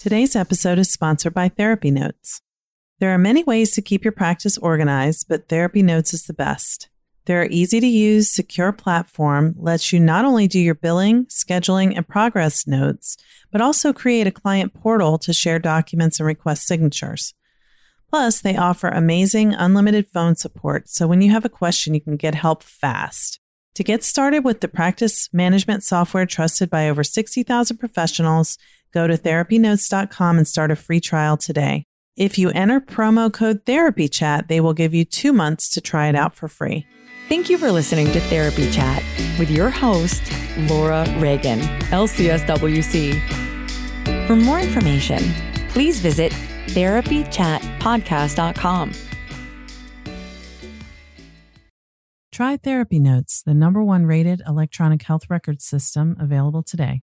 Today's 0.00 0.34
episode 0.34 0.78
is 0.78 0.90
sponsored 0.90 1.34
by 1.34 1.50
Therapy 1.50 1.90
Notes. 1.90 2.40
There 3.00 3.14
are 3.14 3.18
many 3.18 3.42
ways 3.42 3.70
to 3.72 3.82
keep 3.82 4.04
your 4.04 4.12
practice 4.12 4.58
organized, 4.58 5.26
but 5.26 5.48
Therapy 5.48 5.82
Notes 5.82 6.12
is 6.12 6.24
the 6.24 6.34
best. 6.34 6.90
Their 7.24 7.46
easy 7.46 7.80
to 7.80 7.86
use, 7.86 8.30
secure 8.30 8.72
platform 8.72 9.54
lets 9.58 9.90
you 9.90 9.98
not 9.98 10.26
only 10.26 10.46
do 10.46 10.58
your 10.60 10.74
billing, 10.74 11.24
scheduling, 11.26 11.96
and 11.96 12.06
progress 12.06 12.66
notes, 12.66 13.16
but 13.50 13.62
also 13.62 13.94
create 13.94 14.26
a 14.26 14.30
client 14.32 14.74
portal 14.74 15.16
to 15.18 15.32
share 15.32 15.58
documents 15.58 16.20
and 16.20 16.26
request 16.26 16.66
signatures. 16.66 17.32
Plus, 18.10 18.42
they 18.42 18.56
offer 18.56 18.88
amazing 18.88 19.54
unlimited 19.54 20.06
phone 20.06 20.36
support, 20.36 20.86
so 20.90 21.06
when 21.06 21.22
you 21.22 21.30
have 21.30 21.46
a 21.46 21.50
question, 21.50 21.94
you 21.94 22.02
can 22.02 22.16
get 22.16 22.34
help 22.34 22.62
fast. 22.62 23.40
To 23.76 23.84
get 23.84 24.04
started 24.04 24.44
with 24.44 24.60
the 24.60 24.68
practice 24.68 25.30
management 25.32 25.84
software 25.84 26.26
trusted 26.26 26.68
by 26.68 26.90
over 26.90 27.02
60,000 27.02 27.78
professionals, 27.78 28.58
go 28.92 29.06
to 29.06 29.16
therapynotes.com 29.16 30.36
and 30.36 30.46
start 30.46 30.70
a 30.70 30.76
free 30.76 31.00
trial 31.00 31.38
today. 31.38 31.86
If 32.20 32.36
you 32.36 32.50
enter 32.50 32.80
promo 32.82 33.32
code 33.32 33.64
Therapy 33.64 34.06
Chat, 34.06 34.48
they 34.48 34.60
will 34.60 34.74
give 34.74 34.92
you 34.92 35.06
two 35.06 35.32
months 35.32 35.70
to 35.70 35.80
try 35.80 36.08
it 36.08 36.14
out 36.14 36.34
for 36.34 36.48
free. 36.48 36.86
Thank 37.30 37.48
you 37.48 37.56
for 37.56 37.72
listening 37.72 38.12
to 38.12 38.20
Therapy 38.20 38.70
Chat 38.70 39.02
with 39.38 39.50
your 39.50 39.70
host, 39.70 40.22
Laura 40.68 41.06
Reagan, 41.18 41.60
LCSWC. 41.88 44.26
For 44.26 44.36
more 44.36 44.60
information, 44.60 45.22
please 45.70 46.00
visit 46.00 46.32
therapychatpodcast.com. 46.66 48.92
Try 52.30 52.58
Therapy 52.58 53.00
Notes, 53.00 53.42
the 53.42 53.54
number 53.54 53.82
one 53.82 54.04
rated 54.04 54.42
electronic 54.46 55.04
health 55.04 55.30
record 55.30 55.62
system 55.62 56.18
available 56.20 56.62
today. 56.62 57.00